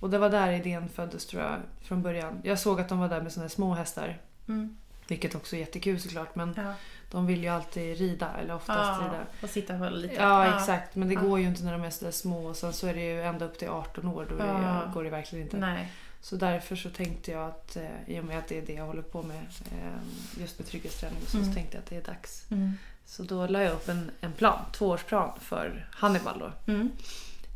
Och 0.00 0.10
det 0.10 0.18
var 0.18 0.30
där 0.30 0.52
idén 0.52 0.88
föddes 0.88 1.26
tror 1.26 1.42
jag 1.42 1.56
från 1.82 2.02
början. 2.02 2.40
Jag 2.42 2.58
såg 2.58 2.80
att 2.80 2.88
de 2.88 2.98
var 2.98 3.08
där 3.08 3.20
med 3.20 3.32
såna 3.32 3.44
här 3.44 3.48
små 3.48 3.74
hästar. 3.74 4.18
Mm. 4.48 4.76
Vilket 5.08 5.34
också 5.34 5.56
är 5.56 5.60
jättekul 5.60 6.00
såklart 6.00 6.34
men 6.34 6.54
Ja. 6.56 6.74
de 7.10 7.26
vill 7.26 7.42
ju 7.42 7.48
alltid 7.48 7.98
rida 7.98 8.28
eller 8.42 8.54
oftast 8.54 9.02
rida. 9.02 9.20
Och 9.42 9.50
sitta 9.50 9.74
hålla 9.76 9.90
lite. 9.96 10.14
Ja, 10.14 10.58
exakt. 10.58 10.94
Men 10.94 11.08
det 11.08 11.14
Ja. 11.14 11.20
går 11.20 11.40
ju 11.40 11.46
inte 11.46 11.64
när 11.64 11.72
de 11.72 11.82
är 11.84 11.90
så 11.90 12.04
där 12.04 12.12
små 12.12 12.46
och 12.46 12.56
sen 12.56 12.72
så 12.72 12.86
är 12.86 12.94
det 12.94 13.00
ju 13.00 13.22
ända 13.22 13.44
upp 13.44 13.58
till 13.58 13.68
18 13.68 14.08
år. 14.08 14.26
Då 14.30 14.34
är 14.36 14.54
det, 14.54 14.62
Ja. 14.62 14.90
går 14.94 15.04
det 15.04 15.10
verkligen 15.10 15.44
inte. 15.44 15.56
Nej. 15.56 15.92
Så 16.20 16.36
därför 16.36 16.76
så 16.76 16.90
tänkte 16.90 17.30
jag 17.32 17.48
att 17.48 17.76
eh, 17.76 17.82
i 18.06 18.20
och 18.20 18.24
med 18.24 18.38
att 18.38 18.48
det 18.48 18.58
är 18.58 18.62
det 18.62 18.72
jag 18.72 18.86
håller 18.86 19.02
på 19.02 19.22
med 19.22 19.36
eh, 19.72 20.40
just 20.40 20.58
med 20.58 20.68
trygghetsträning 20.68 21.18
så, 21.26 21.36
Mm. 21.36 21.48
så 21.48 21.54
tänkte 21.54 21.76
jag 21.76 21.82
att 21.82 21.90
det 21.90 21.96
är 21.96 22.02
dags. 22.14 22.46
Mm. 22.50 22.72
Så 23.04 23.22
då 23.22 23.46
la 23.46 23.62
jag 23.62 23.72
upp 23.72 23.88
en, 23.88 24.10
en 24.20 24.32
plan, 24.32 24.58
tvåårsplan 24.72 25.38
för 25.40 25.88
Hannibal 25.92 26.38
då. 26.38 26.72
Mm. 26.72 26.90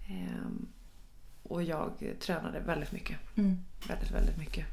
Ehm, 0.08 0.68
och 1.42 1.62
jag 1.62 2.14
tränade 2.20 2.60
väldigt 2.60 2.92
mycket. 2.92 3.16
Mm. 3.36 3.58
Väldigt, 3.88 4.10
väldigt 4.10 4.36
mycket. 4.38 4.66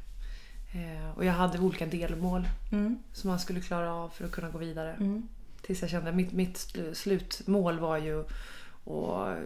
Ehm, 0.74 1.10
och 1.16 1.24
jag 1.24 1.32
hade 1.32 1.58
olika 1.58 1.86
delmål 1.86 2.48
Mm. 2.72 2.98
som 3.12 3.30
man 3.30 3.38
skulle 3.40 3.60
klara 3.60 3.94
av 3.94 4.08
för 4.08 4.24
att 4.24 4.30
kunna 4.32 4.50
gå 4.50 4.58
vidare. 4.58 4.92
Mm. 4.92 5.28
Tills 5.62 5.80
jag 5.80 5.90
kände 5.90 6.12
mitt, 6.12 6.32
mitt 6.32 6.56
sl- 6.56 6.94
slutmål 6.94 7.78
var 7.78 7.96
ju 7.98 8.20
att 8.86 9.38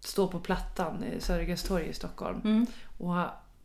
stå 0.00 0.28
på 0.28 0.40
Plattan 0.40 1.04
i 1.04 1.20
Sergels 1.20 1.62
torg 1.62 1.86
i 1.88 1.92
Stockholm 1.92 2.40
Mm. 2.44 2.66
och 2.98 3.16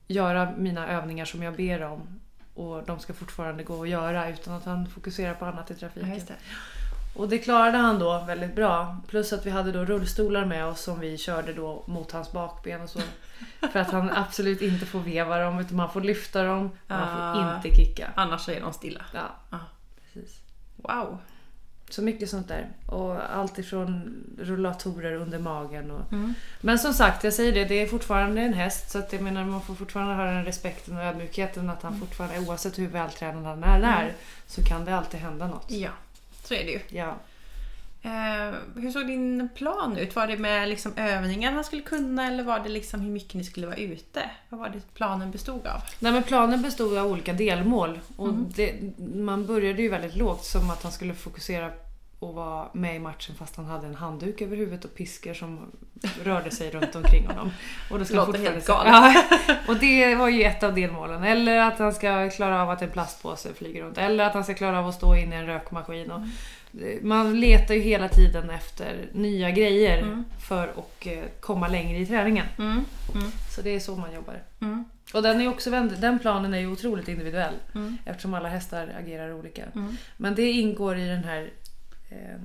göra 0.08 0.54
mina 0.58 0.88
övningar 0.88 1.26
som 1.26 1.44
jag 1.44 1.56
ber 1.56 1.82
om. 1.84 2.20
Och 2.54 2.84
de 2.86 3.00
ska 3.00 3.14
fortfarande 3.14 3.64
gå 3.64 3.84
att 3.84 3.90
göra 3.90 4.30
utan 4.30 4.54
att 4.54 4.66
han 4.66 4.88
fokuserar 4.90 5.34
på 5.34 5.46
annat 5.46 5.72
i 5.72 5.74
Ja, 5.74 5.80
trafiken. 5.80 6.10
det. 6.28 6.36
Och 7.14 7.30
det 7.30 7.38
klarade 7.38 7.78
han 7.78 8.00
då 8.00 8.24
väldigt 8.28 8.56
bra. 8.56 8.98
Plus 9.08 9.34
att 9.34 9.46
vi 9.46 9.50
hade 9.50 9.72
då 9.72 9.86
rullstolar 9.86 10.46
med 10.46 10.66
oss 10.66 10.82
som 10.82 11.00
vi 11.00 11.18
körde 11.18 11.54
då 11.54 11.84
mot 11.88 12.12
hans 12.12 12.32
bakben 12.32 12.82
och 12.82 12.90
så. 12.90 13.00
För 13.72 13.80
att 13.80 13.92
han 13.92 14.12
absolut 14.12 14.62
inte 14.62 14.86
får 14.86 15.00
veva 15.00 15.40
dem 15.40 15.60
utan 15.60 15.78
man 15.78 15.90
får 15.94 16.02
lyfta 16.02 16.44
dem 16.44 16.66
och 16.66 16.72
man 16.90 17.08
får 17.08 17.42
Ah. 17.42 17.56
inte 17.56 17.76
kicka. 17.76 18.08
Annars 18.16 18.50
är 18.50 18.62
de 18.62 18.74
stilla. 18.74 19.02
Ja, 19.14 19.20
Ah. 19.50 19.58
precis. 20.14 20.40
Wow. 20.76 21.18
Så 21.90 22.02
mycket 22.02 22.30
sånt 22.30 22.48
där. 22.48 22.68
Och 22.88 23.36
allt 23.36 23.60
ifrån 23.60 24.14
rullatorer 24.40 25.14
under 25.14 25.40
magen 25.40 25.92
och... 25.92 26.12
Mm. 26.14 26.34
Men 26.62 26.80
som 26.80 26.94
sagt, 26.94 27.24
jag 27.24 27.34
säger 27.34 27.54
det, 27.54 27.66
det 27.66 27.76
är 27.82 27.88
fortfarande 27.88 28.42
en 28.42 28.54
häst 28.54 28.90
så 28.92 29.00
att 29.00 29.14
jag 29.14 29.22
menar 29.22 29.46
man 29.46 29.62
får 29.62 29.76
fortfarande 29.76 30.14
ha 30.16 30.24
den 30.24 30.46
respekten 30.46 30.98
och 30.98 31.04
ödmjukheten 31.04 31.70
att 31.70 31.84
han 31.84 32.00
fortfarande, 32.00 32.40
oavsett 32.40 32.80
hur 32.80 32.88
vältränad 32.88 33.46
han 33.46 33.64
är, 33.64 33.80
är 33.82 34.14
så 34.48 34.64
kan 34.64 34.86
det 34.86 34.98
alltid 34.98 35.20
hända 35.20 35.48
något. 35.48 35.72
Ja, 35.72 35.90
så 36.52 36.56
är 36.56 36.66
det 36.66 36.72
ju. 36.72 36.80
Ja. 36.90 37.18
Eh, 38.04 38.56
hur 38.76 38.92
såg 38.92 39.08
din 39.08 39.50
plan 39.56 39.98
ut? 39.98 40.16
Var 40.16 40.28
det 40.28 40.38
med 40.38 40.70
liksom 40.70 40.92
övningar 40.96 41.52
han 41.52 41.64
skulle 41.64 41.82
kunna 41.82 42.28
eller 42.28 42.44
var 42.44 42.60
det 42.60 42.70
liksom 42.70 43.02
hur 43.02 43.12
mycket 43.12 43.34
ni 43.34 43.44
skulle 43.44 43.68
vara 43.68 43.78
ute? 43.78 44.30
Vad 44.50 44.60
var 44.60 44.70
det 44.70 44.94
planen 44.94 45.32
bestod 45.32 45.68
av? 45.68 45.82
Nej, 46.00 46.12
men 46.12 46.24
planen 46.24 46.62
bestod 46.62 46.98
av 46.98 47.08
olika 47.08 47.34
delmål. 47.34 48.00
Och 48.16 48.34
det, 48.34 48.74
man 49.16 49.46
började 49.46 49.82
ju 49.82 49.90
väldigt 49.90 50.16
lågt 50.16 50.44
som 50.44 50.70
att 50.70 50.84
han 50.84 50.92
skulle 50.92 51.14
fokusera 51.14 51.72
och 52.22 52.34
vara 52.34 52.68
med 52.74 52.96
i 52.96 53.00
matchen 53.00 53.36
fast 53.36 53.56
han 53.56 53.66
hade 53.66 53.88
en 53.88 53.96
handduk 53.96 54.42
över 54.42 54.58
huvudet 54.58 54.86
och 54.86 54.96
piskor 54.96 55.34
som 55.34 55.72
rörde 56.24 56.52
sig 56.52 56.72
runt 56.72 56.96
omkring 56.96 57.28
honom. 57.28 57.52
Och 57.92 58.00
då 58.00 58.06
han 58.06 58.16
Låter 58.26 58.40
helt 58.40 58.56
fortfarande- 58.66 59.24
Ja, 59.48 59.56
och 59.68 59.76
det 59.76 60.16
var 60.16 60.30
ju 60.30 60.44
ett 60.44 60.64
av 60.64 60.76
delmålen. 60.76 61.24
Eller 61.24 61.58
att 61.58 61.80
han 61.80 61.94
ska 61.94 62.30
klara 62.30 62.62
av 62.62 62.70
att 62.70 62.82
en 62.82 62.90
plastpåse 62.90 63.54
flyger 63.54 63.84
runt. 63.84 63.98
Eller 63.98 64.24
att 64.24 64.34
han 64.34 64.44
ska 64.44 64.54
klara 64.54 64.80
av 64.80 64.88
att 64.88 64.96
stå 64.96 65.16
inne 65.16 65.36
i 65.36 65.40
en 65.40 65.46
rökmaskin. 65.46 66.12
Och 66.12 66.22
man 67.02 67.40
letar 67.40 67.74
ju 67.74 67.80
hela 67.82 68.10
tiden 68.10 68.50
efter 68.50 69.10
nya 69.14 69.52
grejer 69.52 69.98
Mm. 70.02 70.26
för 70.48 70.68
att 70.68 71.08
eh, 71.08 71.20
komma 71.40 71.68
längre 71.68 71.98
i 72.00 72.06
träningen. 72.06 72.46
Mm. 72.58 72.86
Mm. 73.16 73.32
Så 73.56 73.62
det 73.62 73.70
är 73.70 73.80
så 73.80 73.96
man 73.96 74.14
jobbar. 74.14 74.42
Mm. 74.62 74.86
Och 75.14 75.22
den, 75.24 75.42
är 75.42 75.48
också, 75.48 75.70
den 76.00 76.20
planen 76.20 76.54
är 76.54 76.60
ju 76.60 76.68
otroligt 76.72 77.08
individuell 77.08 77.54
Mm. 77.76 77.98
eftersom 78.06 78.34
alla 78.34 78.50
hästar 78.50 78.96
agerar 79.00 79.34
olika. 79.34 79.64
Mm. 79.76 79.98
Men 80.18 80.36
det 80.36 80.52
ingår 80.52 80.98
i 80.98 81.08
den 81.08 81.24
här, 81.24 81.50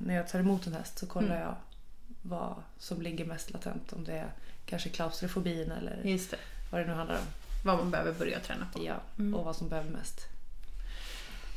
när 0.05 0.15
jag 0.15 0.27
tar 0.27 0.39
emot 0.39 0.67
en 0.67 0.73
häst 0.73 0.99
så 0.99 1.07
kollar 1.07 1.27
Mm. 1.35 1.41
jag 1.41 1.55
vad 2.21 2.55
som 2.79 3.01
ligger 3.01 3.25
mest 3.25 3.51
latent. 3.51 3.93
Om 3.93 4.03
det 4.03 4.13
är 4.13 4.31
kanske 4.65 4.89
klaustrofobin 4.89 5.71
eller 5.71 6.01
Just 6.03 6.31
det. 6.31 6.37
vad 6.71 6.81
det 6.81 6.85
nu 6.87 6.93
handlar 6.93 7.15
om. 7.15 7.25
Vad 7.65 7.77
man 7.77 7.91
behöver 7.91 8.13
börja 8.13 8.39
träna 8.39 8.65
på. 8.73 8.83
Ja, 8.85 8.95
Mm. 9.19 9.35
och 9.35 9.45
vad 9.45 9.55
som 9.55 9.69
behöver 9.69 9.89
mest. 9.91 10.21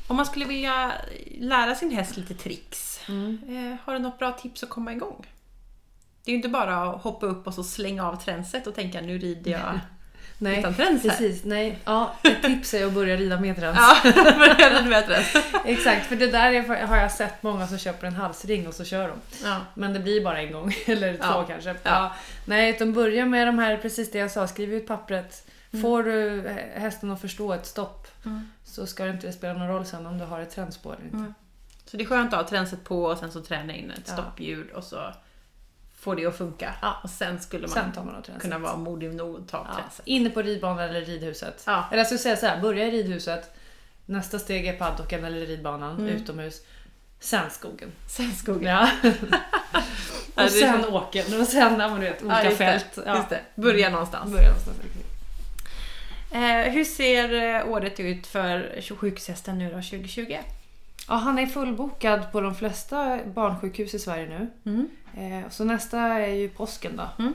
Om 0.09 0.16
man 0.16 0.27
skulle 0.27 0.44
vilja 0.44 0.92
lära 1.38 1.75
sin 1.75 1.90
häst 1.90 2.16
lite 2.16 2.35
tricks, 2.35 3.01
eh, 3.09 3.77
har 3.85 3.92
du 3.92 3.99
något 3.99 4.18
bra 4.18 4.33
tips 4.33 4.62
att 4.62 4.68
komma 4.68 4.92
igång? 4.92 5.27
Det 6.25 6.31
är 6.31 6.33
ju 6.33 6.37
inte 6.37 6.49
bara 6.49 6.83
att 6.90 7.03
hoppa 7.03 7.27
upp 7.27 7.46
och 7.46 7.55
så 7.55 7.64
slänga 7.64 8.09
av 8.09 8.16
tränset 8.16 8.66
och 8.66 8.75
tänka 8.75 9.01
nu 9.01 9.18
rider 9.18 9.51
jag 9.51 9.81
Nej, 10.42 10.59
utan 10.59 10.74
träns 10.74 11.03
här. 11.03 11.11
precis. 11.11 11.44
Nej, 11.44 11.79
ja, 11.85 12.14
ett 12.22 12.42
tips 12.42 12.74
är 12.74 12.87
att 12.87 12.92
börja 12.92 13.16
rida 13.16 13.40
med 13.40 13.57
träns. 13.57 13.79
Ja, 13.81 13.96
börja 14.38 14.70
rida 14.70 14.83
med 14.85 15.07
träns. 15.07 15.26
Exakt, 15.64 16.07
för 16.07 16.16
det 16.16 16.26
där 16.26 16.53
är, 16.53 16.87
har 16.87 16.96
jag 16.96 17.12
sett 17.12 17.42
många 17.42 17.66
som 17.66 17.79
köper 17.79 18.07
en 18.07 18.12
halsring 18.14 18.68
och 18.68 18.74
så 18.74 18.85
kör 18.85 19.09
de. 19.09 19.16
Ja. 19.48 19.57
Men 19.74 19.92
det 19.92 20.00
blir 20.00 20.24
bara 20.24 20.40
en 20.40 20.53
gång, 20.53 20.74
eller 20.87 21.12
två 21.16 21.22
Ja. 21.22 21.44
kanske. 21.48 21.74
Ja. 21.83 22.12
Nej, 22.44 22.70
utan 22.70 22.92
börja 22.92 23.26
med 23.26 23.46
de 23.48 23.59
här, 23.59 23.76
precis 23.76 24.11
det 24.11 24.18
jag 24.18 24.31
sa, 24.31 24.46
skriv 24.48 24.74
ut 24.74 24.87
pappret. 24.87 25.46
Mm. 25.72 25.83
Får 25.83 26.03
du 26.03 26.48
hästen 26.74 27.11
att 27.11 27.20
förstå 27.20 27.53
ett 27.53 27.66
stopp 27.66 28.07
Mm. 28.24 28.48
så 28.64 28.87
ska 28.87 29.05
det 29.05 29.11
inte 29.11 29.33
spela 29.33 29.53
någon 29.59 29.68
roll 29.68 29.87
sen 29.87 30.07
om 30.07 30.18
du 30.18 30.24
har 30.24 30.40
ett 30.40 30.50
trendspår 30.50 30.92
eller 30.94 31.05
inte. 31.05 31.16
Mm. 31.16 31.35
Så 31.85 31.96
det 31.96 32.03
är 32.03 32.07
skönt 32.07 32.33
att 32.35 32.40
ha 32.42 32.48
tränset 32.48 32.85
på 32.85 33.05
och 33.05 33.18
sen 33.18 33.33
så 33.33 33.40
träna 33.40 33.74
in 33.74 33.90
ett 33.90 34.03
Ja. 34.07 34.12
stoppljud 34.12 34.70
och 34.70 34.85
så 34.85 35.12
får 36.01 36.17
det 36.17 36.27
att 36.27 36.39
funka. 36.39 36.75
Ja. 36.83 37.01
Och 37.03 37.11
sen 37.11 37.41
skulle 37.41 37.67
man 37.67 37.71
Sen 37.71 38.05
man 38.05 38.41
kunna 38.41 38.59
vara 38.59 38.77
modig 38.77 39.15
nog 39.15 39.37
att 39.41 39.49
ta 39.49 39.67
ja. 39.69 39.75
tränset. 39.77 40.03
Inne 40.07 40.31
på 40.31 40.43
ridbanan 40.43 40.79
eller 40.89 41.01
ridhuset. 41.01 41.63
Ja. 41.67 41.85
Eller 41.91 41.99
jag 41.99 42.07
skulle 42.07 42.19
säga 42.19 42.37
så 42.37 42.47
här, 42.47 42.61
börja 42.61 42.87
i 42.87 42.91
ridhuset. 42.91 43.57
Nästa 44.07 44.39
steg 44.39 44.67
är 44.67 44.73
paddocken 44.73 45.25
eller 45.25 45.47
ridbanan 45.47 45.91
Mm. 45.99 46.07
utomhus. 46.09 46.61
Sen 47.21 47.51
skogen. 47.51 47.93
Sen 48.09 48.33
skogen. 48.35 48.63
Ja. 48.73 48.91
Ja, 50.35 50.45
och 50.45 50.51
det- 50.51 50.57
sen 50.61 50.85
åkern 50.85 51.41
och 51.41 51.47
sen 51.47 51.81
ja, 51.81 51.89
du 51.89 52.01
vet, 52.01 52.23
olika 52.23 52.43
det. 52.43 52.51
fält. 52.57 52.99
Ja. 53.07 53.25
Börja 53.55 53.91
någonstans. 53.91 54.33
Börja 54.33 54.49
någonstans. 54.49 54.77
Eh, 56.33 56.73
hur 56.73 56.85
ser 56.85 57.57
eh, 57.61 57.69
året 57.69 58.01
ut 58.01 58.27
för 58.27 58.81
sjukhushästen 58.97 59.59
nu 59.59 59.65
då, 59.65 59.71
2020? 59.83 60.37
Ja, 61.09 61.15
han 61.15 61.39
är 61.39 61.47
fullbokad 61.47 62.33
på 62.33 62.41
de 62.41 62.55
flesta 62.55 63.19
barnsjukhus 63.35 63.95
i 63.95 63.99
Sverige 63.99 64.29
nu. 64.29 64.51
Mm. 64.71 64.89
Eh, 65.43 65.51
så 65.51 65.65
nästa 65.65 65.99
är 66.01 66.35
ju 66.35 66.49
påsken 66.49 66.97
då. 66.97 67.09
Mm. 67.19 67.35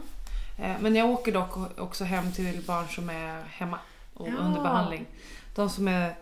Eh, 0.58 0.76
men 0.82 0.96
jag 0.96 1.10
åker 1.10 1.32
dock 1.32 1.80
också 1.80 2.04
hem 2.04 2.32
till 2.32 2.62
barn 2.68 2.88
som 2.90 3.10
är 3.10 3.44
hemma 3.50 3.80
och 4.14 4.28
Ja. 4.28 4.34
under 4.40 4.62
behandling. 4.62 5.06
De 5.56 5.70
som 5.70 5.88
är 5.88 6.16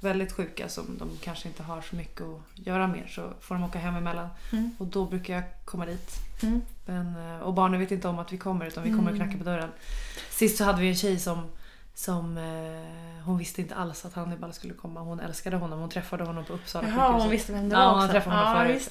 väldigt 0.00 0.32
sjuka 0.32 0.68
som 0.68 0.84
de 0.98 1.10
kanske 1.22 1.48
inte 1.48 1.62
har 1.62 1.80
så 1.82 1.96
mycket 1.96 2.22
att 2.22 2.66
göra 2.66 2.86
mer 2.86 3.06
så 3.06 3.30
får 3.40 3.54
de 3.54 3.64
åka 3.64 3.78
hem 3.78 3.96
emellan. 3.96 4.28
Mm. 4.52 4.70
Och 4.78 4.86
då 4.86 5.04
brukar 5.04 5.34
jag 5.34 5.42
komma 5.64 5.86
dit. 5.86 6.10
Mm. 6.42 6.60
Men, 6.86 7.14
eh, 7.16 7.38
och 7.40 7.54
barnen 7.54 7.80
vet 7.80 7.90
inte 7.90 8.08
om 8.08 8.18
att 8.18 8.32
vi 8.32 8.38
kommer 8.38 8.66
utan 8.66 8.84
vi 8.84 8.90
kommer 8.90 9.02
och 9.10 9.16
Mm. 9.16 9.22
knackar 9.28 9.38
på 9.38 9.50
dörren. 9.50 9.70
Sist 10.30 10.56
så 10.58 10.64
hade 10.64 10.80
vi 10.82 10.88
en 10.88 10.96
tjej 10.96 11.18
som, 11.20 11.38
som 11.94 12.38
eh, 12.38 13.24
hon 13.24 13.38
visste 13.38 13.60
inte 13.60 13.74
alls 13.74 14.04
att 14.04 14.14
Hannibal 14.14 14.52
skulle 14.52 14.74
komma. 14.74 15.00
Hon 15.00 15.20
älskade 15.20 15.56
honom. 15.56 15.80
Hon 15.80 15.88
träffade 15.90 16.24
honom 16.24 16.44
på 16.44 16.52
Uppsala 16.52 16.88
Jaha, 16.88 17.06
hon 17.06 17.12
sjukhuset. 17.12 17.32
visste 17.32 17.52
vem 17.52 17.68
det 17.68 17.76
Ja, 17.76 17.80
var 17.80 17.88
hon 17.90 17.98
har 17.98 18.04
också. 18.04 18.12
träffat 18.12 18.32
honom 18.32 18.48
ja, 18.48 18.64
förut. 18.64 18.88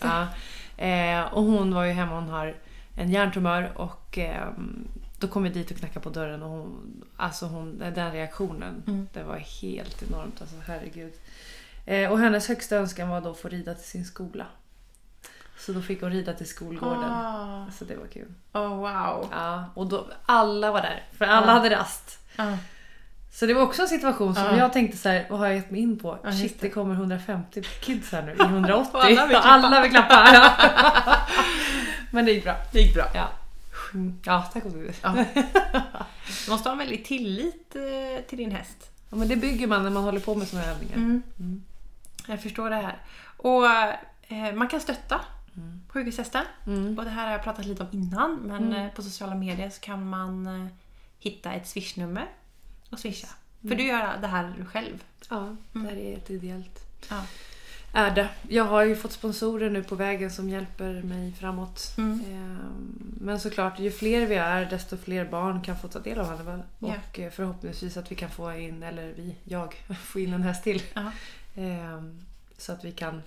Ja. 0.77 0.85
Eh, 0.85 1.33
och 1.33 1.43
hon 1.43 1.73
var 1.73 1.83
ju 1.83 1.91
hemma, 1.91 2.15
hon 2.15 2.29
har 2.29 2.55
en 2.97 3.11
hjärntumör 3.11 3.71
och 3.77 4.17
eh, 4.17 4.47
då 5.19 5.27
kom 5.27 5.43
vi 5.43 5.49
dit 5.49 5.71
och 5.71 5.77
knackade 5.77 5.99
på 5.99 6.09
dörren 6.09 6.43
och 6.43 6.49
hon, 6.49 7.03
alltså 7.17 7.45
hon, 7.45 7.79
den 7.79 8.11
reaktionen, 8.11 8.83
Mm. 8.87 9.07
det 9.13 9.23
var 9.23 9.37
helt 9.37 10.03
enormt. 10.09 10.41
Alltså 10.41 10.55
herregud. 10.67 11.13
Eh, 11.85 12.11
och 12.11 12.19
hennes 12.19 12.47
högsta 12.47 12.75
önskan 12.75 13.09
var 13.09 13.21
då 13.21 13.31
att 13.31 13.37
få 13.37 13.47
rida 13.49 13.73
till 13.73 13.85
sin 13.85 14.05
skola. 14.05 14.45
Så 15.59 15.73
då 15.73 15.81
fick 15.81 16.01
hon 16.01 16.11
rida 16.11 16.33
till 16.33 16.47
skolgården. 16.49 17.11
Ah. 17.11 17.65
Så 17.71 17.85
det 17.85 17.95
var 17.95 18.07
kul. 18.07 18.33
Oh, 18.53 18.67
wow. 18.75 19.27
Ja, 19.31 19.65
och 19.73 19.87
då, 19.87 20.07
alla 20.25 20.71
var 20.71 20.81
där. 20.81 21.03
För 21.17 21.25
alla 21.25 21.47
Ja. 21.47 21.53
hade 21.53 21.69
rast. 21.75 22.19
Ah. 22.37 22.53
Så 23.33 23.45
det 23.45 23.53
var 23.53 23.61
också 23.61 23.81
en 23.81 23.87
situation 23.87 24.35
som 24.35 24.43
Ja. 24.43 24.57
jag 24.57 24.73
tänkte 24.73 24.97
så 24.97 25.09
här, 25.09 25.27
vad 25.29 25.39
har 25.39 25.45
jag 25.45 25.55
gett 25.55 25.71
mig 25.71 25.81
in 25.81 25.99
på? 25.99 26.17
Just 26.25 26.39
Shit, 26.39 26.61
det. 26.61 26.69
kommer 26.69 26.95
150 26.95 27.61
kids 27.81 28.11
här 28.11 28.21
nu 28.23 28.31
i 28.39 28.41
180. 28.41 28.89
Och 28.97 29.03
alla 29.03 29.25
vill 29.27 29.29
klappa. 29.35 29.47
alla 29.47 29.81
vill 29.81 29.91
klappa. 29.91 30.27
Ja. 30.33 31.15
Men 32.11 32.25
det 32.25 32.31
gick 32.31 32.43
bra. 32.43 32.55
Det 32.73 32.79
gick 32.81 32.93
bra. 32.95 33.05
Ja, 33.13 33.29
Mm. 33.93 34.19
ja 34.25 34.41
tack 34.53 34.65
och 34.65 34.71
gud. 34.73 34.93
Ja. 35.01 35.25
Du 36.45 36.51
måste 36.51 36.69
ha 36.69 36.71
en 36.71 36.77
väldigt 36.77 37.05
tillit 37.05 37.75
eh, 37.75 38.23
till 38.29 38.37
din 38.37 38.51
häst. 38.51 38.91
Ja, 39.09 39.15
men 39.17 39.27
det 39.27 39.35
bygger 39.35 39.67
man 39.67 39.83
när 39.83 39.89
man 39.89 40.03
håller 40.03 40.19
på 40.19 40.35
med 40.35 40.47
här 40.47 40.71
övningar. 40.71 40.95
Mm. 40.95 41.63
Jag 42.27 42.41
förstår 42.41 42.69
det 42.69 42.75
här. 42.75 42.97
Och 43.37 43.65
eh, 44.27 44.53
man 44.55 44.67
kan 44.67 44.79
stötta 44.81 45.19
sjukhushästen. 45.89 46.43
Mm. 46.67 46.97
Och 46.99 47.03
det 47.05 47.09
här 47.11 47.25
har 47.25 47.31
jag 47.31 47.43
pratat 47.43 47.65
lite 47.65 47.83
om 47.83 47.89
innan, 47.91 48.35
men 48.35 48.63
Mm. 48.63 48.73
eh, 48.85 48.91
på 48.93 49.01
sociala 49.01 49.35
medier 49.35 49.69
så 49.69 49.81
kan 49.81 50.09
man 50.09 50.47
eh, 50.47 50.67
hitta 51.19 51.51
ett 51.53 51.67
swishnummer 51.67 52.25
och 52.93 52.99
swisha. 52.99 53.27
Mm. 53.63 53.69
För 53.69 53.83
du 53.83 53.87
gör 53.87 54.17
det 54.21 54.27
här 54.27 54.65
själv. 54.71 55.03
Ja, 55.29 55.55
det 55.73 55.79
här 55.79 55.97
är 55.97 56.17
ett 56.17 56.29
ideellt. 56.29 56.79
Ja. 57.09 57.21
Är 57.95 58.15
det. 58.15 58.29
Jag 58.49 58.63
har 58.63 58.83
ju 58.83 58.95
fått 58.95 59.11
sponsorer 59.11 59.69
nu 59.69 59.83
på 59.83 59.95
vägen 59.95 60.31
som 60.31 60.49
hjälper 60.49 61.01
mig 61.01 61.33
framåt. 61.39 61.93
Mm. 61.97 62.19
Ehm, 62.19 63.13
Men 63.21 63.39
såklart, 63.39 63.79
ju 63.79 63.91
fler 63.91 64.25
vi 64.25 64.35
är 64.35 64.65
desto 64.65 64.97
fler 64.97 65.25
barn 65.25 65.61
kan 65.61 65.77
få 65.79 65.87
ta 65.87 65.99
del 65.99 66.19
av 66.19 66.25
Hannibal. 66.25 66.63
Ja. 66.79 66.87
Och 66.87 67.19
eh, 67.19 67.31
förhoppningsvis 67.31 67.97
att 67.97 68.11
vi 68.11 68.15
kan 68.15 68.29
få 68.29 68.53
in, 68.53 68.83
eller 68.83 69.13
vi, 69.13 69.35
jag, 69.43 69.73
få 70.03 70.19
in 70.19 70.33
en 70.33 70.43
häst 70.43 70.63
till. 70.63 70.83
Ja. 70.93 71.11
Ehm, 71.55 72.21
Så 72.57 72.71
att 72.71 72.85
vi 72.85 72.91
kan 72.91 73.21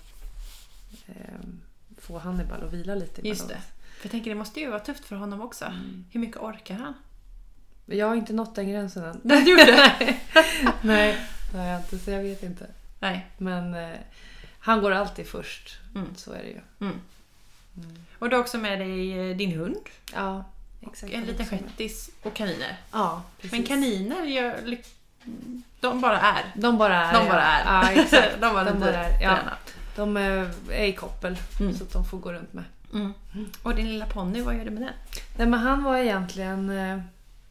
ehm, 1.07 1.61
få 1.99 2.19
Hannibal 2.19 2.63
att 2.63 2.73
vila 2.73 2.95
lite 2.95 3.29
Just 3.29 3.49
det. 3.49 3.61
För 3.99 4.05
jag 4.07 4.11
tänker 4.11 4.31
det 4.31 4.37
måste 4.37 4.61
ju 4.61 4.71
vara 4.71 4.81
tufft 4.81 5.05
för 5.05 5.17
honom 5.17 5.41
också. 5.41 5.65
Mm. 5.65 6.05
Hur 6.11 6.21
mycket 6.21 6.37
orkar 6.37 6.75
han? 6.75 6.95
Jag 7.87 8.07
har 8.09 8.15
inte 8.17 8.33
nått 8.33 8.55
den 8.55 8.69
gränsen 8.71 9.05
än. 9.05 9.21
Nej, 9.23 9.45
du 9.45 9.51
gjorde 9.51 9.93
Nej, 10.83 11.17
det 11.53 11.59
har 11.59 11.67
jag 11.67 11.81
inte, 11.81 11.99
så 11.99 12.11
jag 12.11 12.23
vet 12.23 12.43
inte. 12.43 12.67
Nej. 12.99 13.27
Men 13.39 13.75
eh, 13.75 13.97
han 14.59 14.81
går 14.81 14.91
alltid 14.91 15.27
först. 15.27 15.77
Mm. 15.95 16.09
Så 16.17 16.33
är 16.33 16.39
det 16.39 16.49
ju. 16.49 16.61
Mm. 16.81 17.01
Mm. 17.77 17.97
Och 18.19 18.29
du 18.31 18.37
har 18.37 18.41
också 18.43 18.59
med 18.59 18.79
dig 18.79 19.31
eh, 19.31 19.37
din 19.37 19.53
hund. 19.59 19.77
Ja, 20.15 20.45
exakt. 20.81 21.13
en 21.13 21.25
liten 21.25 21.47
shettis 21.47 22.11
och 22.23 22.35
kaniner. 22.35 22.77
Ja, 22.93 23.23
precis. 23.37 23.53
Men 23.53 23.63
kaniner 23.63 24.23
gör... 24.25 24.77
De 25.81 26.01
bara 26.01 26.21
är. 26.21 26.45
De 26.55 26.79
bara 26.79 26.97
är. 27.05 27.13
De 27.21 27.29
bara 27.29 27.43
är. 27.43 27.65
Ja, 27.65 27.91
exakt. 28.03 28.35
de 28.41 28.55
var 28.55 28.65
De 28.65 28.81
bara 28.81 29.07
är, 29.07 29.23
ja. 29.23 29.39
De 29.97 30.17
är, 30.17 30.51
är 30.71 30.85
i 30.85 30.93
koppel, 30.93 31.37
Mm. 31.61 31.75
så 31.75 31.85
att 31.85 31.93
de 31.93 32.05
får 32.05 32.19
gå 32.19 32.33
runt 32.33 32.53
med. 32.53 32.65
Mm. 32.93 33.13
Och 33.63 33.75
din 33.75 33.89
lilla 33.89 34.07
ponny, 34.07 34.41
vad 34.43 34.57
gör 34.57 34.65
du 34.65 34.71
med 34.71 34.83
den? 34.83 34.93
Nej, 35.37 35.47
men 35.47 35.61
han 35.61 35.83
var 35.83 35.97
egentligen 35.97 36.71
eh, 36.71 37.01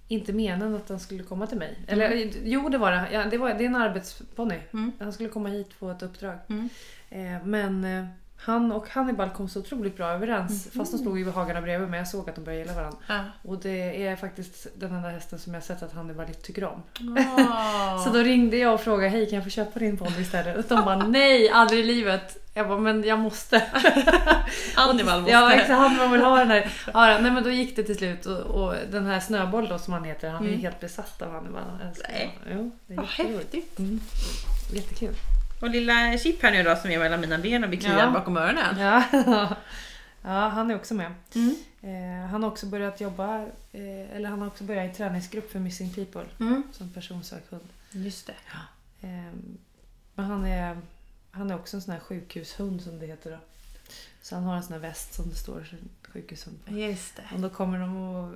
inte 0.07 0.33
meningen 0.33 0.75
att 0.75 0.89
han 0.89 0.99
skulle 0.99 1.23
komma 1.23 1.47
till 1.47 1.57
mig. 1.57 1.77
Eller 1.87 2.31
jo, 2.43 2.69
det 2.69 2.77
var 2.77 2.91
det. 2.91 3.07
Ja, 3.11 3.25
det, 3.25 3.37
var, 3.37 3.53
det 3.53 3.63
är 3.63 3.67
en 3.67 3.75
arbetsponny. 3.75 4.59
Mm. 4.73 4.91
Han 4.99 5.13
skulle 5.13 5.29
komma 5.29 5.49
hit 5.49 5.79
på 5.79 5.91
ett 5.91 6.03
uppdrag. 6.03 6.37
Mm. 6.49 6.69
Eh, 7.09 7.45
men 7.45 7.83
eh, 7.83 8.05
han 8.45 8.71
och 8.71 8.89
Hannibal 8.89 9.29
kom 9.29 9.49
så 9.49 9.59
otroligt 9.59 9.97
bra 9.97 10.07
överens. 10.11 10.67
Fast 10.77 10.91
de 10.91 10.97
stod 10.97 11.19
i 11.19 11.23
hagarna 11.31 11.61
bredvid 11.61 11.89
men 11.89 11.99
jag 11.99 12.07
såg 12.07 12.29
att 12.29 12.35
de 12.35 12.43
började 12.43 12.63
gilla 12.63 12.73
varandra. 12.75 12.97
Ja. 13.07 13.19
Och 13.41 13.57
det 13.57 14.07
är 14.07 14.15
faktiskt 14.15 14.67
den 14.75 14.95
enda 14.95 15.09
hästen 15.09 15.39
som 15.39 15.53
jag 15.53 15.63
sett 15.63 15.83
att 15.83 15.93
Hannibal 15.93 16.27
inte 16.27 16.41
tycker 16.41 16.63
om. 16.63 16.83
Ah. 17.49 17.97
Så 18.03 18.09
då 18.09 18.19
ringde 18.19 18.57
jag 18.57 18.73
och 18.73 18.81
frågade 18.81 19.09
hej 19.09 19.25
kan 19.29 19.35
jag 19.35 19.43
få 19.43 19.49
köpa 19.49 19.79
din 19.79 19.97
ponny 19.97 20.21
istället? 20.21 20.57
Och 20.57 20.63
de 20.77 20.85
bara 20.85 20.97
nej, 21.07 21.49
aldrig 21.49 21.79
i 21.79 21.83
livet. 21.83 22.37
Jag 22.53 22.67
bara 22.67 22.77
men 22.79 23.03
jag 23.03 23.19
måste. 23.19 23.63
Hannibal 24.75 25.19
måste. 25.21 25.31
Ja 25.31 25.51
exakt, 25.53 25.69
Hannibal 25.69 26.11
vill 26.11 26.21
ha 26.21 26.37
den 26.39 26.47
här. 26.51 26.71
Ja, 26.93 27.17
nej 27.21 27.31
men 27.31 27.43
då 27.43 27.49
gick 27.49 27.75
det 27.75 27.83
till 27.83 27.97
slut 27.97 28.25
och, 28.25 28.39
och 28.39 28.73
den 28.91 29.05
här 29.05 29.19
Snöboll 29.19 29.67
då 29.67 29.77
som 29.79 29.93
han 29.93 30.03
heter, 30.03 30.29
han 30.29 30.43
är 30.43 30.47
Mm. 30.49 30.61
helt 30.61 30.79
besatt 30.79 31.21
av 31.21 31.31
Hannibal. 31.31 31.61
Nej. 32.09 32.39
Jo, 32.53 32.71
det 32.87 32.93
är 32.93 32.97
Vad 32.97 33.05
häftigt. 33.05 33.79
Mm. 33.79 33.99
Jättekul. 34.73 35.15
Och 35.65 35.71
lilla 35.71 36.17
Chip 36.17 36.41
här 36.43 36.51
nu 36.51 36.63
då 36.63 36.75
som 36.75 36.91
är 36.91 36.99
mellan 36.99 37.21
mina 37.21 37.37
ben 37.37 37.63
och 37.63 37.69
blir 37.69 37.79
kliad 37.79 37.99
Ja. 38.07 38.11
bakom 38.11 38.37
öronen. 38.37 38.79
Ja. 38.79 39.03
ja, 40.21 40.47
han 40.47 40.71
är 40.71 40.75
också 40.75 40.93
med. 40.93 41.11
Mm. 41.35 41.55
Eh, 41.81 42.29
han 42.29 42.43
har 42.43 42.49
också 42.51 42.65
börjat 42.65 43.01
jobba, 43.01 43.41
eh, 43.71 44.15
eller 44.15 44.29
han 44.29 44.39
har 44.41 44.47
också 44.47 44.63
börjat 44.63 44.93
i 44.93 44.97
träningsgrupp 44.97 45.51
för 45.51 45.59
Missing 45.59 45.93
People 45.93 46.25
Mm. 46.39 46.63
som 46.71 46.89
personsökhund. 46.93 47.63
Just 47.91 48.27
det. 48.27 48.33
Eh, 49.07 49.33
men 50.15 50.25
han 50.25 50.45
är, 50.45 50.77
han 51.31 51.51
är 51.51 51.55
också 51.55 51.77
en 51.77 51.81
sån 51.81 51.93
här 51.93 51.99
sjukhushund 51.99 52.81
som 52.81 52.99
det 52.99 53.05
heter 53.07 53.31
då. 53.31 53.37
Så 54.21 54.35
han 54.35 54.43
har 54.43 54.55
en 54.55 54.63
sån 54.63 54.73
här 54.73 54.79
väst 54.79 55.13
som 55.13 55.29
det 55.29 55.35
står 55.35 55.65
sjukhushund 56.13 56.65
på. 56.65 56.73
Just 56.73 57.15
det. 57.15 57.23
Och 57.33 57.39
då 57.39 57.49
kommer 57.49 57.79
de 57.79 57.97
och 57.97 58.33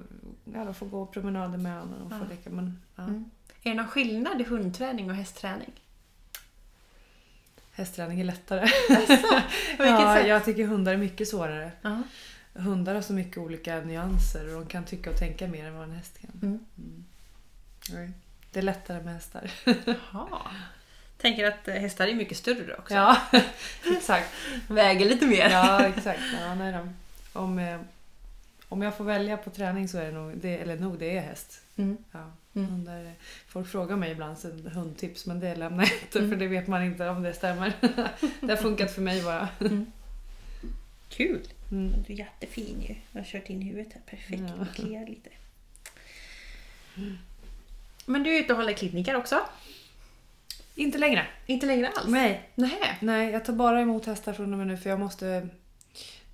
ja, 0.53 0.63
de 0.65 0.73
får 0.73 0.85
gå 0.87 1.05
promenader 1.05 1.57
med 1.57 1.79
honom 1.79 1.93
och 1.93 1.99
de 1.99 2.19
får 2.19 2.27
Ja. 2.27 2.35
leka. 2.35 2.49
Men, 2.49 2.81
ja. 2.95 3.03
Mm. 3.03 3.31
Är 3.63 3.69
det 3.69 3.75
någon 3.75 3.87
skillnad 3.87 4.41
i 4.41 4.43
hundträning 4.43 5.09
och 5.09 5.15
hästträning? 5.15 5.71
Hästträning 7.79 8.19
är 8.19 8.23
lättare. 8.23 8.59
Vilket 8.89 9.99
ja, 9.99 10.15
sätt? 10.15 10.27
jag 10.27 10.45
tycker 10.45 10.65
hundar 10.65 10.93
är 10.93 10.97
mycket 10.97 11.27
svårare. 11.27 11.71
Ja. 11.81 12.01
Hundar 12.53 12.95
har 12.95 13.01
så 13.01 13.13
mycket 13.13 13.37
olika 13.37 13.79
nyanser 13.79 14.55
och 14.55 14.61
de 14.61 14.69
kan 14.69 14.85
tycka 14.85 15.09
och 15.09 15.17
tänka 15.17 15.47
mer 15.47 15.65
än 15.65 15.75
vad 15.75 15.83
en 15.83 15.91
häst 15.91 16.19
kan. 16.21 16.31
Mm. 16.41 16.59
Mm. 17.93 18.13
Det 18.51 18.59
är 18.59 18.63
lättare 18.63 19.03
med 19.03 19.13
hästar. 19.13 19.51
Jaha. 20.13 20.41
Tänker 21.17 21.47
att 21.47 21.67
eh, 21.67 21.75
hästar 21.75 22.07
är 22.07 22.13
mycket 22.13 22.37
större 22.37 22.75
också. 22.75 22.93
Ja, 22.93 23.17
exakt. 23.97 24.29
Väger 24.67 25.09
lite 25.09 25.25
mer. 25.25 25.49
Ja, 25.49 25.85
exakt. 25.85 26.21
Ja, 26.39 26.55
nej 26.55 26.73
då. 26.73 26.89
Om, 27.39 27.59
eh, 27.59 27.79
om 28.69 28.81
jag 28.81 28.97
får 28.97 29.03
välja 29.03 29.37
på 29.37 29.49
träning 29.49 29.87
så 29.87 29.97
är 29.97 30.05
det 30.05 30.11
nog, 30.11 30.37
det, 30.37 30.57
eller 30.57 30.75
nog 30.75 30.99
det 30.99 31.17
är 31.17 31.21
häst. 31.21 31.61
Mm. 31.75 31.97
Ja. 32.11 32.31
Mm. 32.55 32.69
Hundar, 32.69 33.13
folk 33.47 33.67
frågar 33.67 33.95
mig 33.95 34.11
ibland 34.11 34.37
så 34.37 34.47
hundtips 34.49 35.25
men 35.25 35.39
det 35.39 35.55
lämnar 35.55 35.83
jag 35.83 35.93
inte 36.01 36.19
Mm. 36.19 36.31
för 36.31 36.37
det 36.37 36.47
vet 36.47 36.67
man 36.67 36.83
inte 36.83 37.09
om 37.09 37.23
det 37.23 37.33
stämmer. 37.33 37.73
det 38.41 38.47
har 38.47 38.55
funkat 38.55 38.91
för 38.91 39.01
mig 39.01 39.23
bara. 39.23 39.49
Kul. 41.09 41.41
Mm. 41.71 41.93
Du 42.07 42.13
är 42.13 42.17
jättefin 42.17 42.81
ju. 42.81 42.95
Jag 43.11 43.19
har 43.21 43.25
kört 43.25 43.49
in 43.49 43.61
huvudet 43.61 43.93
här 43.93 44.01
perfekt. 44.05 44.43
Ja. 44.57 44.65
Det 44.65 44.81
kliar 44.81 45.05
lite. 45.07 45.29
Men 48.05 48.23
du 48.23 48.35
är 48.35 48.39
ute 48.39 48.53
och 48.53 48.59
håller 48.59 48.73
kliniker 48.73 49.15
också? 49.15 49.39
Inte 50.75 50.97
längre. 50.97 51.27
Inte 51.45 51.65
längre 51.65 51.87
alls? 51.95 52.07
Nej. 52.07 52.49
Nej. 52.55 52.97
Nej, 52.99 53.31
jag 53.31 53.45
tar 53.45 53.53
bara 53.53 53.81
emot 53.81 54.05
hästar 54.05 54.33
från 54.33 54.53
och 54.53 54.59
med 54.59 54.67
nu 54.67 54.77
för 54.77 54.89
jag 54.89 54.99
måste... 54.99 55.47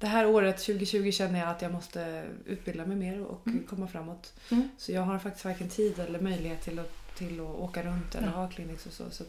Det 0.06 0.10
här 0.10 0.26
året, 0.28 0.58
2020, 0.58 1.12
känner 1.12 1.40
jag 1.40 1.50
att 1.50 1.62
jag 1.62 1.72
måste 1.72 2.24
utbilda 2.46 2.86
mig 2.86 2.98
mer 2.98 3.22
och 3.22 3.48
Mm. 3.48 3.64
komma 3.70 3.88
framåt. 3.88 4.34
Mm. 4.52 4.70
Så 4.78 4.92
jag 4.92 5.02
har 5.02 5.20
faktiskt 5.20 5.46
varken 5.46 5.70
tid 5.70 6.00
eller 6.00 6.20
möjlighet 6.20 6.62
till 6.62 6.80
att, 6.80 7.16
till 7.18 7.40
att 7.40 7.46
åka 7.48 7.84
runt 7.84 8.16
eller 8.16 8.28
Ja. 8.28 8.34
ha 8.34 8.50
clinics 8.50 8.86
och 8.86 8.94
så. 8.94 9.10
så 9.12 9.24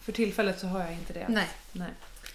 för 0.00 0.12
tillfället 0.12 0.58
så 0.58 0.66
har 0.66 0.80
jag 0.80 0.92
inte 0.92 1.12
det. 1.12 1.26
Nej. 1.28 1.48
Nej. 1.72 1.90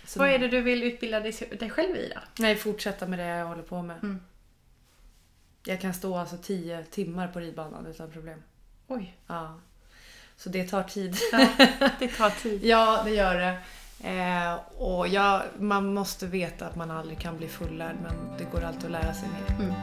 Så 0.05 0.19
Vad 0.19 0.29
är 0.29 0.39
det 0.39 0.47
du 0.47 0.61
vill 0.61 0.83
utbilda 0.83 1.19
dig, 1.19 1.31
dig 1.59 1.69
själv 1.69 1.95
i 1.95 2.11
då? 2.15 2.21
Nej, 2.39 2.55
fortsätta 2.55 3.07
med 3.07 3.19
det 3.19 3.25
jag 3.25 3.45
håller 3.45 3.63
på 3.63 3.81
med. 3.81 3.97
Mm. 4.03 4.19
Jag 5.65 5.81
kan 5.81 5.93
stå 5.93 6.17
alltså 6.17 6.37
10 6.37 6.83
timmar 6.83 7.27
på 7.27 7.39
ridbanan 7.39 7.85
utan 7.85 8.11
problem. 8.11 8.43
Oj. 8.87 9.17
Ja. 9.27 9.59
Så 10.37 10.49
det 10.49 10.67
tar 10.67 10.83
tid. 10.83 11.17
Ja, 11.31 11.47
det 11.99 12.07
tar 12.07 12.29
tid. 12.43 12.63
Ja, 12.63 13.01
det 13.05 13.11
gör 13.11 13.35
det. 13.39 13.57
Eh, 14.03 14.53
och 14.77 15.07
ja, 15.07 15.43
man 15.59 15.93
måste 15.93 16.27
veta 16.27 16.65
att 16.65 16.75
man 16.75 16.91
aldrig 16.91 17.19
kan 17.19 17.37
bli 17.37 17.47
fullärd 17.47 17.95
men 18.03 18.37
det 18.37 18.43
går 18.51 18.63
alltid 18.63 18.85
att 18.85 18.91
lära 18.91 19.13
sig 19.13 19.29
mer. 19.29 19.65
Mm. 19.65 19.73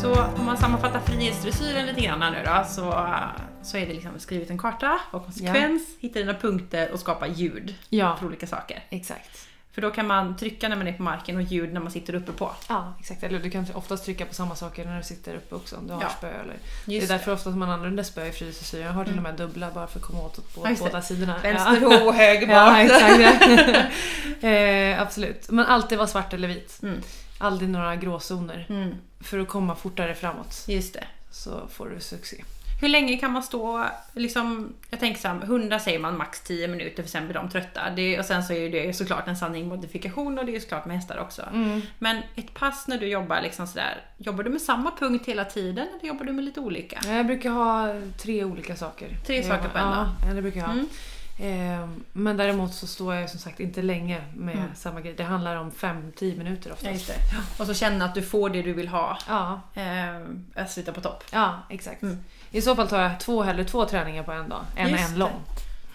Så 0.00 0.22
om 0.38 0.44
man 0.46 0.56
sammanfattar 0.56 1.00
frihetsdressyren 1.00 1.86
lite 1.86 2.00
grann 2.00 2.22
här 2.22 2.30
nu 2.30 2.38
då 2.44 2.64
så, 2.68 3.06
så 3.62 3.76
är 3.76 3.86
det 3.86 3.92
liksom 3.92 4.18
skrivit 4.18 4.50
en 4.50 4.58
karta 4.58 5.00
och 5.10 5.24
konsekvens, 5.24 5.82
hitta 6.00 6.18
dina 6.18 6.34
punkter 6.34 6.92
och 6.92 7.00
skapa 7.00 7.26
ljud 7.26 7.74
Ja, 7.88 8.16
för 8.16 8.26
olika 8.26 8.46
saker. 8.46 8.84
exakt. 8.90 9.46
För 9.72 9.82
då 9.82 9.90
kan 9.90 10.06
man 10.06 10.36
trycka 10.36 10.68
när 10.68 10.76
man 10.76 10.88
är 10.88 10.92
på 10.92 11.02
marken 11.02 11.36
och 11.36 11.42
ljud 11.42 11.72
när 11.72 11.80
man 11.80 11.90
sitter 11.92 12.14
uppe 12.14 12.32
på. 12.32 12.50
Ja, 12.68 12.94
exakt. 13.00 13.22
Eller 13.22 13.38
du 13.38 13.50
kan 13.50 13.66
oftast 13.74 14.04
trycka 14.04 14.26
på 14.26 14.34
samma 14.34 14.54
saker 14.56 14.84
när 14.84 14.96
du 14.98 15.02
sitter 15.04 15.34
uppe 15.34 15.54
också 15.54 15.76
om 15.76 15.86
du 15.86 15.92
har 15.92 16.02
Ja. 16.02 16.08
spö. 16.08 16.28
Eller. 16.28 16.56
Det 16.86 16.98
är 17.02 17.06
därför 17.08 17.32
oftast 17.32 17.56
man 17.56 17.70
använder 17.70 18.02
spö 18.02 18.26
i 18.26 18.32
frysdressyr. 18.32 18.80
Jag 18.80 18.92
har 18.92 19.04
till 19.04 19.16
och 19.16 19.22
med 19.22 19.34
dubbla 19.34 19.70
bara 19.74 19.86
för 19.86 19.98
att 19.98 20.04
komma 20.04 20.20
åt 20.22 20.38
åt 20.38 20.44
Ja, 20.56 20.68
det. 20.70 20.76
båda 20.80 21.02
sidorna. 21.02 21.38
Vänster 21.42 21.78
ja. 21.82 22.04
och 22.04 22.14
höger 22.14 22.46
bak. 22.46 22.56
Ja, 22.56 22.80
exakt. 22.80 23.84
eh, 24.44 25.00
absolut. 25.02 25.50
Men 25.50 25.66
alltid 25.66 25.98
vara 25.98 26.08
svart 26.08 26.32
eller 26.34 26.48
vit. 26.48 26.78
Mm. 26.82 27.00
Aldrig 27.38 27.70
några 27.70 27.96
gråzoner. 27.96 28.66
Mm, 28.68 28.94
För 29.20 29.38
att 29.38 29.48
komma 29.48 29.74
fortare 29.74 30.14
framåt 30.14 30.64
just 30.68 30.94
det. 30.94 31.04
så 31.30 31.68
får 31.72 31.88
du 31.88 32.00
succé. 32.00 32.44
Hur 32.80 32.88
länge 32.88 33.16
kan 33.16 33.32
man 33.32 33.42
stå, 33.42 33.86
liksom, 34.12 34.72
jag 34.90 35.00
tänker 35.00 35.20
så 35.20 35.28
här, 35.28 35.34
hundar 35.34 35.78
säger 35.78 35.98
man 35.98 36.16
max 36.16 36.40
10 36.40 36.68
minuter 36.68 37.02
för 37.02 37.10
sen 37.10 37.24
blir 37.24 37.34
de 37.34 37.48
trötta. 37.48 37.90
Det, 37.96 38.18
och 38.18 38.24
sen 38.24 38.44
så 38.44 38.52
är 38.52 38.70
det 38.70 38.92
såklart 38.96 39.28
en 39.28 39.36
sanning 39.36 39.68
modifikation 39.68 40.38
och 40.38 40.46
det 40.46 40.56
är 40.56 40.60
såklart 40.60 40.86
med 40.86 40.96
hästar 40.96 41.18
också. 41.18 41.42
Mm. 41.52 41.80
Men 41.98 42.22
ett 42.36 42.54
pass 42.54 42.88
när 42.88 42.98
du 42.98 43.06
jobbar 43.06 43.40
liksom 43.40 43.66
sådär, 43.66 44.00
jobbar 44.18 44.44
du 44.44 44.50
med 44.50 44.62
samma 44.62 44.90
punkt 44.98 45.26
hela 45.28 45.44
tiden 45.44 45.86
eller 45.98 46.08
jobbar 46.08 46.24
du 46.24 46.32
med 46.32 46.44
lite 46.44 46.60
olika? 46.60 47.00
Jag 47.06 47.26
brukar 47.26 47.50
ha 47.50 47.94
tre 48.22 48.44
olika 48.44 48.76
saker. 48.76 49.08
Tre 49.26 49.42
saker 49.42 49.68
på 49.68 49.78
en 49.78 49.90
dag? 49.90 50.08
Ja, 50.28 50.34
det 50.34 50.42
brukar 50.42 50.60
jag 50.60 50.66
ha. 50.66 50.72
Mm. 50.72 50.86
Eh, 51.42 51.88
men 52.12 52.36
däremot 52.36 52.74
så 52.74 52.86
står 52.86 53.14
jag 53.14 53.30
som 53.30 53.40
sagt 53.40 53.60
inte 53.60 53.82
länge 53.82 54.20
med 54.36 54.54
Mm. 54.56 54.68
samma 54.74 55.00
grej. 55.00 55.14
Det 55.16 55.22
handlar 55.24 55.56
om 55.56 55.70
5-10 55.70 56.38
minuter 56.38 56.72
oftast. 56.72 57.08
Ja. 57.08 57.40
Och 57.58 57.66
så 57.66 57.74
känna 57.74 58.04
att 58.04 58.14
du 58.14 58.22
får 58.22 58.50
det 58.50 58.62
du 58.62 58.72
vill 58.72 58.88
ha. 58.88 59.18
Ja, 59.28 59.60
att 60.54 60.70
sitta 60.70 60.92
på 60.92 61.00
topp. 61.00 61.24
ja 61.32 61.58
exakt. 61.70 62.02
Mm. 62.02 62.18
I 62.50 62.60
så 62.62 62.76
fall 62.76 62.88
tar 62.88 63.02
jag 63.02 63.20
två, 63.20 63.42
hellre 63.42 63.64
två 63.64 63.84
träningar 63.84 64.22
på 64.22 64.32
en 64.32 64.48
dag 64.48 64.64
än 64.76 64.88
Just 64.90 65.04
en 65.04 65.12
det. 65.12 65.18
lång. 65.18 65.42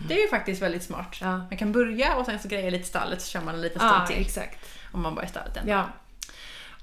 Det 0.07 0.13
är 0.13 0.21
ju 0.21 0.27
faktiskt 0.29 0.61
väldigt 0.61 0.83
smart. 0.83 1.17
Ja, 1.21 1.37
Man 1.37 1.57
kan 1.57 1.71
börja 1.71 2.15
och 2.15 2.25
sen 2.25 2.39
så 2.39 2.47
grejer 2.47 2.71
lite 2.71 2.87
stallet 2.87 3.21
så 3.21 3.29
kör 3.29 3.41
man 3.41 3.55
en 3.55 3.61
liten 3.61 3.79
stund 3.79 3.93
ja 4.01 4.05
till. 4.07 4.21
exakt. 4.21 4.59
Om 4.91 5.01
man 5.01 5.15
bara 5.15 5.21
är 5.25 5.29
stallet 5.29 5.57
än. 5.57 5.67
Ja. 5.67 5.83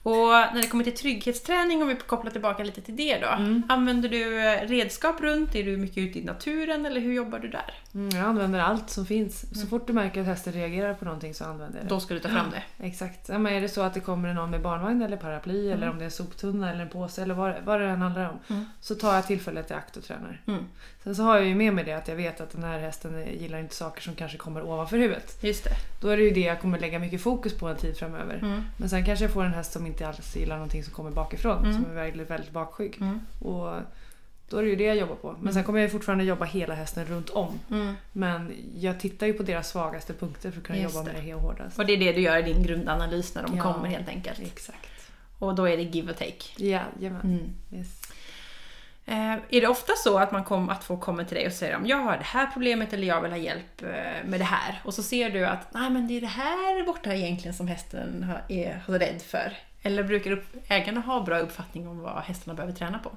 Och 0.03 0.14
när 0.29 0.62
det 0.62 0.66
kommer 0.66 0.85
till 0.85 0.97
trygghetsträning, 0.97 1.83
om 1.83 1.89
vi 1.89 1.95
kopplar 1.97 2.31
tillbaka 2.31 2.64
lite 2.64 2.83
till 2.83 2.97
det 2.97 3.18
då. 3.18 3.29
Mm. 3.29 3.62
Använder 3.68 4.09
du 4.09 4.41
redskap 4.66 5.20
runt? 5.20 5.55
Är 5.55 5.62
du 5.64 5.77
mycket 5.77 5.99
ute 5.99 6.18
i 6.18 6.25
naturen 6.25 6.87
eller 6.87 7.01
hur 7.01 7.12
jobbar 7.12 7.39
du 7.39 7.49
där? 7.49 7.75
Mm, 7.95 8.09
jag 8.18 8.24
använder 8.24 8.61
allt 8.61 8.90
som 8.90 9.07
finns. 9.07 9.40
Så 9.40 9.57
Mm. 9.57 9.68
fort 9.68 9.86
du 9.86 9.93
märker 9.93 10.20
att 10.20 10.26
hästen 10.26 10.53
reagerar 10.53 10.95
på 10.95 11.05
någonting 11.05 11.34
så 11.34 11.45
använder 11.45 11.78
jag 11.78 11.86
det. 11.86 11.88
Då 11.88 12.01
ska 12.01 12.14
du 12.14 12.20
ta 12.20 12.28
fram 12.28 12.47
det. 12.78 12.86
Exakt. 12.86 13.28
Ja, 13.28 13.38
men 13.38 13.53
är 13.53 13.61
det 13.61 13.68
så 13.68 13.82
att 13.82 13.95
det 13.95 14.01
kommer 14.01 14.34
någon 14.34 14.51
med 14.51 14.62
barnvagn 14.62 15.03
eller 15.03 15.16
paraply 15.16 15.70
eller 15.70 15.90
om 15.90 15.99
det 15.99 16.03
är 16.03 16.07
en 16.07 16.11
soptunna 16.11 16.70
eller 16.70 16.82
en 16.82 16.88
påse 16.88 17.22
eller 17.22 17.34
vad, 17.34 17.55
vad 17.64 17.80
det 17.80 17.86
än 17.86 18.01
handlar 18.03 18.30
om. 18.30 18.38
Mm. 18.57 18.64
Så 18.80 18.95
tar 18.95 19.14
jag 19.14 19.26
tillfället 19.26 19.70
i 19.70 19.74
akt 19.74 19.97
och 19.97 20.05
tränar. 20.05 20.40
Mm. 20.47 20.64
Sen 21.05 21.16
så 21.16 21.22
har 21.22 21.36
jag 21.36 21.47
ju 21.47 21.55
med 21.55 21.74
mig 21.74 21.84
det 21.84 21.93
att 21.93 22.09
jag 22.09 22.16
vet 22.16 22.40
att 22.40 22.51
den 22.51 22.62
här 22.62 22.78
hästen 22.78 23.24
gillar 23.40 23.59
inte 23.59 23.74
saker 23.74 24.03
som 24.03 24.14
kanske 24.14 24.38
kommer 24.38 24.62
ovanför 24.62 24.97
huvudet. 24.99 25.38
Just 25.45 25.64
det. 25.64 25.70
Då 26.01 26.09
är 26.09 26.16
det 26.16 26.22
ju 26.22 26.30
det 26.30 26.40
jag 26.40 26.61
kommer 26.61 26.78
lägga 26.78 26.99
mycket 26.99 27.22
fokus 27.22 27.55
på 27.59 27.68
en 27.68 27.76
tid 27.76 27.97
framöver. 27.97 28.34
Mm. 28.43 28.62
Men 28.76 28.88
sen 28.88 29.05
kanske 29.05 29.24
jag 29.24 29.32
får 29.32 29.45
en 29.45 29.55
häst 29.55 29.72
som 29.72 29.86
inte 29.86 30.09
alls 30.09 30.36
gillar 30.36 30.57
någonting 30.57 30.84
som 30.84 30.93
kommer 30.95 31.11
bakifrån. 31.11 31.59
Mm. 31.64 31.72
Som 31.82 31.90
är 31.90 31.95
väldigt, 31.95 32.30
väldigt 32.30 32.51
bakskygg. 32.53 32.97
Mm. 33.01 33.20
Och 33.40 33.74
då 34.57 34.59
är 34.59 34.62
det 34.62 34.68
ju 34.70 34.76
det 34.76 34.84
jag 34.84 34.96
jobbar 34.96 35.14
på. 35.14 35.36
Men 35.40 35.55
sen 35.55 35.64
kommer 35.64 35.80
jag 35.80 35.92
fortfarande 35.92 36.24
jobba 36.24 36.44
hela 36.44 36.74
hästen 36.74 37.05
runt 37.05 37.30
om. 37.30 37.61
Mm. 37.70 37.94
Men 38.12 38.55
jag 38.74 39.00
tittar 39.00 39.26
ju 39.26 39.32
på 39.32 39.42
deras 39.42 39.68
svagaste 39.68 40.14
punkter 40.14 40.50
för 40.50 40.61
att 40.61 40.66
kunna 40.66 40.78
Just 40.78 40.94
jobba 40.94 41.07
det. 41.07 41.12
med 41.12 41.22
det 41.22 41.26
helt 41.26 41.42
hårdast. 41.42 41.78
Och 41.78 41.86
det 41.86 41.92
är 41.92 41.98
det 41.98 42.12
du 42.12 42.20
gör 42.20 42.38
i 42.38 42.42
din 42.42 42.62
grundanalys 42.62 43.34
när 43.34 43.42
de 43.42 43.57
Ja. 43.57 43.62
kommer 43.62 43.88
helt 43.88 44.09
enkelt. 44.09 44.38
Exakt. 44.40 44.88
Och 45.38 45.55
då 45.55 45.68
är 45.68 45.76
det 45.76 45.82
give 45.82 46.11
och 46.12 46.18
take. 46.18 46.44
Jajamän. 46.57 47.20
Mm. 47.24 47.55
Yes. 47.80 48.03
Eh, 49.07 49.32
är 49.32 49.61
det 49.61 49.66
ofta 49.66 49.92
så 49.96 50.18
att 50.18 50.32
man 50.32 50.44
kommer 50.44 50.72
att 50.72 50.84
få 50.84 50.96
komma 50.96 51.24
till 51.24 51.36
dig 51.36 51.46
och 51.46 51.53
säger 51.53 51.76
om 51.76 51.86
jag 51.86 51.96
har 51.96 52.16
det 52.16 52.24
här 52.24 52.46
problemet 52.46 52.92
eller 52.92 53.07
jag 53.07 53.20
vill 53.20 53.30
ha 53.30 53.38
hjälp 53.38 53.82
eh, 53.82 53.88
med 54.28 54.40
det 54.40 54.44
här. 54.44 54.80
Och 54.84 54.94
så 54.94 55.03
ser 55.03 55.30
du 55.30 55.46
att 55.46 55.74
nej 55.74 55.90
men 55.90 56.09
det 56.09 56.16
är 56.16 56.20
det 56.20 56.26
här 56.26 56.86
borta 56.86 57.14
egentligen 57.14 57.55
som 57.55 57.68
hästen 57.68 58.22
har- 58.22 58.42
är 58.48 58.82
rädd 58.86 59.22
för. 59.22 59.53
Eller 59.82 60.03
brukar 60.03 60.42
ägarna 60.68 61.00
ha 61.00 61.20
bra 61.22 61.38
uppfattning 61.38 61.88
om 61.88 61.98
vad 61.98 62.22
hästarna 62.22 62.55
behöver 62.55 62.74
träna 62.74 62.98
på? 62.98 63.11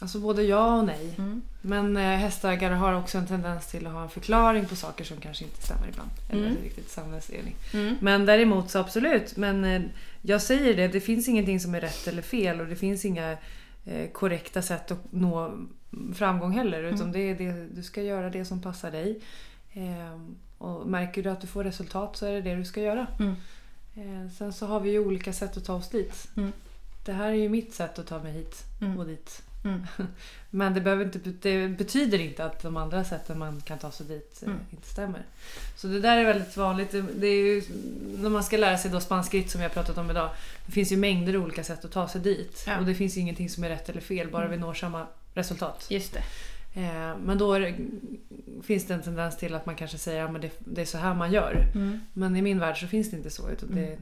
Alltså 0.00 0.18
både 0.18 0.42
ja 0.42 0.78
och 0.78 0.84
nej. 0.84 1.14
Mm. 1.18 1.42
Men 1.60 1.96
eh, 1.96 2.02
hästägare 2.02 2.74
har 2.74 2.92
också 2.92 3.18
en 3.18 3.26
tendens 3.26 3.66
till 3.66 3.86
att 3.86 3.92
ha 3.92 4.02
en 4.02 4.08
förklaring 4.08 4.66
på 4.66 4.76
saker 4.76 5.04
som 5.04 5.16
kanske 5.16 5.44
inte 5.44 5.62
stämmer 5.62 5.88
ibland. 5.88 6.10
Eller 6.30 6.46
Mm. 6.46 6.62
riktigt 6.62 6.90
samhällsdelning. 6.90 7.54
Mm. 7.74 7.96
Men 8.00 8.26
däremot 8.26 8.70
så 8.70 8.78
absolut. 8.78 9.36
Men 9.36 9.64
eh, 9.64 9.82
jag 10.22 10.42
säger 10.42 10.76
det, 10.76 10.88
det 10.88 11.00
finns 11.00 11.28
ingenting 11.28 11.60
som 11.60 11.74
är 11.74 11.80
rätt 11.80 12.06
eller 12.08 12.22
fel 12.22 12.60
och 12.60 12.66
det 12.66 12.76
finns 12.76 13.04
inga 13.04 13.36
eh, 13.84 14.10
korrekta 14.12 14.62
sätt 14.62 14.90
att 14.90 15.12
nå 15.12 15.52
framgång 16.14 16.52
heller. 16.52 16.82
Utan 16.82 17.00
Mm. 17.00 17.12
det 17.12 17.20
är 17.20 17.34
det, 17.34 17.66
du 17.74 17.82
ska 17.82 18.02
göra 18.02 18.30
det 18.30 18.44
som 18.44 18.62
passar 18.62 18.90
dig. 18.90 19.20
Eh, 19.72 20.20
och 20.58 20.86
märker 20.86 21.22
du 21.22 21.30
att 21.30 21.40
du 21.40 21.46
får 21.46 21.64
resultat 21.64 22.16
så 22.16 22.26
är 22.26 22.32
det 22.32 22.40
det 22.40 22.54
du 22.54 22.64
ska 22.64 22.80
göra. 22.80 23.06
Mm. 23.18 23.34
Eh, 23.96 24.30
sen 24.38 24.52
så 24.52 24.66
har 24.66 24.80
vi 24.80 24.90
ju 24.90 24.98
olika 24.98 25.32
sätt 25.32 25.56
att 25.56 25.64
ta 25.64 25.74
oss 25.74 25.88
dit. 25.88 26.28
Det 27.04 27.12
här 27.12 27.26
är 27.28 27.34
ju 27.34 27.48
mitt 27.48 27.74
sätt 27.74 27.98
att 27.98 28.06
ta 28.06 28.18
mig 28.22 28.32
hit 28.32 28.62
och 28.98 29.06
dit. 29.06 29.42
Mm. 29.64 29.86
Men 30.50 30.74
det, 30.74 30.80
behöver 30.80 31.04
inte, 31.04 31.18
det 31.18 31.68
betyder 31.68 32.18
inte 32.18 32.44
att 32.44 32.62
de 32.62 32.76
andra 32.76 33.04
sätten 33.04 33.38
man 33.38 33.60
kan 33.60 33.78
ta 33.78 33.90
sig 33.90 34.06
dit 34.06 34.42
eh, 34.42 34.48
Mm. 34.48 34.60
inte 34.70 34.88
stämmer. 34.88 35.22
Så 35.76 35.86
det 35.86 36.00
där 36.00 36.16
är 36.16 36.24
väldigt 36.24 36.56
vanligt. 36.56 36.90
Det, 37.16 37.26
är 37.26 37.44
ju, 37.54 37.62
när 38.18 38.30
man 38.30 38.44
ska 38.44 38.56
lära 38.56 38.78
sig 38.78 38.90
då 38.90 39.00
spansk 39.00 39.34
ritt 39.34 39.50
som 39.50 39.58
vi 39.58 39.62
har 39.62 39.70
pratat 39.70 39.98
om 39.98 40.10
idag. 40.10 40.30
Det 40.66 40.72
finns 40.72 40.92
ju 40.92 40.96
mängder 40.96 41.36
olika 41.36 41.64
sätt 41.64 41.84
att 41.84 41.92
ta 41.92 42.08
sig 42.08 42.20
dit. 42.20 42.64
Ja. 42.66 42.78
Och 42.78 42.84
det 42.86 42.94
finns 42.94 43.16
ju 43.16 43.20
ingenting 43.20 43.50
som 43.50 43.64
är 43.64 43.68
rätt 43.68 43.88
eller 43.88 44.00
fel, 44.00 44.30
bara 44.30 44.44
Mm. 44.44 44.50
vi 44.58 44.66
når 44.66 44.74
samma 44.74 45.06
resultat. 45.34 45.86
Just 45.90 46.12
det. 46.12 46.22
Eh, 46.80 47.16
men 47.24 47.38
då 47.38 47.58
det, 47.58 47.74
finns 48.62 48.86
det 48.86 48.94
en 48.94 49.02
tendens 49.02 49.36
till 49.36 49.54
att 49.54 49.66
man 49.66 49.74
kanske 49.76 49.98
säger 49.98 50.24
att 50.24 50.32
ja, 50.32 50.38
det, 50.38 50.50
det 50.58 50.80
är 50.80 50.84
så 50.86 50.98
här 50.98 51.14
man 51.14 51.32
gör. 51.32 51.66
Mm. 51.74 52.00
Men 52.12 52.36
i 52.36 52.42
min 52.42 52.58
värld 52.58 52.80
så 52.80 52.86
finns 52.86 53.10
det 53.10 53.16
inte 53.16 53.30
så. 53.30 53.50
Utan 53.50 53.74
det, 53.74 53.86
Mm. 53.86 54.00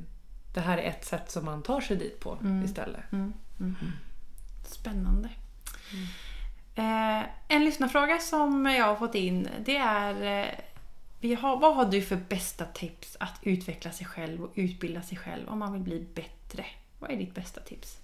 det 0.55 0.61
här 0.61 0.79
är 0.79 0.83
ett 0.89 1.05
sätt 1.05 1.31
som 1.31 1.45
man 1.45 1.63
tar 1.63 1.81
sig 1.81 1.97
dit 1.97 2.21
på 2.21 2.39
istället. 2.65 3.13
Mm. 3.13 3.33
Mm. 5.93 6.07
Eh, 6.75 7.27
en 7.49 7.65
lyssnarfråga 7.65 8.19
som 8.19 8.67
jag 8.67 8.87
har 8.87 8.97
fått 8.97 9.15
in 9.15 9.49
det 9.65 9.77
är 9.77 10.43
eh, 10.43 10.55
vi 11.23 11.35
har, 11.35 11.57
vad 11.57 11.77
har 11.77 11.85
du 11.85 12.03
för 12.03 12.17
bästa 12.17 12.65
tips 12.65 13.17
att 13.21 13.35
utveckla 13.43 13.93
sig 13.93 14.07
själv 14.07 14.45
och 14.45 14.53
utbilda 14.55 15.03
sig 15.03 15.19
själv 15.19 15.49
om 15.49 15.59
man 15.59 15.73
vill 15.73 15.83
bli 15.83 16.07
bättre? 16.15 16.65
Vad 16.99 17.11
är 17.11 17.17
ditt 17.17 17.35
bästa 17.35 17.61
tips? 17.61 17.99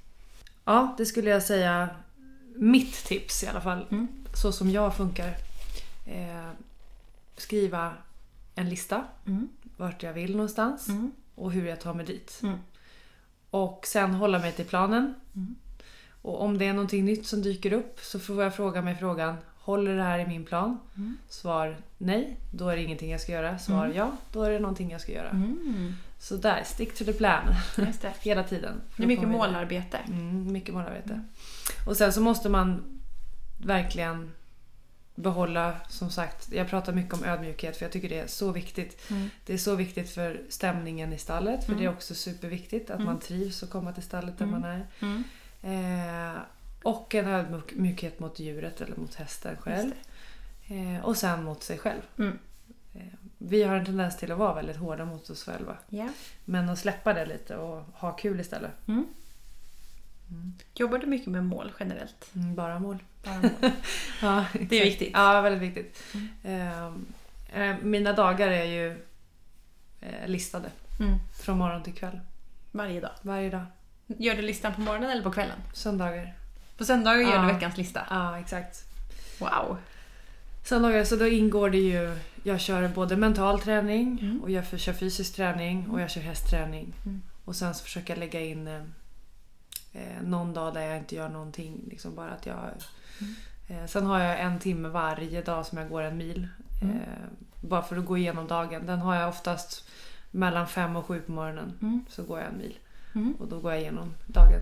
Ja, 0.64 0.94
det 0.98 1.06
skulle 1.06 1.30
jag 1.30 1.42
säga. 1.42 1.88
Mitt 2.54 3.04
tips 3.04 3.42
i 3.42 3.46
alla 3.46 3.60
fall. 3.60 3.86
Mm. 3.90 4.08
Så 4.34 4.52
som 4.52 4.70
jag 4.70 4.96
funkar. 4.96 5.36
Eh, 6.06 6.50
skriva 7.36 7.92
en 8.54 8.68
lista. 8.68 9.04
Mm. 9.26 9.48
Vart 9.76 10.02
jag 10.02 10.12
vill 10.12 10.32
någonstans. 10.32 10.88
Mm. 10.88 11.12
Och 11.34 11.52
hur 11.52 11.68
jag 11.68 11.80
tar 11.80 11.94
mig 11.94 12.06
dit. 12.06 12.40
Mm. 12.42 12.58
Och 13.50 13.86
sen 13.86 14.14
hålla 14.14 14.38
mig 14.38 14.52
till 14.52 14.64
planen. 14.64 15.14
Mm. 16.24 16.34
Och 16.34 16.42
om 16.42 16.58
det 16.58 16.64
är 16.64 16.72
någonting 16.72 17.04
nytt 17.04 17.26
som 17.26 17.42
dyker 17.42 17.72
upp 17.72 18.00
så 18.02 18.18
får 18.20 18.42
jag 18.42 18.54
fråga 18.56 18.82
mig 18.82 18.96
frågan. 18.96 19.36
Håller 19.58 19.96
det 19.96 20.02
här 20.02 20.18
i 20.18 20.26
min 20.26 20.44
plan? 20.44 20.78
Mm. 20.96 21.16
Svar 21.28 21.76
nej, 21.98 22.36
då 22.50 22.68
är 22.68 22.76
det 22.76 22.82
ingenting 22.82 23.10
jag 23.10 23.20
ska 23.20 23.32
göra. 23.32 23.58
Svar 23.58 23.84
Mm. 23.84 23.96
ja, 23.96 24.12
då 24.32 24.42
är 24.42 24.50
det 24.50 24.58
någonting 24.58 24.90
jag 24.90 25.00
ska 25.00 25.12
göra. 25.12 25.30
Mm. 25.30 25.94
Så 26.18 26.36
där, 26.36 26.62
stick 26.64 26.94
to 26.98 27.04
the 27.04 27.12
plan. 27.12 27.54
Just 27.78 28.02
det. 28.02 28.12
Hela 28.20 28.42
tiden. 28.44 28.80
Det 28.96 29.02
är 29.02 29.06
mycket 29.06 29.28
målarbete. 29.28 29.98
Mm, 30.08 30.52
mycket 30.52 30.74
målarbete. 30.74 31.24
Och 31.86 31.96
sen 31.96 32.12
så 32.12 32.20
måste 32.20 32.48
man 32.48 33.00
verkligen 33.58 34.30
behålla, 35.14 35.74
som 35.88 36.10
sagt, 36.10 36.52
jag 36.52 36.68
pratar 36.68 36.92
mycket 36.92 37.14
om 37.14 37.24
ödmjukhet 37.24 37.76
för 37.76 37.84
jag 37.84 37.92
tycker 37.92 38.08
det 38.08 38.18
är 38.18 38.26
så 38.26 38.52
viktigt. 38.52 39.10
Mm. 39.10 39.30
Det 39.46 39.52
är 39.54 39.58
så 39.58 39.74
viktigt 39.74 40.10
för 40.10 40.40
stämningen 40.48 41.12
i 41.12 41.18
stallet 41.18 41.64
för 41.64 41.72
Mm. 41.72 41.82
det 41.84 41.88
är 41.90 41.92
också 41.94 42.14
superviktigt 42.14 42.90
att 42.90 42.96
Mm. 42.96 43.06
man 43.06 43.20
trivs 43.20 43.62
och 43.62 43.70
komma 43.70 43.92
till 43.92 44.02
stallet 44.02 44.38
där 44.38 44.44
Mm. 44.46 44.60
man 44.60 44.70
är. 44.70 44.86
Eh, 45.62 46.40
och 46.82 47.14
en 47.14 47.26
ödmjukhet 47.26 48.20
mot 48.20 48.38
djuret 48.38 48.80
eller 48.80 48.96
mot 48.96 49.14
hästen 49.14 49.56
själv. 49.56 49.92
Eh, 50.68 51.04
och 51.04 51.16
sen 51.16 51.44
mot 51.44 51.62
sig 51.62 51.78
själv. 51.78 52.00
Mm. 52.18 52.38
Eh, 52.94 53.02
vi 53.38 53.62
har 53.62 53.76
en 53.76 53.84
tendens 53.84 54.16
till 54.16 54.32
att 54.32 54.38
vara 54.38 54.54
väldigt 54.54 54.76
hårda 54.76 55.04
mot 55.04 55.30
oss 55.30 55.44
själva. 55.44 55.76
Ja. 55.88 56.08
Men 56.44 56.68
att 56.68 56.78
släppa 56.78 57.12
det 57.14 57.26
lite 57.26 57.56
och 57.56 57.82
ha 57.92 58.12
kul 58.12 58.40
istället. 58.40 58.88
Mm. 58.88 59.06
Mm. 60.30 60.52
Jobbar 60.74 60.98
du 60.98 61.06
mycket 61.06 61.28
med 61.28 61.44
mål 61.44 61.72
generellt? 61.80 62.30
Mm, 62.34 62.54
bara 62.54 62.78
mål. 62.78 62.98
Bara 63.24 63.40
mål. 63.40 63.50
Ja, 64.22 64.44
Det 64.52 64.80
är 64.80 64.84
viktigt. 64.84 65.10
Ja, 65.12 65.40
väldigt 65.40 65.62
viktigt. 65.62 66.02
Mm. 66.14 66.28
Ehm, 66.42 67.06
eh, 67.52 67.76
mina 67.82 68.12
dagar 68.12 68.48
är 68.48 68.64
ju 68.64 68.90
eh, 70.00 70.26
listade. 70.28 70.70
Mm. 71.00 71.18
Från 71.40 71.58
morgon 71.58 71.82
till 71.82 71.94
kväll. 71.94 72.20
Varje 72.72 73.00
dag. 73.00 73.10
Varje 73.22 73.50
dag. 73.50 73.64
Gör 74.16 74.34
du 74.34 74.42
listan 74.42 74.74
på 74.74 74.80
morgonen 74.80 75.10
eller 75.10 75.22
på 75.22 75.30
kvällen? 75.32 75.58
Söndagar. 75.72 76.34
På 76.78 76.84
söndagar 76.84 77.18
gör 77.20 77.46
du 77.46 77.52
veckans 77.52 77.76
lista. 77.76 78.06
Ja, 78.10 78.38
exakt. 78.38 78.84
Wow. 79.40 79.76
Söndagar, 80.64 81.04
så 81.04 81.16
då 81.16 81.26
ingår 81.28 81.70
det 81.70 81.78
ju... 81.78 82.18
Jag 82.42 82.60
kör 82.60 82.88
både 82.88 83.16
mental 83.16 83.60
träning 83.60 84.18
Mm. 84.22 84.42
och 84.42 84.50
jag 84.50 84.80
kör 84.80 84.92
fysisk 84.92 85.36
träning 85.36 85.90
och 85.90 86.00
jag 86.00 86.10
kör 86.10 86.20
hästträning. 86.20 86.94
Mm. 87.04 87.22
Och 87.44 87.56
sen 87.56 87.74
så 87.74 87.84
försöker 87.84 88.12
jag 88.12 88.18
lägga 88.18 88.40
in 88.40 88.66
eh, 88.66 88.82
eh, 89.92 90.22
någon 90.22 90.54
dag 90.54 90.74
där 90.74 90.80
jag 90.80 90.98
inte 90.98 91.14
gör 91.14 91.28
någonting. 91.28 91.80
Liksom 91.90 92.14
bara 92.14 92.30
att 92.30 92.46
jag... 92.46 92.56
Mm. 93.20 93.34
Eh, 93.68 93.86
sen 93.86 94.06
har 94.06 94.20
jag 94.20 94.40
en 94.40 94.58
timme 94.58 94.88
varje 94.88 95.42
dag 95.42 95.66
som 95.66 95.78
jag 95.78 95.88
går 95.88 96.02
en 96.02 96.16
mil. 96.16 96.48
Mm. 96.82 96.96
Eh, 96.96 97.02
bara 97.60 97.82
för 97.82 97.96
att 97.96 98.04
gå 98.06 98.18
igenom 98.18 98.46
dagen. 98.46 98.86
Den 98.86 98.98
har 98.98 99.14
jag 99.14 99.28
oftast 99.28 99.88
mellan 100.30 100.66
fem 100.68 100.96
och 100.96 101.06
sju 101.06 101.20
på 101.20 101.32
morgonen. 101.32 101.78
Mm. 101.82 102.04
Så 102.08 102.22
går 102.22 102.38
jag 102.38 102.48
en 102.48 102.58
mil. 102.58 102.78
Mm. 103.18 103.34
Och 103.38 103.48
då 103.48 103.60
går 103.60 103.72
jag 103.72 103.80
igenom 103.80 104.14
dagen. 104.26 104.60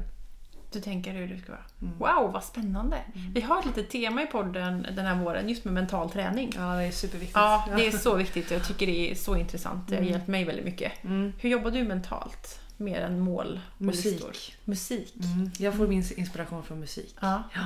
Du 0.73 0.81
tänker 0.81 1.13
hur 1.13 1.27
du 1.29 1.39
ska 1.39 1.53
vara. 1.53 1.65
Mm. 1.83 1.99
Wow, 1.99 2.33
vad 2.33 2.45
spännande! 2.45 2.97
Mm. 3.15 3.33
Vi 3.33 3.41
har 3.41 3.59
ett 3.59 3.67
litet 3.67 3.91
tema 3.91 4.23
i 4.23 4.27
podden 4.27 4.87
den 4.97 5.07
här 5.07 5.15
våren 5.25 5.49
just 5.49 5.65
med 5.65 5.75
mental 5.75 6.11
träning. 6.11 6.53
Ja, 6.57 6.75
det 6.75 6.85
är 6.85 6.91
superviktigt. 6.91 7.37
Ja, 7.37 7.69
det 7.77 7.87
är 7.87 7.91
så 7.91 8.15
viktigt 8.15 8.47
och 8.51 8.57
jag 8.57 8.67
tycker 8.67 8.87
det 8.87 9.11
är 9.11 9.15
så 9.15 9.37
intressant. 9.37 9.89
Det 9.89 9.95
har 9.95 10.01
Mm. 10.03 10.13
hjälpt 10.13 10.29
mig 10.29 10.45
väldigt 10.45 10.65
mycket. 10.65 10.93
Mm. 11.05 11.33
Hur 11.39 11.51
jobbar 11.51 11.71
du 11.71 11.85
mentalt? 11.85 12.61
Mer 12.77 13.01
än 13.01 13.21
mål 13.21 13.61
och 13.75 13.81
Musik. 13.81 14.05
listor? 14.05 14.33
Musik. 14.65 15.15
Mm. 15.25 15.51
Jag 15.59 15.75
får 15.75 15.87
min 15.87 16.05
inspiration 16.17 16.63
från 16.63 16.81
musik. 16.81 17.15
Ja. 17.21 17.43
Ja. 17.55 17.61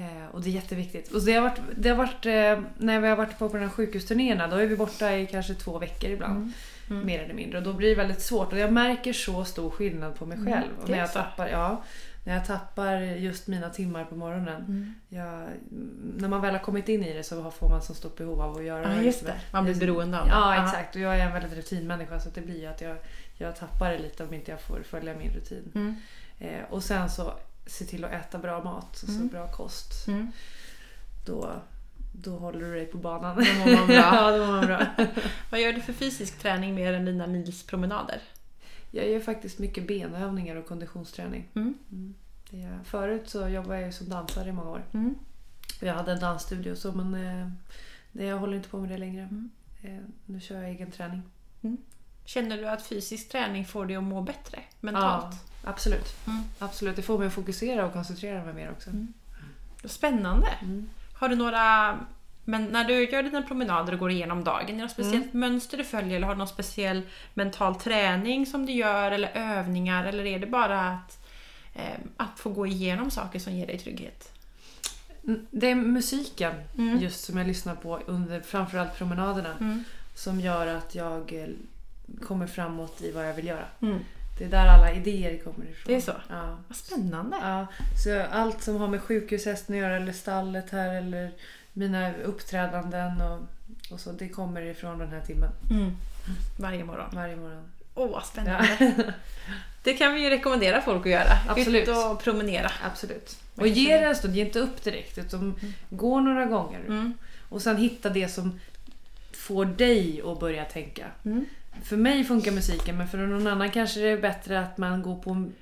Eh, 0.00 0.26
och 0.32 0.40
det 0.42 0.48
är 0.50 0.52
jätteviktigt. 0.52 1.12
Och 1.12 1.22
det 1.22 1.32
har 1.32 1.42
varit, 1.42 1.60
det 1.76 1.88
har 1.88 1.96
varit 1.96 2.26
eh, 2.26 2.60
när 2.78 3.00
vi 3.00 3.08
har 3.08 3.16
varit 3.16 3.38
på, 3.38 3.48
på 3.48 3.56
de 3.56 3.62
här 3.62 3.70
sjukhusturnéerna 3.70 4.46
då 4.48 4.56
är 4.56 4.66
vi 4.66 4.76
borta 4.76 5.16
i 5.16 5.26
kanske 5.26 5.54
två 5.54 5.78
veckor 5.78 6.10
ibland. 6.10 6.52
Mm. 6.90 7.02
Mm. 7.02 7.06
Mer 7.06 7.24
eller 7.24 7.34
mindre. 7.34 7.58
Och 7.58 7.64
då 7.64 7.72
blir 7.72 7.88
det 7.88 7.94
väldigt 7.94 8.22
svårt. 8.22 8.52
Och 8.52 8.58
jag 8.58 8.72
märker 8.72 9.12
så 9.12 9.44
stor 9.44 9.70
skillnad 9.70 10.14
på 10.14 10.26
mig 10.26 10.38
Mm, 10.38 10.52
själv. 10.52 10.70
Det 10.86 10.90
när, 10.90 10.96
är 10.98 11.00
jag 11.00 11.12
tappar, 11.12 11.48
ja, 11.48 11.82
när 12.24 12.34
jag 12.34 12.46
tappar 12.46 12.96
just 13.00 13.46
mina 13.46 13.70
timmar 13.70 14.04
på 14.04 14.14
morgonen. 14.14 14.62
Mm. 14.64 14.94
Jag, 15.08 15.48
när 16.16 16.28
man 16.28 16.40
väl 16.40 16.52
har 16.54 16.58
kommit 16.62 16.88
in 16.88 17.04
i 17.04 17.12
det 17.12 17.22
så 17.22 17.50
får 17.50 17.68
man 17.68 17.82
så 17.82 17.94
stort 17.94 18.16
behov 18.16 18.40
av 18.40 18.56
att 18.56 18.64
göra 18.64 18.96
Ja, 18.96 19.02
just 19.02 19.26
det. 19.26 19.34
Man 19.52 19.64
blir 19.64 19.74
beroende 19.74 20.20
av 20.20 20.26
det. 20.26 20.32
Ja, 20.32 20.64
exakt. 20.64 20.94
Och 20.94 21.00
jag 21.00 21.18
är 21.18 21.26
en 21.26 21.32
väldigt 21.32 21.52
rutinmänniska 21.56 22.20
så 22.20 22.30
det 22.34 22.40
blir 22.40 22.60
ju 22.60 22.66
att 22.66 22.80
jag, 22.80 22.96
jag 23.38 23.56
tappar 23.56 23.90
det 23.90 23.98
lite 23.98 24.24
om 24.24 24.34
inte 24.34 24.50
jag 24.50 24.60
får 24.60 24.82
följa 24.82 25.14
min 25.14 25.32
rutin. 25.32 25.72
Mm. 25.74 25.96
Eh, 26.38 26.62
och 26.70 26.82
sen 26.84 27.10
så 27.10 27.32
se 27.66 27.84
till 27.84 28.04
att 28.04 28.12
äta 28.12 28.38
bra 28.38 28.64
mat, 28.64 28.96
så 28.96 29.06
Mm. 29.12 29.28
bra 29.28 29.48
kost. 29.52 30.08
Mm. 30.08 30.32
Då, 31.26 31.50
då 32.12 32.38
håller 32.38 32.60
du 32.60 32.74
dig 32.74 32.86
på 32.86 32.98
banan. 32.98 33.36
Då 33.36 33.42
mår 33.42 33.76
man 33.76 33.86
bra. 33.86 33.94
ja, 33.96 34.30
då 34.30 34.46
mår 34.46 34.52
man 34.52 34.66
bra. 34.66 34.86
Vad 35.50 35.60
gör 35.60 35.72
du 35.72 35.80
för 35.80 35.92
fysisk 35.92 36.38
träning 36.38 36.74
mer 36.74 36.92
än 36.92 37.04
dina 37.04 37.26
milspromenader? 37.26 38.20
Jag 38.90 39.10
gör 39.10 39.20
faktiskt 39.20 39.58
mycket 39.58 39.86
benövningar 39.86 40.56
och 40.56 40.66
konditionsträning. 40.66 41.48
Mm. 41.54 41.74
Mm. 41.92 42.14
Jag. 42.50 42.86
Förut 42.86 43.28
så 43.28 43.48
jobbade 43.48 43.80
jag 43.80 43.94
som 43.94 44.08
dansare 44.08 44.48
i 44.48 44.52
många 44.52 44.70
år. 44.70 44.82
Mm. 44.92 45.14
Jag 45.80 45.94
hade 45.94 46.12
en 46.12 46.20
dansstudio 46.20 46.74
så 46.76 46.92
men 46.92 47.14
eh, 47.14 48.26
jag 48.26 48.38
håller 48.38 48.56
inte 48.56 48.68
på 48.68 48.78
med 48.78 48.90
det 48.90 48.98
längre. 48.98 49.22
Mm. 49.22 49.50
Eh, 49.82 50.04
nu 50.26 50.40
kör 50.40 50.62
jag 50.62 50.70
egen 50.70 50.90
träning. 50.90 51.22
Känner 52.24 52.56
du 52.56 52.68
att 52.68 52.86
fysisk 52.86 53.28
träning 53.28 53.64
får 53.64 53.86
dig 53.86 53.96
att 53.96 54.02
må 54.02 54.22
bättre 54.22 54.58
mentalt? 54.80 55.36
Ja, 55.64 55.70
absolut. 55.70 56.26
Mm. 56.26 56.42
absolut. 56.58 56.96
Det 56.96 57.02
får 57.02 57.18
mig 57.18 57.26
att 57.26 57.32
fokusera 57.32 57.86
och 57.86 57.92
koncentrera 57.92 58.44
mig 58.44 58.54
mer 58.54 58.70
också. 58.70 58.90
Mm. 58.90 59.12
Spännande! 59.84 60.48
Mm. 61.26 61.30
Har 61.30 61.36
du 61.36 61.36
några... 61.44 61.98
Men 62.44 62.64
när 62.64 62.84
du 62.84 63.10
gör 63.10 63.22
dina 63.22 63.42
promenader 63.42 63.92
och 63.92 63.98
går 63.98 64.10
igenom 64.10 64.44
dagen, 64.44 64.68
är 64.68 64.72
det 64.72 64.78
något 64.82 64.90
speciellt 64.90 65.34
Mm. 65.34 65.40
mönster 65.40 65.76
du 65.78 65.84
följer 65.84 66.16
eller 66.16 66.26
har 66.26 66.34
du 66.34 66.38
någon 66.38 66.48
speciell 66.48 67.02
mental 67.34 67.74
träning 67.74 68.46
som 68.46 68.66
du 68.66 68.72
gör 68.72 69.12
eller 69.12 69.30
övningar 69.34 70.04
eller 70.04 70.26
är 70.26 70.38
det 70.38 70.46
bara 70.46 70.80
att, 70.88 71.18
eh, 71.74 71.98
att 72.16 72.38
få 72.40 72.50
gå 72.50 72.66
igenom 72.66 73.10
saker 73.10 73.38
som 73.38 73.52
ger 73.52 73.66
dig 73.66 73.78
trygghet? 73.78 74.32
Mm, 75.24 75.46
Det 75.50 75.70
är 75.70 75.74
musiken 75.74 76.52
Mm. 76.78 76.98
just 76.98 77.24
som 77.24 77.36
jag 77.38 77.46
lyssnar 77.46 77.74
på 77.74 77.98
under 78.06 78.40
framförallt 78.40 78.96
promenaderna 78.98 79.54
Mm. 79.60 79.84
som 80.14 80.40
gör 80.40 80.66
att 80.66 80.94
jag 80.94 81.32
eh, 81.32 81.48
kommer 82.26 82.46
framåt 82.46 83.02
i 83.02 83.12
vad 83.12 83.28
jag 83.28 83.34
vill 83.34 83.46
göra. 83.46 83.66
Mm. 84.42 84.50
Det 84.50 84.56
är 84.56 84.64
där 84.64 84.72
alla 84.72 84.92
idéer 84.92 85.38
kommer 85.38 85.64
ifrån. 85.66 85.84
Det 85.86 85.94
är 85.94 86.00
så? 86.00 86.12
Ja. 86.28 86.58
Vad 86.68 86.76
spännande! 86.76 87.36
Ja, 87.42 87.66
så 88.04 88.22
allt 88.22 88.62
som 88.62 88.76
har 88.76 88.88
med 88.88 89.00
sjukhushästen 89.02 89.74
att 89.74 89.80
göra 89.82 89.96
eller 89.96 90.12
stallet 90.12 90.70
här 90.70 90.94
eller 90.94 91.30
mina 91.72 92.14
uppträdanden 92.14 93.20
och, 93.20 93.40
och 93.92 94.00
så. 94.00 94.12
Det 94.12 94.28
kommer 94.28 94.62
ifrån 94.62 94.98
den 94.98 95.08
här 95.08 95.20
timmen 95.20 95.50
Mm. 95.70 95.96
Varje 96.58 96.84
morgon. 96.84 97.10
varje 97.12 97.36
morgon. 97.36 97.64
Åh, 97.94 98.10
vad 98.10 98.24
spännande! 98.24 99.14
Det 99.84 99.94
kan 99.94 100.14
vi 100.14 100.24
ju 100.24 100.30
rekommendera 100.30 100.80
folk 100.82 101.06
att 101.06 101.12
göra. 101.12 101.38
Absolut. 101.48 101.88
Ut 101.88 101.96
och 101.96 102.22
promenera. 102.22 102.70
Absolut. 102.84 103.36
Och 103.54 103.66
ge 103.66 103.96
det 103.96 104.04
en 104.04 104.16
stund, 104.16 104.36
ge 104.36 104.44
inte 104.44 104.58
upp 104.58 104.84
direkt 104.84 105.18
utan 105.18 105.54
gå 105.90 106.20
några 106.20 106.44
gånger. 106.44 106.80
Mm. 106.80 107.14
Och 107.48 107.62
sen 107.62 107.76
hitta 107.76 108.10
det 108.10 108.28
som 108.28 108.60
får 109.32 109.64
dig 109.64 110.22
att 110.26 110.40
börja 110.40 110.64
tänka. 110.64 111.06
Mm. 111.24 111.46
För 111.84 111.96
mig 111.96 112.24
funkar 112.24 112.52
musiken 112.52 112.98
men 112.98 113.08
för 113.08 113.18
någon 113.18 113.46
annan 113.46 113.70
kanske 113.70 114.00
det 114.00 114.08
är 114.08 114.20
bättre 114.20 114.60
att 114.60 114.78
man 114.78 115.02
går 115.02 115.16
på 115.16 115.30
en 115.30 115.54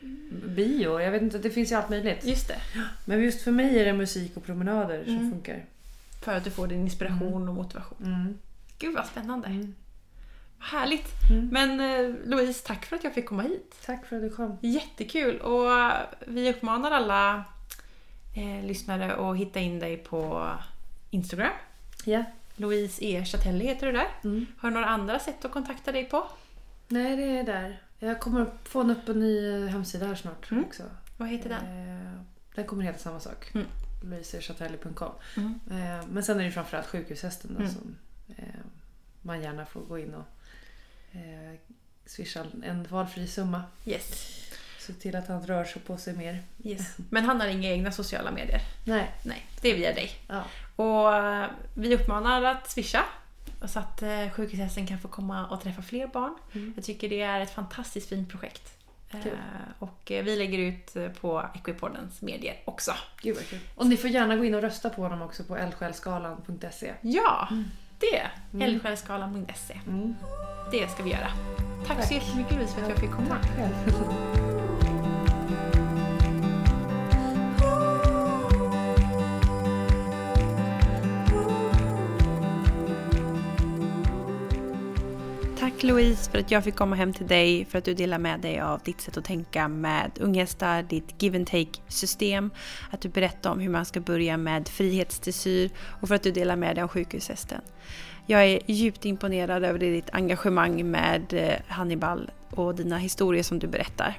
bio. 0.56 1.00
Jag 1.00 1.10
vet 1.10 1.22
inte, 1.22 1.38
det 1.38 1.50
finns 1.50 1.72
ju 1.72 1.76
allt 1.76 1.88
möjligt. 1.90 2.24
Just 2.24 2.48
det. 2.48 2.56
Men 3.04 3.22
just 3.22 3.42
för 3.42 3.50
mig 3.50 3.78
är 3.78 3.84
det 3.84 3.92
musik 3.92 4.36
och 4.36 4.44
promenader 4.44 5.04
som 5.04 5.16
Mm. 5.16 5.30
funkar. 5.30 5.64
För 6.24 6.36
att 6.36 6.44
du 6.44 6.50
får 6.50 6.66
din 6.66 6.80
inspiration 6.80 7.48
och 7.48 7.54
motivation. 7.54 7.98
Mm. 8.04 8.38
Gud 8.78 8.94
vad 8.94 9.06
spännande. 9.06 9.46
Mm. 9.48 9.74
Vad 10.58 10.68
härligt. 10.80 11.08
Mm. 11.30 11.48
Men 11.52 11.80
eh, 11.80 12.14
Louise, 12.24 12.66
tack 12.66 12.84
för 12.86 12.96
att 12.96 13.04
jag 13.04 13.14
fick 13.14 13.26
komma 13.26 13.42
hit. 13.42 13.76
Tack 13.86 14.06
för 14.06 14.16
att 14.16 14.22
du 14.22 14.30
kom. 14.30 14.58
Jättekul. 14.60 15.40
Och 15.40 15.70
vi 16.26 16.50
uppmanar 16.50 16.90
alla 16.90 17.44
eh, 18.36 18.66
lyssnare 18.66 19.14
att 19.14 19.36
hitta 19.36 19.60
in 19.60 19.78
dig 19.78 19.96
på 19.96 20.48
Instagram. 21.10 21.52
Ja. 22.04 22.24
Louise 22.60 23.04
E. 23.04 23.24
Chatelli 23.24 23.64
heter 23.66 23.86
du 23.86 23.92
där. 23.92 24.08
Mm. 24.24 24.46
Har 24.58 24.68
du 24.70 24.74
några 24.74 24.86
andra 24.86 25.18
sätt 25.18 25.44
att 25.44 25.52
kontakta 25.52 25.92
dig 25.92 26.04
på? 26.04 26.26
Nej, 26.88 27.16
det 27.16 27.22
är 27.38 27.44
där. 27.44 27.82
Jag 27.98 28.20
kommer 28.20 28.46
få 28.64 28.90
upp 28.90 29.08
en 29.08 29.20
ny 29.20 29.66
hemsida 29.66 30.06
här 30.06 30.14
snart 30.14 30.50
Mm. 30.50 30.64
också. 30.64 30.82
Vad 31.16 31.28
heter 31.28 31.48
den? 31.48 31.88
Eh, 31.88 32.20
Den 32.54 32.64
kommer 32.66 32.84
heta 32.84 32.98
samma 32.98 33.20
sak. 33.20 33.50
Mm. 33.54 33.66
louisechatelli.com 34.02 35.12
Mm. 35.36 35.60
eh, 35.70 36.06
Men 36.10 36.22
sen 36.22 36.40
är 36.40 36.44
det 36.44 36.50
framförallt 36.50 36.86
sjukhushästen 36.86 37.54
då, 37.54 37.60
Mm. 37.60 37.72
som 37.74 37.96
eh, 38.36 38.44
man 39.22 39.42
gärna 39.42 39.66
får 39.66 39.80
gå 39.80 39.98
in 39.98 40.14
och 40.14 40.26
eh, 41.12 41.58
swisha 42.06 42.44
en 42.64 42.82
valfri 42.90 43.26
summa. 43.26 43.62
Yes. 43.86 44.36
Se 44.78 44.92
till 44.92 45.16
att 45.16 45.28
han 45.28 45.46
rör 45.46 45.64
sig 45.64 45.82
på 45.82 45.96
sig 45.96 46.16
mer. 46.16 46.42
yes. 46.64 46.96
Men 47.10 47.24
han 47.24 47.40
har 47.40 47.48
inga 47.48 47.70
egna 47.70 47.92
sociala 47.92 48.30
medier? 48.30 48.60
Nej. 48.84 49.10
Nej, 49.24 49.46
det 49.60 49.68
är 49.70 49.74
via 49.76 49.94
dig. 49.94 50.10
Ja. 50.28 50.44
Och 50.80 51.14
eh, 51.16 51.46
vi 51.74 51.94
uppmanar 51.94 52.42
att 52.42 52.70
swisha 52.70 53.04
så 53.64 53.78
att 53.78 54.02
eh, 54.02 54.30
sjukhushästen 54.30 54.86
kan 54.86 54.98
få 54.98 55.08
komma 55.08 55.46
och 55.46 55.62
träffa 55.62 55.82
fler 55.82 56.06
barn. 56.06 56.34
Mm. 56.52 56.72
Jag 56.76 56.84
tycker 56.84 57.08
det 57.08 57.20
är 57.20 57.40
ett 57.40 57.54
fantastiskt 57.54 58.08
fint 58.08 58.30
projekt. 58.30 58.72
Kul. 59.10 59.32
Eh, 59.32 59.38
och 59.78 60.02
vi 60.06 60.36
lägger 60.36 60.58
ut 60.58 61.20
på 61.20 61.44
Equipoddens 61.54 62.22
medier 62.22 62.56
också. 62.64 62.92
Gud 63.22 63.36
vad 63.36 63.46
kul. 63.46 63.58
Och 63.74 63.86
ni 63.86 63.96
får 63.96 64.10
gärna 64.10 64.36
gå 64.36 64.44
in 64.44 64.54
och 64.54 64.62
rösta 64.62 64.90
på 64.90 65.02
honom 65.02 65.22
också 65.22 65.44
på 65.44 65.56
eldsjälsgalan.se. 65.56 66.94
Ja, 67.00 67.48
det! 67.98 68.26
Mm. 68.52 68.68
Eldsjälsgalan.se. 68.68 69.80
Mm. 69.86 70.14
Det 70.72 70.90
ska 70.90 71.02
vi 71.02 71.10
göra. 71.10 71.30
Tack, 71.86 71.96
Tack. 71.96 72.08
så 72.08 72.14
jättemycket 72.14 72.54
Louise 72.54 72.74
för 72.74 72.82
att 72.82 72.88
jag 72.88 72.98
fick 72.98 73.10
komma. 73.10 73.36
Tack 73.42 74.49
Louise 85.82 86.30
för 86.30 86.38
att 86.38 86.50
jag 86.50 86.64
fick 86.64 86.76
komma 86.76 86.96
hem 86.96 87.12
till 87.12 87.26
dig, 87.26 87.64
för 87.64 87.78
att 87.78 87.84
du 87.84 87.94
delar 87.94 88.18
med 88.18 88.40
dig 88.40 88.60
av 88.60 88.80
ditt 88.84 89.00
sätt 89.00 89.16
att 89.16 89.24
tänka 89.24 89.68
med 89.68 90.10
unghästar, 90.20 90.82
ditt 90.82 91.22
give 91.22 91.38
and 91.38 91.46
take 91.46 91.80
system, 91.88 92.50
att 92.90 93.00
du 93.00 93.08
berättar 93.08 93.50
om 93.50 93.60
hur 93.60 93.68
man 93.68 93.84
ska 93.84 94.00
börja 94.00 94.36
med 94.36 94.68
frihetstillsyn 94.68 95.70
och 96.00 96.08
för 96.08 96.14
att 96.14 96.22
du 96.22 96.30
delar 96.30 96.56
med 96.56 96.76
dig 96.76 96.82
om 96.82 96.88
sjukhushästen. 96.88 97.60
Jag 98.26 98.44
är 98.44 98.60
djupt 98.66 99.04
imponerad 99.04 99.64
över 99.64 99.78
ditt 99.78 100.10
engagemang 100.12 100.90
med 100.90 101.32
eh, 101.32 101.54
Hannibal 101.66 102.30
och 102.50 102.74
dina 102.74 102.98
historier 102.98 103.42
som 103.42 103.58
du 103.58 103.66
berättar. 103.66 104.18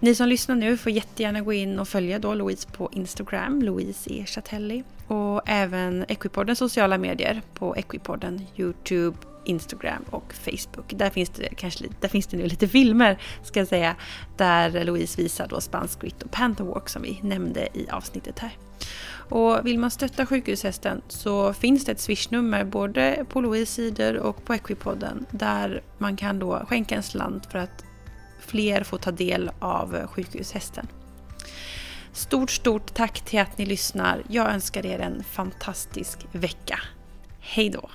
Ni 0.00 0.14
som 0.14 0.28
lyssnar 0.28 0.54
nu 0.54 0.76
får 0.76 0.92
jättegärna 0.92 1.40
gå 1.40 1.52
in 1.52 1.78
och 1.78 1.88
följa 1.88 2.18
då 2.18 2.34
Louise 2.34 2.68
på 2.68 2.88
Instagram, 2.92 3.62
Louise 3.62 4.10
E. 4.12 4.24
Chatelli. 4.26 4.84
Och 5.06 5.42
även 5.46 6.04
Equipodens 6.08 6.58
sociala 6.58 6.98
medier 6.98 7.42
på 7.54 7.76
Equipodden, 7.76 8.40
Youtube, 8.56 9.16
Instagram 9.44 10.04
och 10.10 10.34
Facebook. 10.34 10.84
Där 10.88 11.10
finns 11.10 11.28
det, 11.28 11.48
kanske, 11.56 11.84
där 12.00 12.08
finns 12.08 12.26
det 12.26 12.36
nu 12.36 12.46
lite 12.46 12.68
filmer, 12.68 13.18
ska 13.42 13.60
jag 13.60 13.68
säga, 13.68 13.96
där 14.36 14.84
Louise 14.84 15.22
visar 15.22 15.46
då 15.46 15.60
Spanskrit 15.60 16.22
och 16.22 16.30
pantherwalk 16.30 16.88
som 16.88 17.02
vi 17.02 17.18
nämnde 17.22 17.68
i 17.74 17.88
avsnittet 17.90 18.38
här. 18.38 18.56
Och 19.28 19.66
vill 19.66 19.78
man 19.78 19.90
stötta 19.90 20.26
sjukhushästen 20.26 21.02
så 21.08 21.52
finns 21.52 21.84
det 21.84 21.92
ett 21.92 22.00
swishnummer 22.00 22.64
både 22.64 23.24
på 23.28 23.40
Louise 23.40 23.72
sidor 23.72 24.16
och 24.16 24.44
på 24.44 24.54
Equipodden 24.54 25.26
där 25.30 25.82
man 25.98 26.16
kan 26.16 26.38
då 26.38 26.64
skänka 26.68 26.94
en 26.94 27.02
slant 27.02 27.46
för 27.46 27.58
att 27.58 27.84
fler 28.40 28.84
får 28.84 28.98
ta 28.98 29.10
del 29.10 29.50
av 29.58 30.06
sjukhushästen. 30.06 30.86
Stort, 32.12 32.50
stort 32.50 32.94
tack 32.94 33.20
till 33.20 33.40
att 33.40 33.58
ni 33.58 33.66
lyssnar. 33.66 34.22
Jag 34.28 34.50
önskar 34.50 34.86
er 34.86 34.98
en 34.98 35.24
fantastisk 35.24 36.26
vecka. 36.32 36.78
Hej 37.40 37.70
då! 37.70 37.90